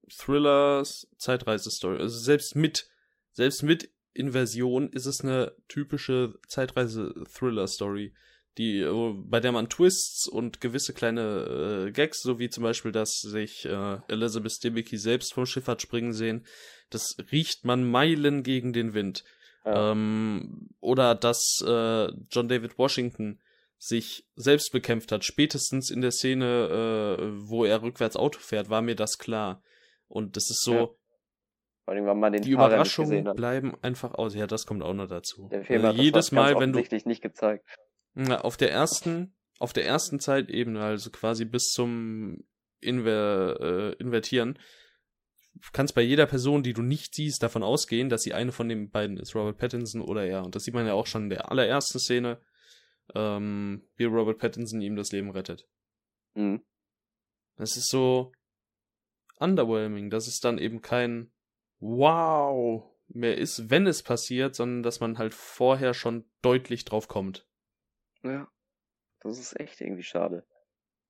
Thriller-Zeitreise-Story. 0.09 1.99
Also 1.99 2.17
selbst 2.17 2.55
mit, 2.55 2.89
selbst 3.31 3.63
mit 3.63 3.89
Inversion 4.13 4.89
ist 4.89 5.05
es 5.05 5.21
eine 5.21 5.55
typische 5.67 6.33
Zeitreise-Thriller-Story 6.47 8.13
die, 8.57 8.85
bei 9.25 9.39
der 9.39 9.51
man 9.51 9.69
Twists 9.69 10.27
und 10.27 10.61
gewisse 10.61 10.93
kleine 10.93 11.87
äh, 11.87 11.91
Gags, 11.91 12.21
so 12.21 12.39
wie 12.39 12.49
zum 12.49 12.63
Beispiel, 12.63 12.91
dass 12.91 13.19
sich 13.19 13.65
äh, 13.65 13.99
Elizabeth 14.07 14.63
Debicki 14.63 14.97
selbst 14.97 15.33
vom 15.33 15.45
Schiff 15.45 15.67
hat 15.67 15.81
springen 15.81 16.13
sehen, 16.13 16.45
das 16.89 17.17
riecht 17.31 17.65
man 17.65 17.89
Meilen 17.89 18.43
gegen 18.43 18.73
den 18.73 18.93
Wind. 18.93 19.23
Ja. 19.65 19.91
Ähm, 19.91 20.69
oder 20.79 21.13
dass 21.15 21.63
äh, 21.65 22.07
John 22.31 22.47
David 22.47 22.77
Washington 22.77 23.39
sich 23.77 24.25
selbst 24.35 24.71
bekämpft 24.71 25.11
hat. 25.11 25.23
Spätestens 25.23 25.91
in 25.91 26.01
der 26.01 26.11
Szene, 26.11 27.17
äh, 27.19 27.49
wo 27.49 27.65
er 27.65 27.81
rückwärts 27.81 28.15
Auto 28.15 28.39
fährt, 28.39 28.69
war 28.69 28.81
mir 28.81 28.95
das 28.95 29.17
klar. 29.17 29.61
Und 30.07 30.35
das 30.35 30.49
ist 30.49 30.63
so. 30.63 30.73
Ja. 30.73 30.87
Vor 31.85 31.93
allem, 31.93 32.05
wenn 32.05 32.19
man 32.19 32.33
den 32.33 32.41
die 32.41 32.53
Fahrer 32.53 32.67
Überraschungen 32.67 33.35
bleiben 33.35 33.77
einfach 33.81 34.13
aus. 34.15 34.35
Ja, 34.35 34.47
das 34.47 34.65
kommt 34.65 34.83
auch 34.83 34.93
noch 34.93 35.07
dazu. 35.07 35.47
Der 35.49 35.63
Film 35.63 35.85
also 35.85 36.01
jedes 36.01 36.31
Mal, 36.31 36.59
wenn 36.59 36.73
du 36.73 36.79
nicht 36.79 37.21
gezeigt. 37.21 37.65
Na, 38.19 38.41
auf 38.41 38.57
der 38.57 38.71
ersten, 38.71 39.35
auf 39.59 39.73
der 39.73 39.85
ersten 39.85 40.19
Zeitebene, 40.19 40.81
also 40.81 41.11
quasi 41.11 41.45
bis 41.45 41.69
zum 41.69 42.43
Inver, 42.79 43.59
äh, 43.61 43.93
Invertieren, 44.01 44.57
kannst 45.71 45.93
bei 45.93 46.01
jeder 46.01 46.25
Person, 46.25 46.63
die 46.63 46.73
du 46.73 46.81
nicht 46.81 47.13
siehst, 47.13 47.43
davon 47.43 47.61
ausgehen, 47.61 48.09
dass 48.09 48.23
sie 48.23 48.33
eine 48.33 48.51
von 48.51 48.69
den 48.69 48.89
beiden 48.89 49.17
ist, 49.17 49.35
Robert 49.35 49.59
Pattinson 49.59 50.01
oder 50.01 50.25
er. 50.25 50.43
Und 50.43 50.55
das 50.55 50.63
sieht 50.63 50.73
man 50.73 50.87
ja 50.87 50.93
auch 50.93 51.05
schon 51.05 51.25
in 51.25 51.29
der 51.29 51.51
allerersten 51.51 51.99
Szene, 51.99 52.41
ähm, 53.13 53.87
wie 53.97 54.05
Robert 54.05 54.39
Pattinson 54.39 54.81
ihm 54.81 54.95
das 54.95 55.11
Leben 55.11 55.29
rettet. 55.29 55.67
Mhm. 56.33 56.63
Das 57.55 57.77
ist 57.77 57.91
so 57.91 58.31
underwhelming, 59.37 60.09
dass 60.09 60.25
es 60.25 60.39
dann 60.39 60.57
eben 60.57 60.81
kein 60.81 61.31
Wow 61.79 62.83
mehr 63.09 63.37
ist, 63.37 63.69
wenn 63.69 63.85
es 63.85 64.01
passiert, 64.01 64.55
sondern 64.55 64.81
dass 64.81 65.01
man 65.01 65.19
halt 65.19 65.35
vorher 65.35 65.93
schon 65.93 66.25
deutlich 66.41 66.83
drauf 66.83 67.07
kommt. 67.07 67.46
Ja. 68.23 68.47
Das 69.21 69.39
ist 69.39 69.59
echt 69.59 69.81
irgendwie 69.81 70.03
schade. 70.03 70.45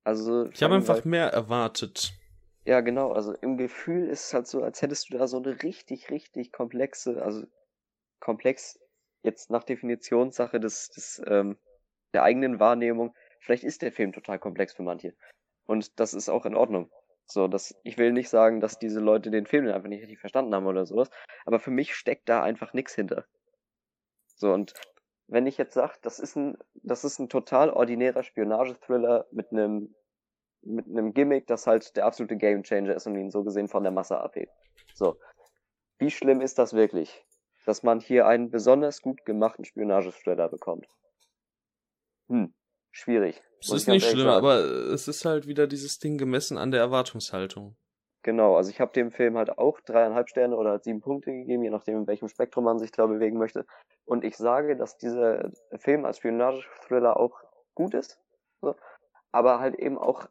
Also. 0.04 0.50
Ich 0.52 0.63
habe 0.63 0.76
einfach 0.76 1.04
mehr 1.06 1.28
erwartet. 1.28 2.13
Ja, 2.65 2.82
genau. 2.82 3.12
Also 3.12 3.34
im 3.34 3.58
Gefühl 3.58 4.08
ist 4.08 4.26
es 4.26 4.34
halt 4.34 4.48
so, 4.48 4.62
als 4.62 4.82
hättest 4.82 5.10
du 5.10 5.17
da 5.17 5.28
so 5.28 5.38
eine 5.38 5.63
richtig, 5.63 6.10
richtig 6.10 6.52
komplexe, 6.52 7.22
also 7.22 7.46
komplex 8.20 8.80
jetzt 9.24 9.50
nach 9.50 9.63
Definitionssache 9.63 10.60
des, 10.60 10.89
des 10.89 11.22
ähm, 11.28 11.58
der 12.13 12.24
eigenen 12.24 12.60
Wahrnehmung. 12.60 13.15
Vielleicht 13.39 13.63
ist 13.63 13.82
der 13.82 13.91
Film 13.91 14.12
total 14.12 14.39
komplex 14.39 14.74
für 14.74 14.84
manche. 14.84 15.15
Und 15.65 16.00
das 16.00 16.13
ist 16.13 16.30
auch 16.30 16.46
in 16.46 16.56
Ordnung. 16.56 16.91
So, 17.26 17.48
dass 17.48 17.76
ich 17.84 17.98
will 17.98 18.13
nicht 18.13 18.30
sagen, 18.30 18.62
dass 18.62 18.80
diese 18.80 19.02
Leute 19.02 19.32
den 19.32 19.46
Film 19.46 19.67
einfach 19.67 19.89
nicht 19.89 20.02
richtig 20.02 20.20
verstanden 20.20 20.56
haben 20.56 20.65
oder 20.65 20.86
sowas, 20.86 21.10
aber 21.46 21.60
für 21.60 21.72
mich 21.72 21.93
steckt 21.93 22.30
da 22.30 22.41
einfach 22.41 22.74
nichts 22.74 22.96
hinter. 22.96 23.26
So, 24.36 24.54
und 24.54 24.74
wenn 25.28 25.46
ich 25.46 25.58
jetzt 25.58 25.74
sage, 25.74 25.94
das 26.02 26.20
ist 26.20 26.36
ein, 26.36 26.58
das 26.76 27.04
ist 27.04 27.20
ein 27.20 27.30
total 27.30 27.70
ordinärer 27.70 28.24
Spionage-Thriller 28.24 29.28
mit 29.32 29.52
einem, 29.52 29.94
mit 30.62 30.88
einem 30.88 31.13
Gimmick, 31.13 31.48
das 31.48 31.68
halt 31.68 31.96
der 31.96 32.06
absolute 32.06 32.38
Gamechanger 32.38 32.96
ist 32.96 33.08
und 33.08 33.16
ihn 33.16 33.30
so 33.30 33.44
gesehen 33.44 33.68
von 33.68 33.84
der 33.84 33.92
Masse 33.92 34.20
abhebt. 34.20 34.52
So. 34.94 35.20
Wie 36.00 36.12
schlimm 36.12 36.42
ist 36.42 36.58
das 36.60 36.74
wirklich, 36.74 37.26
dass 37.66 37.84
man 37.84 38.00
hier 38.00 38.26
einen 38.28 38.52
besonders 38.52 39.02
gut 39.02 39.26
gemachten 39.26 39.66
Spionage-Thriller 39.66 40.48
bekommt? 40.50 40.88
Hm, 42.30 42.54
schwierig. 42.92 43.42
Es 43.60 43.72
ist 43.72 43.88
nicht 43.88 44.06
schlimm, 44.06 44.26
sagen. 44.26 44.46
aber 44.46 44.60
es 44.60 45.08
ist 45.08 45.26
halt 45.26 45.48
wieder 45.48 45.68
dieses 45.68 46.00
Ding 46.00 46.18
gemessen 46.18 46.58
an 46.58 46.72
der 46.72 46.80
Erwartungshaltung. 46.80 47.76
Genau, 48.28 48.58
also 48.58 48.70
ich 48.70 48.82
habe 48.82 48.92
dem 48.92 49.10
Film 49.10 49.38
halt 49.38 49.58
auch 49.58 49.80
dreieinhalb 49.80 50.28
Sterne 50.28 50.58
oder 50.58 50.80
sieben 50.80 51.00
Punkte 51.00 51.32
gegeben, 51.32 51.63
je 51.63 51.70
nachdem, 51.70 52.00
in 52.00 52.08
welchem 52.08 52.28
Spektrum 52.28 52.66
man 52.66 52.78
sich 52.78 52.92
da 52.92 53.06
bewegen 53.06 53.38
möchte. 53.38 53.66
Und 54.04 54.26
ich 54.26 54.36
sage, 54.36 54.76
dass 54.76 54.98
dieser 54.98 55.50
Film 55.78 56.04
als 56.04 56.18
Spionage-Thriller 56.18 57.16
auch 57.18 57.40
gut 57.74 57.94
ist, 57.94 58.20
so, 58.60 58.76
aber 59.32 59.62
halt 59.62 59.76
eben 59.76 59.98
auch 59.98 60.28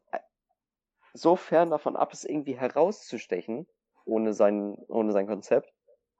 so 1.14 1.36
fern 1.36 1.70
davon 1.70 1.96
ab 1.96 2.12
ist, 2.12 2.26
irgendwie 2.26 2.58
herauszustechen, 2.58 3.66
ohne 4.04 4.34
sein, 4.34 4.74
ohne 4.88 5.12
sein 5.12 5.26
Konzept. 5.26 5.72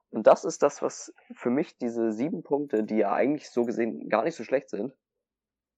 Und 0.09 0.25
das 0.25 0.45
ist 0.45 0.63
das, 0.63 0.81
was 0.81 1.13
für 1.35 1.51
mich 1.51 1.77
diese 1.77 2.11
sieben 2.11 2.41
Punkte, 2.41 2.85
die 2.85 2.97
ja 2.97 3.13
eigentlich 3.13 3.51
so 3.51 3.65
gesehen 3.65 4.09
gar 4.09 4.23
nicht 4.23 4.35
so 4.35 4.43
schlecht 4.43 4.71
sind, 4.71 4.97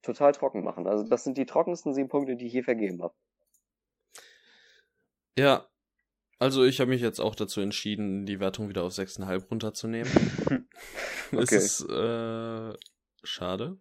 total 0.02 0.32
trocken 0.32 0.64
machen. 0.64 0.88
Also 0.88 1.04
das 1.04 1.26
sind 1.26 1.38
die 1.38 1.46
trockensten 1.46 1.94
sieben 1.94 2.08
Punkte, 2.08 2.38
die 2.38 2.48
ich 2.48 2.54
je 2.54 2.64
vergeben 2.64 3.04
habe. 3.04 3.14
Ja, 5.38 5.68
also 6.40 6.64
ich 6.64 6.80
habe 6.80 6.90
mich 6.90 7.02
jetzt 7.02 7.20
auch 7.20 7.36
dazu 7.36 7.62
entschieden, 7.62 8.26
die 8.26 8.40
Wertung 8.40 8.70
wieder 8.70 8.84
auf 8.84 8.94
6,5 8.94 9.50
runterzunehmen. 9.50 10.12
okay. 11.32 11.44
Es 11.44 11.52
ist 11.52 11.90
äh, 11.90 12.74
schade. 13.24 13.78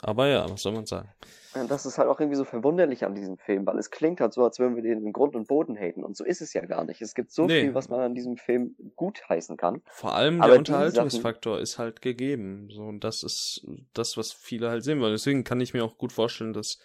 Aber 0.00 0.28
ja, 0.28 0.48
was 0.48 0.62
soll 0.62 0.72
man 0.72 0.86
sagen? 0.86 1.08
Das 1.68 1.86
ist 1.86 1.98
halt 1.98 2.08
auch 2.08 2.20
irgendwie 2.20 2.36
so 2.36 2.44
verwunderlich 2.44 3.04
an 3.04 3.14
diesem 3.14 3.36
Film, 3.36 3.66
weil 3.66 3.78
es 3.78 3.90
klingt 3.90 4.20
halt 4.20 4.32
so, 4.32 4.44
als 4.44 4.58
würden 4.58 4.76
wir 4.76 4.82
den 4.82 5.04
in 5.04 5.12
Grund 5.12 5.34
und 5.34 5.48
Boden 5.48 5.76
haten. 5.76 6.04
Und 6.04 6.16
so 6.16 6.24
ist 6.24 6.40
es 6.40 6.52
ja 6.52 6.64
gar 6.64 6.84
nicht. 6.84 7.02
Es 7.02 7.14
gibt 7.14 7.32
so 7.32 7.46
nee. 7.46 7.62
viel, 7.62 7.74
was 7.74 7.88
man 7.88 8.00
an 8.00 8.14
diesem 8.14 8.36
Film 8.36 8.76
gut 8.94 9.28
heißen 9.28 9.56
kann. 9.56 9.82
Vor 9.86 10.14
allem 10.14 10.40
der 10.40 10.56
Unterhaltungsfaktor 10.56 11.54
Sachen... 11.54 11.62
ist 11.62 11.78
halt 11.78 12.02
gegeben. 12.02 12.68
So, 12.70 12.82
und 12.82 13.02
das 13.02 13.22
ist 13.24 13.66
das, 13.94 14.16
was 14.16 14.32
viele 14.32 14.70
halt 14.70 14.84
sehen 14.84 15.00
wollen. 15.00 15.12
Deswegen 15.12 15.42
kann 15.42 15.60
ich 15.60 15.74
mir 15.74 15.84
auch 15.84 15.98
gut 15.98 16.12
vorstellen, 16.12 16.52
dass 16.52 16.78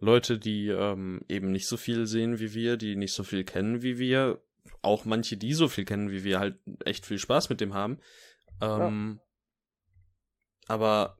Leute, 0.00 0.38
die 0.38 0.68
ähm, 0.68 1.22
eben 1.28 1.50
nicht 1.50 1.66
so 1.66 1.76
viel 1.76 2.06
sehen 2.06 2.38
wie 2.38 2.54
wir, 2.54 2.76
die 2.76 2.96
nicht 2.96 3.12
so 3.12 3.24
viel 3.24 3.44
kennen 3.44 3.82
wie 3.82 3.98
wir, 3.98 4.40
auch 4.82 5.04
manche, 5.04 5.36
die 5.36 5.54
so 5.54 5.68
viel 5.68 5.84
kennen 5.84 6.10
wie 6.10 6.24
wir, 6.24 6.38
halt 6.38 6.58
echt 6.84 7.06
viel 7.06 7.18
Spaß 7.18 7.48
mit 7.50 7.60
dem 7.60 7.74
haben. 7.74 7.98
Ähm, 8.60 9.18
ja. 9.20 9.24
Aber 10.68 11.18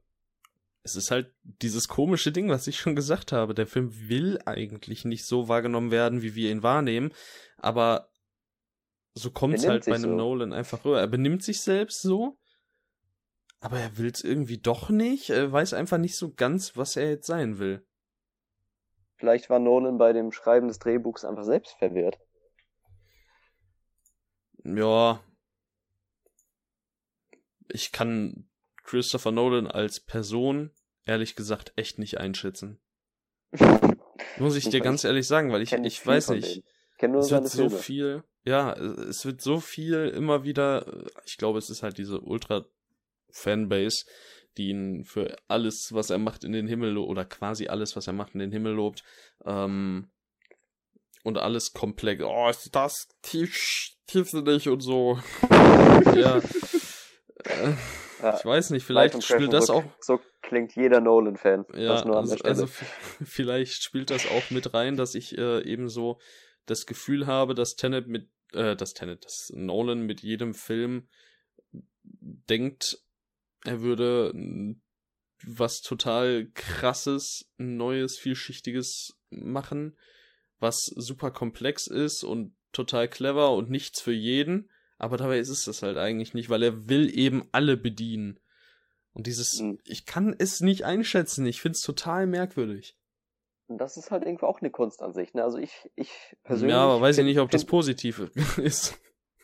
es 0.82 0.96
ist 0.96 1.10
halt 1.10 1.34
dieses 1.42 1.88
komische 1.88 2.32
Ding, 2.32 2.48
was 2.48 2.66
ich 2.66 2.78
schon 2.78 2.94
gesagt 2.94 3.32
habe. 3.32 3.54
Der 3.54 3.66
Film 3.66 4.08
will 4.08 4.38
eigentlich 4.46 5.04
nicht 5.04 5.26
so 5.26 5.48
wahrgenommen 5.48 5.90
werden, 5.90 6.22
wie 6.22 6.34
wir 6.34 6.50
ihn 6.50 6.62
wahrnehmen, 6.62 7.12
aber 7.56 8.10
so 9.14 9.30
kommt 9.32 9.54
es 9.54 9.66
halt 9.66 9.86
bei 9.86 9.96
einem 9.96 10.10
so. 10.10 10.16
Nolan 10.16 10.52
einfach 10.52 10.84
rüber. 10.84 11.00
Er 11.00 11.08
benimmt 11.08 11.42
sich 11.42 11.60
selbst 11.60 12.02
so, 12.02 12.38
aber 13.58 13.80
er 13.80 13.98
will 13.98 14.10
es 14.10 14.22
irgendwie 14.22 14.58
doch 14.58 14.90
nicht. 14.90 15.30
Er 15.30 15.50
weiß 15.50 15.74
einfach 15.74 15.98
nicht 15.98 16.16
so 16.16 16.32
ganz, 16.32 16.76
was 16.76 16.96
er 16.96 17.10
jetzt 17.10 17.26
sein 17.26 17.58
will. 17.58 17.84
Vielleicht 19.18 19.50
war 19.50 19.58
Nolan 19.58 19.98
bei 19.98 20.12
dem 20.12 20.30
Schreiben 20.30 20.68
des 20.68 20.78
Drehbuchs 20.78 21.24
einfach 21.24 21.44
selbst 21.44 21.76
verwirrt. 21.78 22.18
Ja. 24.64 25.20
Ich 27.68 27.92
kann 27.92 28.48
Christopher 28.84 29.32
Nolan 29.32 29.66
als 29.66 30.00
Person 30.00 30.70
ehrlich 31.04 31.34
gesagt 31.34 31.72
echt 31.76 31.98
nicht 31.98 32.18
einschätzen. 32.18 32.80
Muss 34.38 34.56
ich 34.56 34.68
dir 34.68 34.80
ganz 34.80 35.04
ehrlich 35.04 35.26
sagen, 35.26 35.50
weil 35.52 35.62
ich, 35.62 35.72
ich, 35.72 35.84
ich 35.84 36.06
weiß 36.06 36.30
nicht. 36.30 36.62
Es 37.00 37.30
wird 37.30 37.48
so 37.48 37.68
Filme. 37.68 37.82
viel, 37.82 38.24
ja, 38.44 38.72
es 38.72 39.24
wird 39.24 39.40
so 39.40 39.60
viel 39.60 40.08
immer 40.08 40.44
wieder, 40.44 41.06
ich 41.24 41.38
glaube, 41.38 41.58
es 41.58 41.70
ist 41.70 41.82
halt 41.82 41.98
diese 41.98 42.20
Ultra-Fanbase, 42.20 44.04
die 44.56 44.70
ihn 44.70 45.04
für 45.04 45.36
alles, 45.46 45.92
was 45.92 46.10
er 46.10 46.18
macht, 46.18 46.44
in 46.44 46.52
den 46.52 46.66
Himmel 46.66 46.90
lobt, 46.90 47.10
oder 47.10 47.24
quasi 47.24 47.68
alles, 47.68 47.96
was 47.96 48.06
er 48.06 48.12
macht, 48.12 48.34
in 48.34 48.40
den 48.40 48.52
Himmel 48.52 48.72
lobt. 48.72 49.04
Ähm, 49.44 50.10
und 51.22 51.38
alles 51.38 51.72
komplex. 51.72 52.22
Oh, 52.24 52.48
ist 52.48 52.74
das 52.74 53.08
tief, 53.22 53.96
tiefsinnig 54.06 54.68
und 54.68 54.80
so. 54.80 55.18
ja. 56.14 56.38
Äh, 57.44 57.72
ja. 58.22 58.36
Ich 58.36 58.44
weiß 58.44 58.70
nicht, 58.70 58.84
vielleicht 58.84 59.22
spielt 59.22 59.52
das 59.52 59.70
auch. 59.70 59.84
So 60.00 60.20
klingt 60.42 60.74
jeder 60.74 61.00
Nolan-Fan. 61.00 61.66
Ja, 61.74 62.02
also, 62.02 62.36
also, 62.42 62.66
vielleicht 63.24 63.82
spielt 63.82 64.10
das 64.10 64.26
auch 64.26 64.50
mit 64.50 64.74
rein, 64.74 64.96
dass 64.96 65.14
ich 65.14 65.36
äh, 65.36 65.62
eben 65.62 65.88
so 65.88 66.18
das 66.66 66.86
Gefühl 66.86 67.26
habe, 67.26 67.54
dass 67.54 67.76
Tenet 67.76 68.08
mit, 68.08 68.28
äh, 68.52 68.74
dass 68.74 68.94
Tenet, 68.94 69.24
dass 69.24 69.52
Nolan 69.54 70.00
mit 70.00 70.22
jedem 70.22 70.54
Film 70.54 71.08
denkt, 72.02 72.98
er 73.64 73.80
würde 73.80 74.32
was 75.44 75.82
total 75.82 76.48
krasses, 76.54 77.50
neues, 77.58 78.18
vielschichtiges 78.18 79.18
machen, 79.30 79.96
was 80.58 80.86
super 80.96 81.30
komplex 81.30 81.86
ist 81.86 82.24
und 82.24 82.56
total 82.72 83.08
clever 83.08 83.52
und 83.52 83.70
nichts 83.70 84.00
für 84.00 84.12
jeden. 84.12 84.70
Aber 84.98 85.16
dabei 85.16 85.38
ist 85.38 85.48
es 85.48 85.64
das 85.64 85.82
halt 85.82 85.96
eigentlich 85.96 86.34
nicht, 86.34 86.50
weil 86.50 86.62
er 86.62 86.88
will 86.88 87.16
eben 87.16 87.48
alle 87.52 87.76
bedienen. 87.76 88.40
Und 89.12 89.26
dieses, 89.26 89.60
mhm. 89.60 89.78
ich 89.84 90.06
kann 90.06 90.34
es 90.36 90.60
nicht 90.60 90.84
einschätzen, 90.84 91.46
ich 91.46 91.60
find's 91.60 91.80
total 91.82 92.26
merkwürdig. 92.26 92.96
Das 93.68 93.96
ist 93.96 94.10
halt 94.10 94.24
irgendwo 94.24 94.46
auch 94.46 94.60
eine 94.60 94.70
Kunst 94.70 95.02
an 95.02 95.12
sich, 95.12 95.34
ne? 95.34 95.44
Also 95.44 95.58
ich, 95.58 95.90
ich 95.94 96.10
persönlich. 96.42 96.74
Ja, 96.74 96.84
aber 96.84 97.00
weiß 97.00 97.18
ich 97.18 97.24
nicht, 97.24 97.38
ob 97.38 97.50
das 97.50 97.64
positiv 97.64 98.20
ist. 98.56 98.98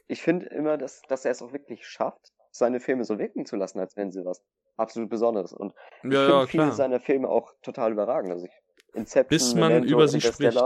Ich 0.06 0.22
finde 0.22 0.46
immer, 0.46 0.78
dass, 0.78 1.02
dass 1.02 1.24
er 1.24 1.30
es 1.30 1.42
auch 1.42 1.52
wirklich 1.52 1.86
schafft, 1.86 2.32
seine 2.54 2.78
Filme 2.78 3.04
so 3.04 3.18
wirken 3.18 3.46
zu 3.46 3.56
lassen, 3.56 3.80
als 3.80 3.96
wenn 3.96 4.12
sie 4.12 4.24
was 4.24 4.42
absolut 4.76 5.10
Besonderes. 5.10 5.52
Und 5.52 5.74
ich 6.04 6.12
ja, 6.12 6.20
finde 6.20 6.32
ja, 6.32 6.46
viele 6.46 6.72
seiner 6.72 7.00
Filme 7.00 7.28
auch 7.28 7.52
total 7.62 7.92
überragend. 7.92 8.32
Also 8.32 8.46
ich, 8.46 8.52
Inception, 8.94 9.28
Bis 9.28 9.54
man 9.54 9.72
Memento, 9.72 9.92
über 9.92 10.06
sie 10.06 10.20
spricht. 10.20 10.56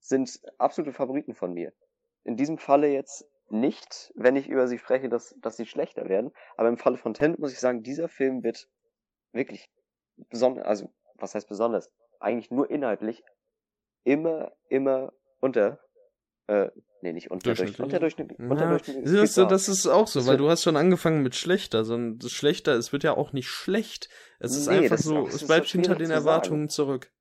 sind 0.00 0.40
absolute 0.56 0.92
Favoriten 0.92 1.34
von 1.34 1.52
mir. 1.52 1.72
In 2.24 2.36
diesem 2.36 2.56
Falle 2.56 2.88
jetzt 2.88 3.26
nicht, 3.50 4.10
wenn 4.16 4.36
ich 4.36 4.48
über 4.48 4.66
sie 4.66 4.78
spreche, 4.78 5.10
dass, 5.10 5.34
dass 5.38 5.58
sie 5.58 5.66
schlechter 5.66 6.08
werden. 6.08 6.32
Aber 6.56 6.70
im 6.70 6.78
Falle 6.78 6.96
von 6.96 7.12
Tenet 7.12 7.38
muss 7.38 7.52
ich 7.52 7.60
sagen, 7.60 7.82
dieser 7.82 8.08
Film 8.08 8.42
wird 8.42 8.68
wirklich 9.32 9.70
besonders, 10.30 10.64
also 10.64 10.90
was 11.16 11.34
heißt 11.34 11.48
besonders? 11.48 11.90
Eigentlich 12.20 12.50
nur 12.50 12.70
inhaltlich 12.70 13.22
immer, 14.04 14.52
immer 14.70 15.12
unter, 15.40 15.78
äh, 16.46 16.70
nee, 17.02 17.12
nicht 17.12 17.30
unterdurchschnittlich, 17.30 17.80
unterdurchschnittlich, 17.80 18.38
unterdurchschnittlich. 18.38 19.14
Ja, 19.14 19.20
das, 19.20 19.34
das 19.34 19.68
ist 19.68 19.86
auch 19.86 20.06
so, 20.06 20.26
weil 20.26 20.36
du 20.36 20.48
hast 20.48 20.62
schon 20.62 20.76
angefangen 20.76 21.22
mit 21.22 21.34
schlechter, 21.34 21.84
sondern 21.84 22.18
das 22.18 22.32
schlechter, 22.32 22.74
es 22.74 22.92
wird 22.92 23.04
ja 23.04 23.16
auch 23.16 23.32
nicht 23.32 23.48
schlecht. 23.48 24.08
Es 24.38 24.56
ist 24.56 24.68
nee, 24.68 24.78
einfach 24.78 24.98
so, 24.98 25.26
es 25.26 25.46
bleibt 25.46 25.68
hinter 25.68 25.94
den 25.94 26.10
Erwartungen 26.10 26.68
sagen. 26.68 26.70
zurück. 26.70 27.12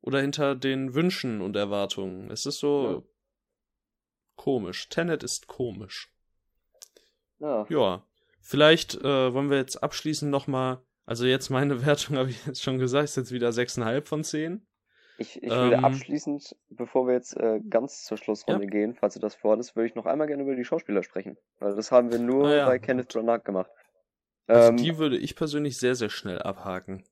Oder 0.00 0.20
hinter 0.20 0.56
den 0.56 0.94
Wünschen 0.94 1.40
und 1.40 1.54
Erwartungen. 1.54 2.30
Es 2.30 2.44
ist 2.44 2.58
so, 2.58 2.90
ja 2.90 3.02
komisch. 4.42 4.88
Tenet 4.88 5.22
ist 5.22 5.46
komisch. 5.46 6.12
Ja. 7.38 7.66
Ja. 7.68 8.06
Vielleicht 8.40 8.96
äh, 8.96 9.32
wollen 9.32 9.50
wir 9.50 9.58
jetzt 9.58 9.82
abschließend 9.82 10.30
nochmal, 10.30 10.82
also 11.06 11.26
jetzt 11.26 11.48
meine 11.50 11.86
Wertung 11.86 12.16
habe 12.16 12.30
ich 12.30 12.44
jetzt 12.46 12.62
schon 12.62 12.78
gesagt, 12.78 13.04
ist 13.04 13.16
jetzt 13.16 13.32
wieder 13.32 13.50
6,5 13.50 14.04
von 14.04 14.24
10. 14.24 14.66
Ich, 15.22 15.40
ich 15.40 15.50
würde 15.50 15.76
ähm, 15.76 15.84
abschließend, 15.84 16.56
bevor 16.70 17.06
wir 17.06 17.14
jetzt 17.14 17.36
äh, 17.36 17.60
ganz 17.60 18.04
zur 18.04 18.18
Schlussrunde 18.18 18.64
ja. 18.64 18.70
gehen, 18.70 18.94
falls 18.94 19.14
du 19.14 19.20
das 19.20 19.36
vorhast, 19.36 19.76
würde 19.76 19.86
ich 19.86 19.94
noch 19.94 20.04
einmal 20.04 20.26
gerne 20.26 20.42
über 20.42 20.56
die 20.56 20.64
Schauspieler 20.64 21.04
sprechen. 21.04 21.38
Weil 21.60 21.76
das 21.76 21.92
haben 21.92 22.10
wir 22.10 22.18
nur 22.18 22.48
ah, 22.48 22.54
ja. 22.54 22.66
bei 22.66 22.80
Kenneth 22.80 23.12
Branagh 23.12 23.44
gemacht. 23.44 23.70
Also 24.48 24.70
ähm, 24.70 24.76
die 24.76 24.98
würde 24.98 25.16
ich 25.16 25.36
persönlich 25.36 25.78
sehr, 25.78 25.94
sehr 25.94 26.10
schnell 26.10 26.42
abhaken. 26.42 27.04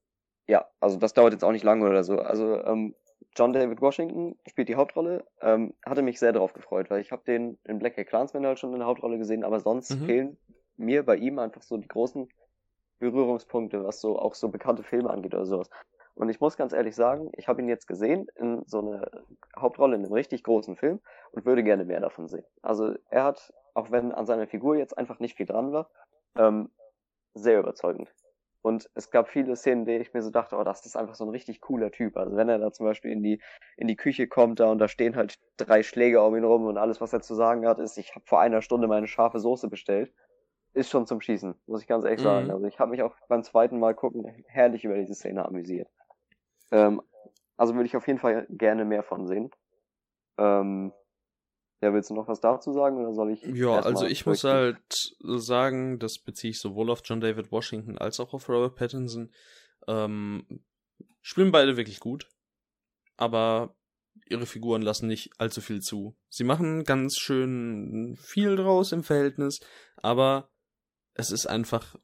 Ja, 0.48 0.66
also 0.80 0.98
das 0.98 1.14
dauert 1.14 1.32
jetzt 1.32 1.44
auch 1.44 1.52
nicht 1.52 1.62
lange 1.62 1.88
oder 1.88 2.02
so. 2.02 2.18
Also 2.18 2.60
ähm, 2.64 2.96
John 3.36 3.52
David 3.52 3.80
Washington 3.80 4.36
spielt 4.48 4.68
die 4.68 4.74
Hauptrolle. 4.74 5.24
Ähm, 5.40 5.74
hatte 5.86 6.02
mich 6.02 6.18
sehr 6.18 6.32
darauf 6.32 6.52
gefreut, 6.52 6.90
weil 6.90 7.00
ich 7.00 7.12
habe 7.12 7.22
den 7.24 7.58
in 7.62 7.78
Black 7.78 7.96
Hat 7.96 8.08
Clansman 8.08 8.44
halt 8.44 8.58
schon 8.58 8.72
in 8.72 8.80
der 8.80 8.88
Hauptrolle 8.88 9.18
gesehen, 9.18 9.44
aber 9.44 9.60
sonst 9.60 9.94
mhm. 9.94 10.06
fehlen 10.06 10.36
mir 10.76 11.04
bei 11.04 11.14
ihm 11.14 11.38
einfach 11.38 11.62
so 11.62 11.76
die 11.76 11.86
großen 11.86 12.28
Berührungspunkte, 12.98 13.84
was 13.84 14.00
so 14.00 14.18
auch 14.18 14.34
so 14.34 14.48
bekannte 14.48 14.82
Filme 14.82 15.10
angeht 15.10 15.34
oder 15.34 15.46
sowas. 15.46 15.70
Und 16.14 16.28
ich 16.28 16.40
muss 16.40 16.56
ganz 16.56 16.72
ehrlich 16.72 16.94
sagen, 16.94 17.30
ich 17.36 17.48
habe 17.48 17.62
ihn 17.62 17.68
jetzt 17.68 17.86
gesehen 17.86 18.26
in 18.36 18.62
so 18.66 18.80
einer 18.80 19.10
Hauptrolle 19.56 19.96
in 19.96 20.04
einem 20.04 20.12
richtig 20.12 20.42
großen 20.42 20.76
Film 20.76 21.00
und 21.32 21.46
würde 21.46 21.62
gerne 21.62 21.84
mehr 21.84 22.00
davon 22.00 22.28
sehen. 22.28 22.44
Also 22.62 22.94
er 23.08 23.24
hat, 23.24 23.52
auch 23.74 23.90
wenn 23.90 24.12
an 24.12 24.26
seiner 24.26 24.46
Figur 24.46 24.76
jetzt 24.76 24.98
einfach 24.98 25.18
nicht 25.20 25.36
viel 25.36 25.46
dran 25.46 25.72
war, 25.72 25.90
ähm, 26.36 26.70
sehr 27.34 27.58
überzeugend. 27.60 28.12
Und 28.62 28.90
es 28.94 29.10
gab 29.10 29.28
viele 29.28 29.56
Szenen, 29.56 29.86
die 29.86 29.96
ich 29.96 30.12
mir 30.12 30.22
so 30.22 30.30
dachte, 30.30 30.56
oh, 30.56 30.64
das 30.64 30.84
ist 30.84 30.96
einfach 30.96 31.14
so 31.14 31.24
ein 31.24 31.30
richtig 31.30 31.62
cooler 31.62 31.90
Typ. 31.90 32.16
Also 32.16 32.36
wenn 32.36 32.50
er 32.50 32.58
da 32.58 32.72
zum 32.72 32.84
Beispiel 32.84 33.10
in 33.10 33.22
die, 33.22 33.40
in 33.76 33.88
die 33.88 33.96
Küche 33.96 34.28
kommt 34.28 34.60
da 34.60 34.70
und 34.70 34.78
da 34.78 34.88
stehen 34.88 35.16
halt 35.16 35.38
drei 35.56 35.82
Schläge 35.82 36.22
um 36.22 36.36
ihn 36.36 36.44
rum 36.44 36.66
und 36.66 36.76
alles, 36.76 37.00
was 37.00 37.12
er 37.12 37.22
zu 37.22 37.34
sagen 37.34 37.66
hat, 37.66 37.78
ist, 37.78 37.96
ich 37.96 38.14
habe 38.14 38.26
vor 38.26 38.40
einer 38.40 38.60
Stunde 38.60 38.86
meine 38.86 39.06
scharfe 39.06 39.38
Soße 39.38 39.68
bestellt, 39.68 40.12
ist 40.74 40.90
schon 40.90 41.06
zum 41.06 41.20
Schießen, 41.20 41.54
muss 41.66 41.80
ich 41.80 41.88
ganz 41.88 42.04
ehrlich 42.04 42.20
mhm. 42.20 42.24
sagen. 42.24 42.50
Also 42.50 42.66
ich 42.66 42.78
habe 42.78 42.90
mich 42.90 43.02
auch 43.02 43.14
beim 43.28 43.42
zweiten 43.42 43.78
Mal 43.78 43.94
gucken 43.94 44.26
herrlich 44.46 44.84
über 44.84 44.96
diese 44.96 45.14
Szene 45.14 45.44
amüsiert. 45.44 45.88
Ähm, 46.70 47.02
also 47.56 47.74
würde 47.74 47.86
ich 47.86 47.96
auf 47.96 48.06
jeden 48.06 48.18
Fall 48.18 48.46
gerne 48.48 48.84
mehr 48.84 49.02
von 49.02 49.26
sehen. 49.26 49.50
Ähm, 50.38 50.92
ja, 51.82 51.94
willst 51.94 52.10
du 52.10 52.14
noch 52.14 52.28
was 52.28 52.40
dazu 52.40 52.72
sagen 52.72 52.98
oder 52.98 53.14
soll 53.14 53.32
ich? 53.32 53.42
Ja, 53.42 53.80
also 53.80 54.06
ich 54.06 54.26
muss 54.26 54.44
halt 54.44 54.78
sagen, 55.22 55.98
das 55.98 56.18
beziehe 56.18 56.50
ich 56.50 56.60
sowohl 56.60 56.90
auf 56.90 57.00
John 57.04 57.20
David 57.20 57.50
Washington 57.50 57.96
als 57.96 58.20
auch 58.20 58.34
auf 58.34 58.48
Robert 58.48 58.76
Pattinson. 58.76 59.32
Ähm, 59.88 60.46
spielen 61.22 61.52
beide 61.52 61.76
wirklich 61.76 62.00
gut, 62.00 62.28
aber 63.16 63.74
ihre 64.28 64.46
Figuren 64.46 64.82
lassen 64.82 65.06
nicht 65.06 65.30
allzu 65.38 65.60
viel 65.60 65.80
zu. 65.80 66.16
Sie 66.28 66.44
machen 66.44 66.84
ganz 66.84 67.16
schön 67.18 68.16
viel 68.20 68.56
draus 68.56 68.92
im 68.92 69.02
Verhältnis, 69.02 69.60
aber 69.96 70.50
es 71.14 71.30
ist 71.30 71.46
einfach 71.46 71.96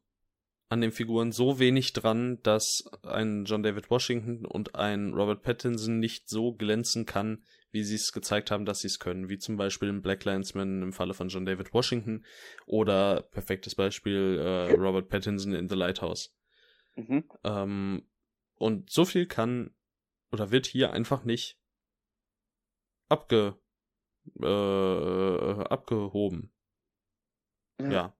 an 0.68 0.80
den 0.80 0.92
Figuren 0.92 1.32
so 1.32 1.58
wenig 1.58 1.92
dran, 1.92 2.42
dass 2.42 2.90
ein 3.02 3.44
John 3.44 3.62
David 3.62 3.90
Washington 3.90 4.44
und 4.44 4.74
ein 4.74 5.14
Robert 5.14 5.42
Pattinson 5.42 5.98
nicht 6.00 6.28
so 6.28 6.52
glänzen 6.52 7.06
kann, 7.06 7.44
wie 7.70 7.84
sie 7.84 7.94
es 7.94 8.12
gezeigt 8.12 8.50
haben, 8.50 8.64
dass 8.64 8.80
sie 8.80 8.88
es 8.88 8.98
können, 8.98 9.28
wie 9.28 9.38
zum 9.38 9.56
Beispiel 9.56 9.88
im 9.88 10.02
Black 10.02 10.24
Landsman 10.24 10.82
im 10.82 10.92
Falle 10.92 11.14
von 11.14 11.28
John 11.28 11.46
David 11.46 11.72
Washington 11.72 12.24
oder 12.66 13.22
perfektes 13.22 13.74
Beispiel 13.74 14.38
äh, 14.40 14.72
Robert 14.72 15.08
Pattinson 15.08 15.54
in 15.54 15.68
The 15.68 15.76
Lighthouse. 15.76 16.34
Mhm. 16.96 17.24
Ähm, 17.44 18.08
und 18.54 18.90
so 18.90 19.04
viel 19.04 19.26
kann 19.26 19.74
oder 20.32 20.50
wird 20.50 20.66
hier 20.66 20.92
einfach 20.92 21.24
nicht 21.24 21.60
abge 23.08 23.56
äh, 24.40 25.64
abgehoben. 25.64 26.52
Ja. 27.78 27.90
ja. 27.90 28.16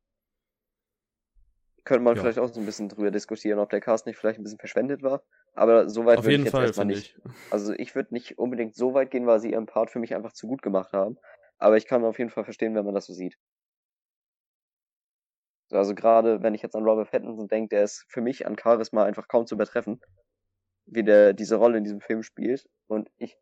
Könnte 1.87 2.03
man 2.03 2.17
ja. 2.17 2.23
vielleicht 2.23 2.41
auch 2.41 2.53
so 2.53 2.59
ein 2.59 2.67
bisschen 2.67 2.89
drüber 2.89 3.13
diskutieren, 3.13 3.61
ob 3.61 3.71
der 3.71 3.81
Cast 3.81 4.07
nicht 4.07 4.19
vielleicht 4.19 4.41
ein 4.41 4.43
bisschen 4.43 4.59
verschwendet 4.59 5.05
war. 5.05 5.23
Aber 5.55 5.89
so 5.89 6.05
weit 6.05 6.25
würde 6.25 6.35
ich 6.35 6.43
jetzt 6.43 6.51
Fall, 6.51 6.67
erstmal 6.67 6.87
nicht. 6.87 7.17
Ich. 7.17 7.33
Also 7.53 7.73
ich 7.75 7.95
würde 7.95 8.13
nicht 8.13 8.39
unbedingt 8.39 8.75
so 8.75 8.93
weit 8.93 9.13
gehen, 9.13 9.25
weil 9.25 9.39
sie 9.39 9.53
ihren 9.53 9.67
Part 9.67 9.93
für 9.93 10.01
mich 10.01 10.13
einfach 10.13 10.33
zu 10.33 10.49
gut 10.49 10.63
gemacht 10.63 10.93
haben. 10.93 11.17
Aber 11.59 11.77
ich 11.77 11.87
kann 11.87 12.05
auf 12.05 12.19
jeden 12.19 12.31
Fall 12.31 12.43
verstehen, 12.43 12.75
wenn 12.75 12.85
man 12.85 12.95
das 12.95 13.07
so 13.07 13.13
sieht. 13.13 13.39
Also 15.71 15.95
gerade 15.95 16.43
wenn 16.43 16.55
ich 16.55 16.63
jetzt 16.63 16.75
an 16.75 16.83
Robert 16.83 17.13
Pattinson 17.13 17.47
denke, 17.47 17.69
der 17.69 17.85
ist 17.85 18.05
für 18.09 18.21
mich 18.21 18.47
an 18.47 18.57
Charisma 18.61 19.05
einfach 19.05 19.29
kaum 19.29 19.47
zu 19.47 19.55
übertreffen, 19.55 20.01
wie 20.87 21.05
der 21.05 21.35
diese 21.35 21.55
Rolle 21.55 21.79
in 21.79 21.85
diesem 21.85 22.01
Film 22.01 22.25
spielt. 22.25 22.69
Und 22.89 23.09
ich, 23.17 23.39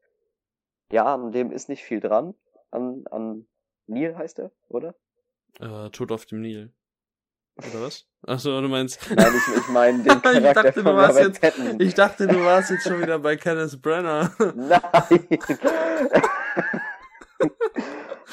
ja, 0.93 1.15
an 1.15 1.33
dem 1.33 1.51
ist 1.51 1.71
nicht 1.71 1.83
viel 1.83 2.01
dran. 2.01 2.35
An, 2.71 3.05
an 3.11 3.47
Neil 3.87 4.19
heißt 4.19 4.39
er, 4.39 4.53
oder? 4.69 4.95
Äh, 5.61 5.89
Tod 5.89 6.13
auf 6.13 6.27
dem 6.27 6.43
Nil. 6.43 6.75
Oder 7.57 7.83
was? 7.83 8.05
Achso, 8.27 8.61
du 8.61 8.69
meinst. 8.69 8.99
Nein, 9.15 9.33
ich, 9.37 9.57
ich 9.57 9.69
meine 9.69 10.03
den 10.03 10.21
Charakter 10.21 10.35
ich 10.49 10.55
dachte, 10.55 10.83
du 10.83 10.85
warst 10.85 11.21
jetzt, 11.21 11.41
Patton. 11.41 11.81
Ich 11.81 11.95
dachte, 11.95 12.27
du 12.27 12.45
warst 12.45 12.71
jetzt 12.71 12.83
schon 12.85 13.01
wieder 13.01 13.19
bei 13.19 13.37
Kenneth 13.37 13.81
Brenner. 13.81 14.35
Nein. 14.57 14.81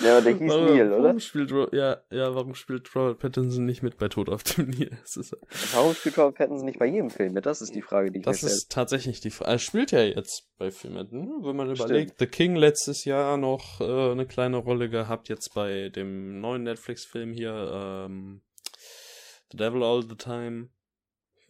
ja, 0.03 0.17
aber 0.17 0.21
der 0.21 0.33
hieß 0.33 0.49
warum, 0.49 0.65
Neil, 0.65 0.91
oder? 0.91 1.03
Warum 1.03 1.19
spielt, 1.19 1.51
ja, 1.71 1.97
ja, 2.09 2.33
warum 2.33 2.55
spielt 2.55 2.95
Robert 2.95 3.19
Pattinson 3.19 3.65
nicht 3.65 3.83
mit 3.83 3.97
bei 3.97 4.07
Tod 4.07 4.29
auf 4.29 4.41
dem 4.43 4.69
Nil? 4.69 4.97
warum 5.73 5.93
spielt 5.93 6.17
Robert 6.17 6.35
Pattinson 6.35 6.65
nicht 6.65 6.79
bei 6.79 6.87
jedem 6.87 7.11
Film 7.11 7.33
mit? 7.33 7.45
Das 7.45 7.61
ist 7.61 7.75
die 7.75 7.83
Frage, 7.83 8.11
die 8.11 8.19
ich 8.19 8.25
Das 8.25 8.37
stelle. 8.37 8.53
ist 8.53 8.71
tatsächlich 8.71 9.19
die 9.19 9.29
Frage. 9.29 9.51
Er 9.51 9.59
spielt 9.59 9.91
ja 9.91 10.01
jetzt 10.01 10.47
bei 10.57 10.71
Filmen, 10.71 11.11
hm? 11.11 11.43
wenn 11.43 11.55
man 11.55 11.69
überlegt. 11.69 12.15
Stimmt. 12.15 12.19
The 12.19 12.27
King 12.27 12.55
letztes 12.55 13.05
Jahr 13.05 13.37
noch 13.37 13.81
äh, 13.81 14.11
eine 14.11 14.25
kleine 14.25 14.57
Rolle 14.57 14.89
gehabt, 14.89 15.29
jetzt 15.29 15.53
bei 15.53 15.89
dem 15.89 16.39
neuen 16.39 16.63
Netflix-Film 16.63 17.33
hier, 17.33 18.07
ähm, 18.07 18.41
The 19.51 19.57
Devil 19.57 19.83
All 19.83 20.01
the 20.01 20.15
Time. 20.15 20.69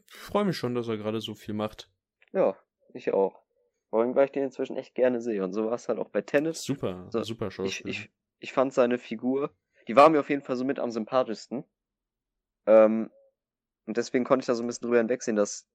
Ich 0.07 0.15
freue 0.15 0.45
mich 0.45 0.57
schon, 0.57 0.75
dass 0.75 0.87
er 0.87 0.97
gerade 0.97 1.21
so 1.21 1.35
viel 1.35 1.53
macht. 1.53 1.89
Ja, 2.33 2.57
ich 2.93 3.13
auch. 3.13 3.41
Vor 3.89 4.01
allem, 4.01 4.15
weil 4.15 4.25
ich 4.25 4.31
den 4.31 4.43
inzwischen 4.43 4.77
echt 4.77 4.95
gerne 4.95 5.21
sehe. 5.21 5.43
Und 5.43 5.53
so 5.53 5.65
war 5.65 5.73
es 5.73 5.87
halt 5.87 5.99
auch 5.99 6.09
bei 6.09 6.21
Tennis. 6.21 6.63
Super, 6.63 7.07
so, 7.09 7.23
super 7.23 7.51
Schauspieler. 7.51 7.89
Ich, 7.89 7.99
ich, 7.99 8.11
ich 8.39 8.53
fand 8.53 8.73
seine 8.73 8.97
Figur, 8.97 9.51
die 9.87 9.95
war 9.95 10.09
mir 10.09 10.19
auf 10.19 10.29
jeden 10.29 10.41
Fall 10.41 10.55
so 10.55 10.63
mit 10.65 10.79
am 10.79 10.91
sympathischsten. 10.91 11.63
Ähm, 12.65 13.11
und 13.85 13.97
deswegen 13.97 14.23
konnte 14.23 14.43
ich 14.43 14.47
da 14.47 14.55
so 14.55 14.63
ein 14.63 14.67
bisschen 14.67 14.85
drüber 14.85 14.97
hinwegsehen, 14.97 15.35
dass, 15.35 15.67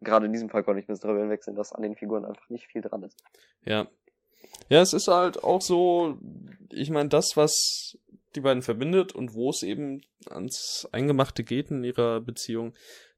gerade 0.00 0.26
in 0.26 0.32
diesem 0.32 0.50
Fall 0.50 0.64
konnte 0.64 0.80
ich 0.80 0.88
ein 0.88 0.92
bisschen 0.92 1.08
drüber 1.08 1.20
hinwegsehen, 1.20 1.56
dass 1.56 1.72
an 1.72 1.82
den 1.82 1.96
Figuren 1.96 2.24
einfach 2.24 2.48
nicht 2.48 2.66
viel 2.66 2.82
dran 2.82 3.02
ist. 3.02 3.18
Ja. 3.64 3.88
Ja, 4.68 4.80
es 4.82 4.92
ist 4.92 5.08
halt 5.08 5.42
auch 5.42 5.62
so, 5.62 6.18
ich 6.70 6.90
meine, 6.90 7.08
das, 7.08 7.36
was 7.36 7.96
die 8.36 8.40
beiden 8.40 8.62
verbindet 8.62 9.14
und 9.14 9.34
wo 9.34 9.50
es 9.50 9.62
eben 9.62 10.02
ans 10.28 10.88
Eingemachte 10.92 11.44
geht 11.44 11.70
in 11.70 11.84
ihrer 11.84 12.20
Beziehung, 12.20 12.74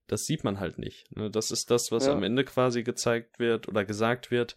das 0.06 0.26
sieht 0.26 0.44
man 0.44 0.60
halt 0.60 0.78
nicht. 0.78 1.10
Ne? 1.16 1.30
Das 1.30 1.50
ist 1.50 1.70
das, 1.70 1.90
was 1.92 2.06
ja. 2.06 2.12
am 2.12 2.22
Ende 2.22 2.44
quasi 2.44 2.82
gezeigt 2.82 3.38
wird 3.38 3.68
oder 3.68 3.84
gesagt 3.84 4.30
wird. 4.30 4.56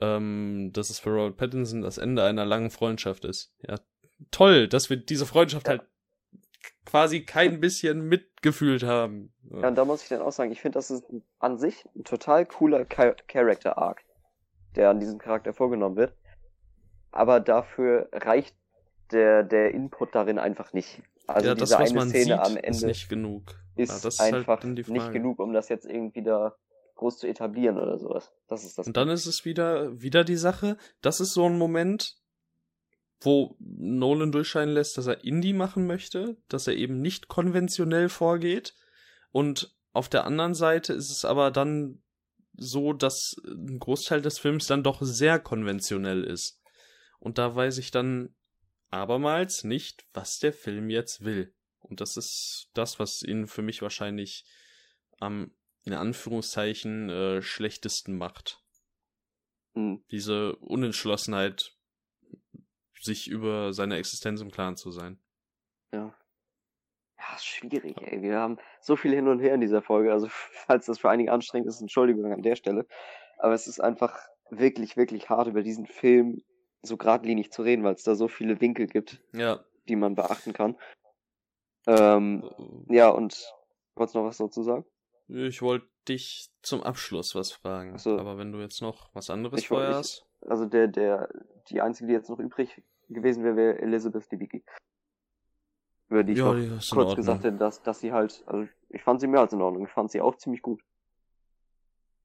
ähm, 0.00 0.70
dass 0.72 0.90
es 0.90 1.00
für 1.00 1.10
Robert 1.10 1.36
Pattinson 1.36 1.82
das 1.82 1.98
Ende 1.98 2.22
einer 2.22 2.46
langen 2.46 2.70
Freundschaft 2.70 3.24
ist. 3.24 3.52
Ja, 3.66 3.80
toll, 4.30 4.68
dass 4.68 4.90
wir 4.90 4.96
diese 4.96 5.26
Freundschaft 5.26 5.66
ja. 5.66 5.78
halt 5.78 5.82
quasi 6.84 7.24
kein 7.24 7.60
bisschen 7.60 8.02
mitgefühlt 8.02 8.82
haben. 8.82 9.32
Ja. 9.50 9.60
ja, 9.62 9.68
und 9.68 9.74
da 9.74 9.84
muss 9.84 10.02
ich 10.02 10.08
dann 10.08 10.22
auch 10.22 10.32
sagen, 10.32 10.52
ich 10.52 10.60
finde, 10.60 10.78
das 10.78 10.90
ist 10.90 11.04
an 11.38 11.58
sich 11.58 11.84
ein 11.96 12.04
total 12.04 12.46
cooler 12.46 12.84
Character 12.84 13.78
Arc, 13.78 14.04
der 14.76 14.90
an 14.90 15.00
diesem 15.00 15.18
Charakter 15.18 15.52
vorgenommen 15.52 15.96
wird. 15.96 16.14
Aber 17.10 17.40
dafür 17.40 18.08
reicht 18.12 18.54
der, 19.12 19.42
der 19.42 19.72
Input 19.72 20.14
darin 20.14 20.38
einfach 20.38 20.72
nicht. 20.72 21.02
Also 21.26 21.48
ja, 21.48 21.54
diese 21.54 21.76
das, 21.76 21.92
eine 21.92 22.08
Szene 22.08 22.24
sieht, 22.24 22.32
am 22.32 22.56
Ende 22.56 22.68
ist 22.68 22.84
nicht 22.84 23.08
genug. 23.08 23.42
Ist, 23.76 24.02
ja, 24.02 24.08
ist 24.08 24.18
halt 24.18 24.34
einfach 24.34 24.62
halt 24.62 24.88
nicht 24.88 25.12
genug, 25.12 25.38
um 25.38 25.52
das 25.52 25.68
jetzt 25.68 25.86
irgendwie 25.86 26.22
da 26.22 26.54
groß 26.96 27.18
zu 27.18 27.26
etablieren 27.28 27.78
oder 27.78 27.98
sowas. 27.98 28.32
Das 28.48 28.64
ist 28.64 28.78
das. 28.78 28.86
Und 28.86 28.96
dann 28.96 29.08
ist 29.08 29.26
es 29.26 29.44
wieder, 29.44 30.00
wieder 30.00 30.24
die 30.24 30.36
Sache, 30.36 30.76
das 31.00 31.20
ist 31.20 31.32
so 31.32 31.46
ein 31.46 31.56
Moment, 31.56 32.16
wo 33.20 33.56
Nolan 33.58 34.32
durchscheinen 34.32 34.74
lässt, 34.74 34.98
dass 34.98 35.06
er 35.06 35.24
Indie 35.24 35.52
machen 35.52 35.86
möchte, 35.86 36.36
dass 36.48 36.66
er 36.66 36.74
eben 36.74 37.00
nicht 37.00 37.28
konventionell 37.28 38.08
vorgeht. 38.08 38.74
Und 39.30 39.76
auf 39.92 40.08
der 40.08 40.24
anderen 40.24 40.54
Seite 40.54 40.92
ist 40.92 41.10
es 41.10 41.24
aber 41.24 41.50
dann 41.50 42.02
so, 42.56 42.92
dass 42.92 43.36
ein 43.46 43.78
Großteil 43.78 44.20
des 44.20 44.38
Films 44.38 44.66
dann 44.66 44.82
doch 44.82 44.98
sehr 45.00 45.38
konventionell 45.38 46.24
ist. 46.24 46.60
Und 47.20 47.38
da 47.38 47.54
weiß 47.54 47.78
ich 47.78 47.90
dann 47.90 48.34
abermals 48.90 49.64
nicht, 49.64 50.06
was 50.12 50.38
der 50.38 50.52
Film 50.52 50.90
jetzt 50.90 51.24
will. 51.24 51.54
Und 51.80 52.00
das 52.00 52.16
ist 52.16 52.70
das, 52.74 52.98
was 52.98 53.22
ihn 53.22 53.46
für 53.46 53.62
mich 53.62 53.82
wahrscheinlich 53.82 54.44
am, 55.20 55.52
in 55.84 55.94
Anführungszeichen, 55.94 57.08
äh, 57.08 57.42
schlechtesten 57.42 58.16
macht. 58.16 58.62
Mhm. 59.74 60.04
Diese 60.10 60.56
Unentschlossenheit, 60.56 61.72
sich 63.00 63.28
über 63.28 63.72
seine 63.72 63.96
Existenz 63.96 64.40
im 64.40 64.50
Klaren 64.50 64.76
zu 64.76 64.90
sein. 64.90 65.20
Ja. 65.92 66.14
Ja, 67.18 67.34
ist 67.34 67.46
schwierig, 67.46 67.96
ey. 68.02 68.22
Wir 68.22 68.38
haben 68.38 68.58
so 68.80 68.96
viel 68.96 69.14
hin 69.14 69.28
und 69.28 69.40
her 69.40 69.54
in 69.54 69.60
dieser 69.60 69.82
Folge. 69.82 70.12
Also, 70.12 70.28
falls 70.30 70.86
das 70.86 70.98
für 70.98 71.10
einige 71.10 71.32
anstrengend 71.32 71.68
ist, 71.68 71.80
Entschuldigung 71.80 72.32
an 72.32 72.42
der 72.42 72.56
Stelle. 72.56 72.86
Aber 73.38 73.54
es 73.54 73.66
ist 73.66 73.80
einfach 73.80 74.18
wirklich, 74.50 74.96
wirklich 74.96 75.28
hart, 75.28 75.48
über 75.48 75.62
diesen 75.62 75.86
Film 75.86 76.42
so 76.82 76.96
geradlinig 76.96 77.52
zu 77.52 77.62
reden, 77.62 77.84
weil 77.84 77.94
es 77.94 78.02
da 78.02 78.14
so 78.14 78.28
viele 78.28 78.60
Winkel 78.60 78.86
gibt, 78.86 79.20
ja. 79.32 79.64
die 79.88 79.96
man 79.96 80.14
beachten 80.14 80.52
kann. 80.52 80.76
Ähm, 81.86 82.48
ja, 82.88 83.08
und 83.08 83.52
wolltest 83.94 84.14
du 84.14 84.20
noch 84.20 84.26
was 84.26 84.38
dazu 84.38 84.62
sagen? 84.62 84.84
Ich 85.28 85.62
wollte 85.62 85.86
dich 86.08 86.50
zum 86.62 86.82
Abschluss 86.82 87.34
was 87.34 87.52
fragen. 87.52 87.98
So. 87.98 88.18
Aber 88.18 88.38
wenn 88.38 88.52
du 88.52 88.60
jetzt 88.60 88.80
noch 88.80 89.10
was 89.14 89.30
anderes 89.30 89.60
ich, 89.60 89.68
vorher 89.68 89.94
hast. 89.94 90.26
Also 90.42 90.66
der, 90.66 90.88
der, 90.88 91.28
die 91.70 91.80
einzige, 91.80 92.08
die 92.08 92.14
jetzt 92.14 92.30
noch 92.30 92.38
übrig 92.38 92.82
gewesen 93.08 93.44
wäre, 93.44 93.56
wäre 93.56 93.78
Elizabeth 93.78 94.30
Debicki. 94.30 94.64
Über 96.08 96.24
die 96.24 96.32
ich 96.32 96.38
ja, 96.38 96.54
die 96.54 96.78
kurz 96.90 97.16
gesagt 97.16 97.44
hätte, 97.44 97.56
dass, 97.56 97.82
dass 97.82 98.00
sie 98.00 98.12
halt, 98.12 98.42
also 98.46 98.66
ich 98.88 99.02
fand 99.02 99.20
sie 99.20 99.26
mehr 99.26 99.40
als 99.40 99.52
in 99.52 99.60
Ordnung. 99.60 99.84
Ich 99.86 99.92
fand 99.92 100.10
sie 100.10 100.20
auch 100.20 100.36
ziemlich 100.36 100.62
gut. 100.62 100.82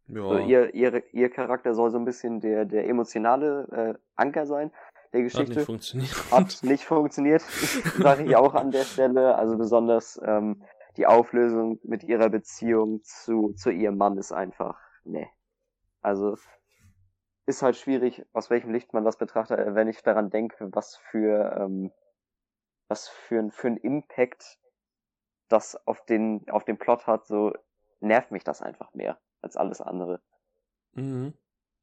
Ja. 0.07 0.23
Also 0.23 0.45
ihr, 0.45 0.73
ihr, 0.73 1.03
ihr 1.13 1.29
Charakter 1.29 1.73
soll 1.73 1.89
so 1.91 1.97
ein 1.97 2.05
bisschen 2.05 2.41
der, 2.41 2.65
der 2.65 2.87
emotionale 2.87 3.67
äh, 3.71 3.99
Anker 4.15 4.45
sein 4.45 4.71
der 5.13 5.21
Geschichte. 5.23 5.51
Hat 5.51 5.55
nicht 5.55 5.65
funktioniert. 5.65 6.31
Hat 6.31 6.63
nicht 6.63 6.85
funktioniert, 6.85 7.41
sage 7.99 8.23
ich 8.23 8.35
auch 8.35 8.53
an 8.55 8.71
der 8.71 8.83
Stelle. 8.83 9.35
Also 9.35 9.57
besonders 9.57 10.19
ähm, 10.25 10.63
die 10.97 11.05
Auflösung 11.05 11.79
mit 11.83 12.03
ihrer 12.03 12.29
Beziehung 12.29 13.01
zu, 13.03 13.53
zu 13.53 13.69
ihrem 13.69 13.97
Mann 13.97 14.17
ist 14.17 14.31
einfach, 14.31 14.79
ne. 15.03 15.27
Also 16.01 16.35
ist 17.45 17.61
halt 17.61 17.77
schwierig, 17.77 18.25
aus 18.33 18.49
welchem 18.49 18.71
Licht 18.71 18.93
man 18.93 19.05
das 19.05 19.17
betrachtet, 19.17 19.75
wenn 19.75 19.87
ich 19.87 20.01
daran 20.01 20.29
denke, 20.29 20.69
was 20.73 20.97
für 20.97 21.55
ähm, 21.57 21.91
was 22.89 23.07
für 23.07 23.39
ein, 23.39 23.51
für 23.51 23.67
ein 23.67 23.77
Impact 23.77 24.57
das 25.47 25.75
auf 25.87 26.05
den 26.05 26.47
auf 26.49 26.63
den 26.63 26.77
Plot 26.77 27.07
hat, 27.07 27.25
so 27.25 27.53
nervt 27.99 28.31
mich 28.31 28.43
das 28.43 28.61
einfach 28.61 28.93
mehr 28.93 29.17
als 29.43 29.57
alles 29.57 29.81
andere. 29.81 30.21
Mhm. 30.93 31.33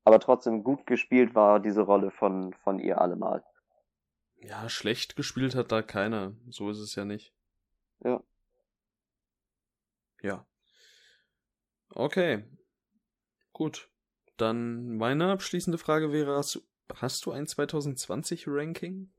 Aber 0.04 0.18
trotzdem 0.18 0.64
gut 0.64 0.86
gespielt 0.86 1.34
war 1.34 1.60
diese 1.60 1.82
Rolle 1.82 2.10
von 2.10 2.54
von 2.54 2.78
ihr 2.78 3.00
allemal. 3.00 3.44
Ja, 4.36 4.68
schlecht 4.68 5.16
gespielt 5.16 5.54
hat 5.54 5.70
da 5.70 5.82
keiner. 5.82 6.34
So 6.48 6.70
ist 6.70 6.78
es 6.78 6.94
ja 6.94 7.04
nicht. 7.04 7.34
Ja. 8.02 8.22
Ja. 10.22 10.46
Okay. 11.90 12.44
Gut. 13.52 13.90
Dann 14.36 14.96
meine 14.96 15.30
abschließende 15.30 15.76
Frage 15.76 16.12
wäre, 16.12 16.36
hast 16.36 16.54
du, 16.54 16.60
hast 16.94 17.26
du 17.26 17.32
ein 17.32 17.46
2020 17.46 18.44
Ranking? 18.48 19.12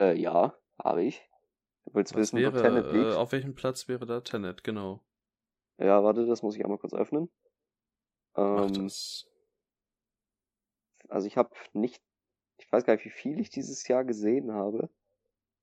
Äh, 0.00 0.18
ja, 0.20 0.54
habe 0.82 1.04
ich. 1.04 1.22
Du 1.84 1.94
willst 1.94 2.14
Was 2.14 2.20
wissen, 2.20 2.38
wäre, 2.38 2.52
wo 2.52 2.60
Tenet 2.60 2.92
liegt? 2.92 3.12
Äh, 3.12 3.14
auf 3.14 3.32
welchem 3.32 3.54
Platz 3.54 3.86
wäre 3.86 4.06
da 4.06 4.20
Tenet, 4.20 4.64
genau. 4.64 5.04
Ja, 5.78 6.02
warte, 6.02 6.26
das 6.26 6.42
muss 6.42 6.56
ich 6.56 6.64
einmal 6.64 6.78
kurz 6.78 6.94
öffnen. 6.94 7.30
Ähm. 8.36 8.90
Also 11.08 11.26
ich 11.26 11.36
habe 11.36 11.50
nicht, 11.72 12.02
ich 12.58 12.70
weiß 12.70 12.84
gar 12.84 12.94
nicht, 12.94 13.04
wie 13.04 13.10
viel 13.10 13.40
ich 13.40 13.50
dieses 13.50 13.86
Jahr 13.88 14.04
gesehen 14.04 14.52
habe. 14.52 14.90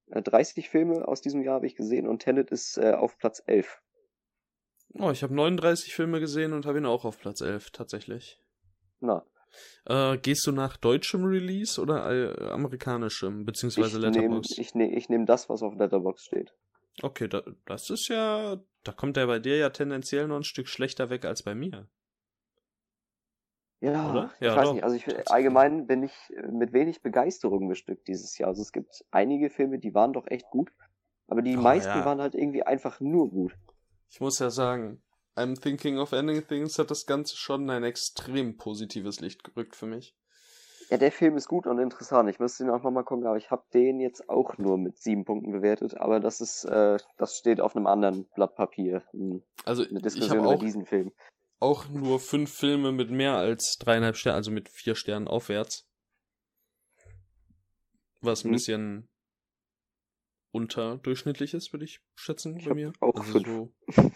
Äh, 0.07 0.21
30 0.21 0.69
Filme 0.69 1.07
aus 1.07 1.21
diesem 1.21 1.41
Jahr 1.43 1.55
habe 1.55 1.67
ich 1.67 1.75
gesehen 1.75 2.07
und 2.07 2.19
Tenet 2.19 2.51
ist 2.51 2.77
äh, 2.77 2.93
auf 2.93 3.17
Platz 3.17 3.43
11. 3.45 3.81
Oh, 4.97 5.11
ich 5.11 5.23
habe 5.23 5.35
39 5.35 5.93
Filme 5.93 6.19
gesehen 6.19 6.53
und 6.53 6.65
habe 6.65 6.77
ihn 6.77 6.85
auch 6.85 7.05
auf 7.05 7.19
Platz 7.19 7.41
11 7.41 7.71
tatsächlich. 7.71 8.39
Na. 9.01 9.25
Äh, 9.85 10.17
gehst 10.17 10.47
du 10.47 10.51
nach 10.51 10.77
deutschem 10.77 11.25
Release 11.25 11.79
oder 11.79 12.09
äh, 12.09 12.49
amerikanischem, 12.49 13.45
beziehungsweise 13.45 13.99
Letterbox? 13.99 14.57
ich 14.57 14.73
nehme 14.73 14.95
ich 14.95 15.09
nehm 15.09 15.25
das, 15.25 15.49
was 15.49 15.61
auf 15.61 15.75
Letterbox 15.75 16.25
steht. 16.25 16.53
Okay, 17.01 17.27
da, 17.27 17.43
das 17.65 17.89
ist 17.89 18.07
ja. 18.07 18.57
Da 18.83 18.91
kommt 18.91 19.17
er 19.17 19.27
bei 19.27 19.39
dir 19.39 19.57
ja 19.57 19.69
tendenziell 19.71 20.27
noch 20.27 20.37
ein 20.37 20.43
Stück 20.43 20.67
schlechter 20.67 21.09
weg 21.09 21.25
als 21.25 21.43
bei 21.43 21.55
mir. 21.55 21.87
Ja, 23.81 24.09
Oder? 24.09 24.33
ich 24.39 24.45
ja, 24.45 24.55
weiß 24.55 24.65
doch. 24.65 24.73
nicht. 24.73 24.83
Also 24.83 24.95
ich, 24.95 25.31
allgemein 25.31 25.87
bin 25.87 26.03
ich 26.03 26.13
äh, 26.35 26.47
mit 26.47 26.73
wenig 26.73 27.01
Begeisterung 27.01 27.67
bestückt 27.67 28.07
dieses 28.07 28.37
Jahr. 28.37 28.49
Also 28.49 28.61
es 28.61 28.71
gibt 28.71 29.03
einige 29.11 29.49
Filme, 29.49 29.79
die 29.79 29.93
waren 29.93 30.13
doch 30.13 30.27
echt 30.27 30.49
gut, 30.49 30.71
aber 31.27 31.41
die 31.41 31.57
oh, 31.57 31.61
meisten 31.61 31.89
ja. 31.89 32.05
waren 32.05 32.21
halt 32.21 32.35
irgendwie 32.35 32.63
einfach 32.63 32.99
nur 32.99 33.29
gut. 33.29 33.53
Ich 34.09 34.21
muss 34.21 34.39
ja 34.39 34.49
sagen, 34.49 35.03
I'm 35.35 35.59
Thinking 35.59 35.97
of 35.97 36.13
Ending 36.13 36.47
Things 36.47 36.79
hat 36.79 36.89
das 36.89 37.05
Ganze 37.05 37.35
schon 37.35 37.69
ein 37.69 37.83
extrem 37.83 38.55
positives 38.57 39.19
Licht 39.19 39.43
gerückt 39.43 39.75
für 39.75 39.87
mich. 39.87 40.15
Ja, 40.89 40.97
der 40.97 41.11
Film 41.11 41.35
ist 41.37 41.47
gut 41.47 41.67
und 41.67 41.79
interessant. 41.79 42.29
Ich 42.29 42.39
müsste 42.39 42.63
ihn 42.63 42.69
auch 42.69 42.83
nochmal 42.83 43.03
gucken, 43.03 43.25
aber 43.25 43.37
ich 43.37 43.51
habe 43.51 43.63
den 43.73 43.99
jetzt 43.99 44.29
auch 44.29 44.57
nur 44.57 44.77
mit 44.77 44.97
sieben 44.97 45.25
Punkten 45.25 45.51
bewertet. 45.51 45.97
Aber 45.97 46.19
das 46.19 46.41
ist, 46.41 46.65
äh, 46.65 46.97
das 47.17 47.37
steht 47.37 47.59
auf 47.59 47.75
einem 47.75 47.87
anderen 47.87 48.25
Blatt 48.35 48.55
Papier. 48.55 49.03
Also 49.63 49.83
eine 49.83 50.01
Diskussion 50.01 50.39
ich 50.39 50.43
über 50.45 50.57
diesen 50.57 50.85
Film. 50.85 51.11
Auch 51.59 51.87
nur 51.89 52.19
fünf 52.19 52.53
Filme 52.53 52.91
mit 52.91 53.09
mehr 53.09 53.35
als 53.35 53.77
dreieinhalb 53.79 54.17
Sternen, 54.17 54.37
also 54.37 54.51
mit 54.51 54.69
vier 54.69 54.95
Sternen 54.95 55.27
aufwärts. 55.27 55.87
Was 58.21 58.43
ein 58.43 58.49
hm. 58.49 58.51
bisschen 58.51 59.09
unterdurchschnittlich 60.51 61.53
ist, 61.53 61.73
würde 61.73 61.85
ich 61.85 62.01
schätzen 62.15 62.57
ich 62.57 62.65
bei 62.65 62.73
mir. 62.73 62.93
Auch 62.99 63.15
also 63.15 63.39
fünf. 63.39 63.47
So 63.47 63.71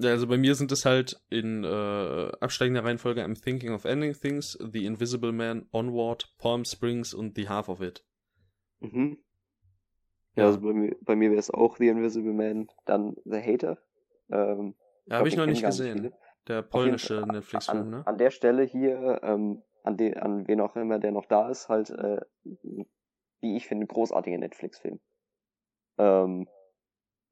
also 0.00 0.26
bei 0.26 0.38
mir 0.38 0.54
sind 0.54 0.72
es 0.72 0.84
halt 0.84 1.20
in 1.28 1.64
äh, 1.64 2.32
absteigender 2.40 2.84
Reihenfolge 2.84 3.22
I'm 3.22 3.40
Thinking 3.40 3.72
of 3.72 3.84
Ending 3.84 4.14
Things, 4.14 4.58
The 4.60 4.86
Invisible 4.86 5.32
Man, 5.32 5.68
Onward, 5.72 6.34
Palm 6.38 6.64
Springs 6.64 7.12
und 7.14 7.36
The 7.36 7.48
Half 7.48 7.68
of 7.68 7.80
It. 7.80 8.04
Mhm. 8.80 9.18
Ja, 10.34 10.46
also 10.46 10.60
bei 10.60 10.72
mir, 10.72 10.96
bei 11.02 11.14
mir 11.14 11.30
wäre 11.30 11.38
es 11.38 11.50
auch 11.50 11.76
The 11.76 11.88
Invisible 11.88 12.32
Man, 12.32 12.68
dann 12.86 13.16
The 13.24 13.40
Hater. 13.40 13.78
Ähm, 14.30 14.74
ja, 15.06 15.18
habe 15.18 15.28
ich 15.28 15.36
noch 15.36 15.46
nicht 15.46 15.64
gesehen. 15.64 16.02
Nicht 16.02 16.16
der 16.48 16.62
polnische 16.62 17.24
Netflix-Film, 17.26 17.90
ne? 17.90 18.06
An 18.06 18.18
der 18.18 18.30
Stelle 18.30 18.64
hier, 18.64 19.20
ähm, 19.22 19.62
an, 19.84 19.96
de, 19.96 20.14
an 20.16 20.48
wen 20.48 20.60
auch 20.60 20.74
immer 20.76 20.98
der 20.98 21.12
noch 21.12 21.26
da 21.26 21.50
ist, 21.50 21.68
halt, 21.68 21.90
äh, 21.90 22.20
wie 23.40 23.56
ich 23.56 23.66
finde, 23.66 23.86
großartiger 23.86 24.38
Netflix-Film. 24.38 25.00
Ähm, 25.98 26.48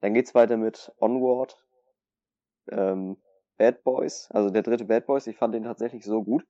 dann 0.00 0.14
geht's 0.14 0.34
weiter 0.34 0.56
mit 0.56 0.92
Onward, 0.98 1.64
ähm, 2.70 3.16
Bad 3.56 3.82
Boys, 3.84 4.30
also 4.30 4.50
der 4.50 4.62
dritte 4.62 4.84
Bad 4.84 5.06
Boys, 5.06 5.26
ich 5.26 5.36
fand 5.36 5.54
den 5.54 5.64
tatsächlich 5.64 6.04
so 6.04 6.22
gut. 6.22 6.46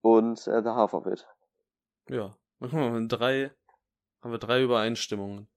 Und 0.00 0.46
äh, 0.46 0.62
The 0.62 0.70
Half 0.70 0.94
of 0.94 1.06
It. 1.06 1.26
Ja, 2.08 2.36
drei, 2.60 3.50
haben 4.20 4.30
wir 4.30 4.38
drei 4.38 4.62
Übereinstimmungen. 4.62 5.48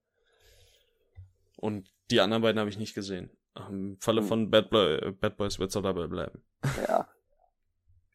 Und 1.56 1.92
die 2.10 2.20
anderen 2.20 2.42
beiden 2.42 2.58
habe 2.58 2.70
ich 2.70 2.78
nicht 2.78 2.94
gesehen. 2.94 3.30
Im 3.68 3.98
Falle 4.00 4.20
hm. 4.22 4.28
von 4.28 4.50
Bad, 4.50 4.70
Boy, 4.70 5.12
Bad 5.12 5.36
Boys 5.36 5.58
wird 5.58 5.74
es 5.74 5.82
dabei 5.82 6.06
bleiben. 6.06 6.42
Ja. 6.86 7.08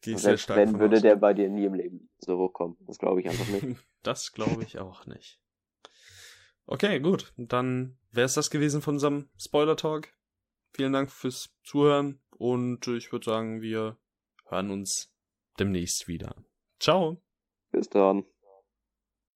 Sehr 0.02 0.38
stark 0.38 0.58
wenn, 0.58 0.78
würde 0.78 1.00
der 1.00 1.16
bei 1.16 1.34
dir 1.34 1.48
nie 1.48 1.64
im 1.64 1.74
Leben 1.74 2.08
so 2.18 2.38
hochkommen. 2.38 2.76
Das 2.86 2.98
glaube 2.98 3.20
ich 3.20 3.28
einfach 3.28 3.48
nicht. 3.48 3.78
das 4.02 4.32
glaube 4.32 4.62
ich 4.62 4.78
auch 4.78 5.06
nicht. 5.06 5.40
Okay, 6.66 7.00
gut. 7.00 7.32
Dann 7.36 7.98
wäre 8.12 8.26
es 8.26 8.34
das 8.34 8.50
gewesen 8.50 8.82
von 8.82 8.94
unserem 8.94 9.28
Spoiler-Talk. 9.36 10.15
Vielen 10.72 10.92
Dank 10.92 11.10
fürs 11.10 11.54
Zuhören 11.62 12.20
und 12.30 12.86
ich 12.86 13.12
würde 13.12 13.24
sagen, 13.24 13.62
wir 13.62 13.98
hören 14.48 14.70
uns 14.70 15.12
demnächst 15.58 16.06
wieder. 16.08 16.34
Ciao. 16.78 17.22
Bis 17.70 17.88
dann. 17.88 18.24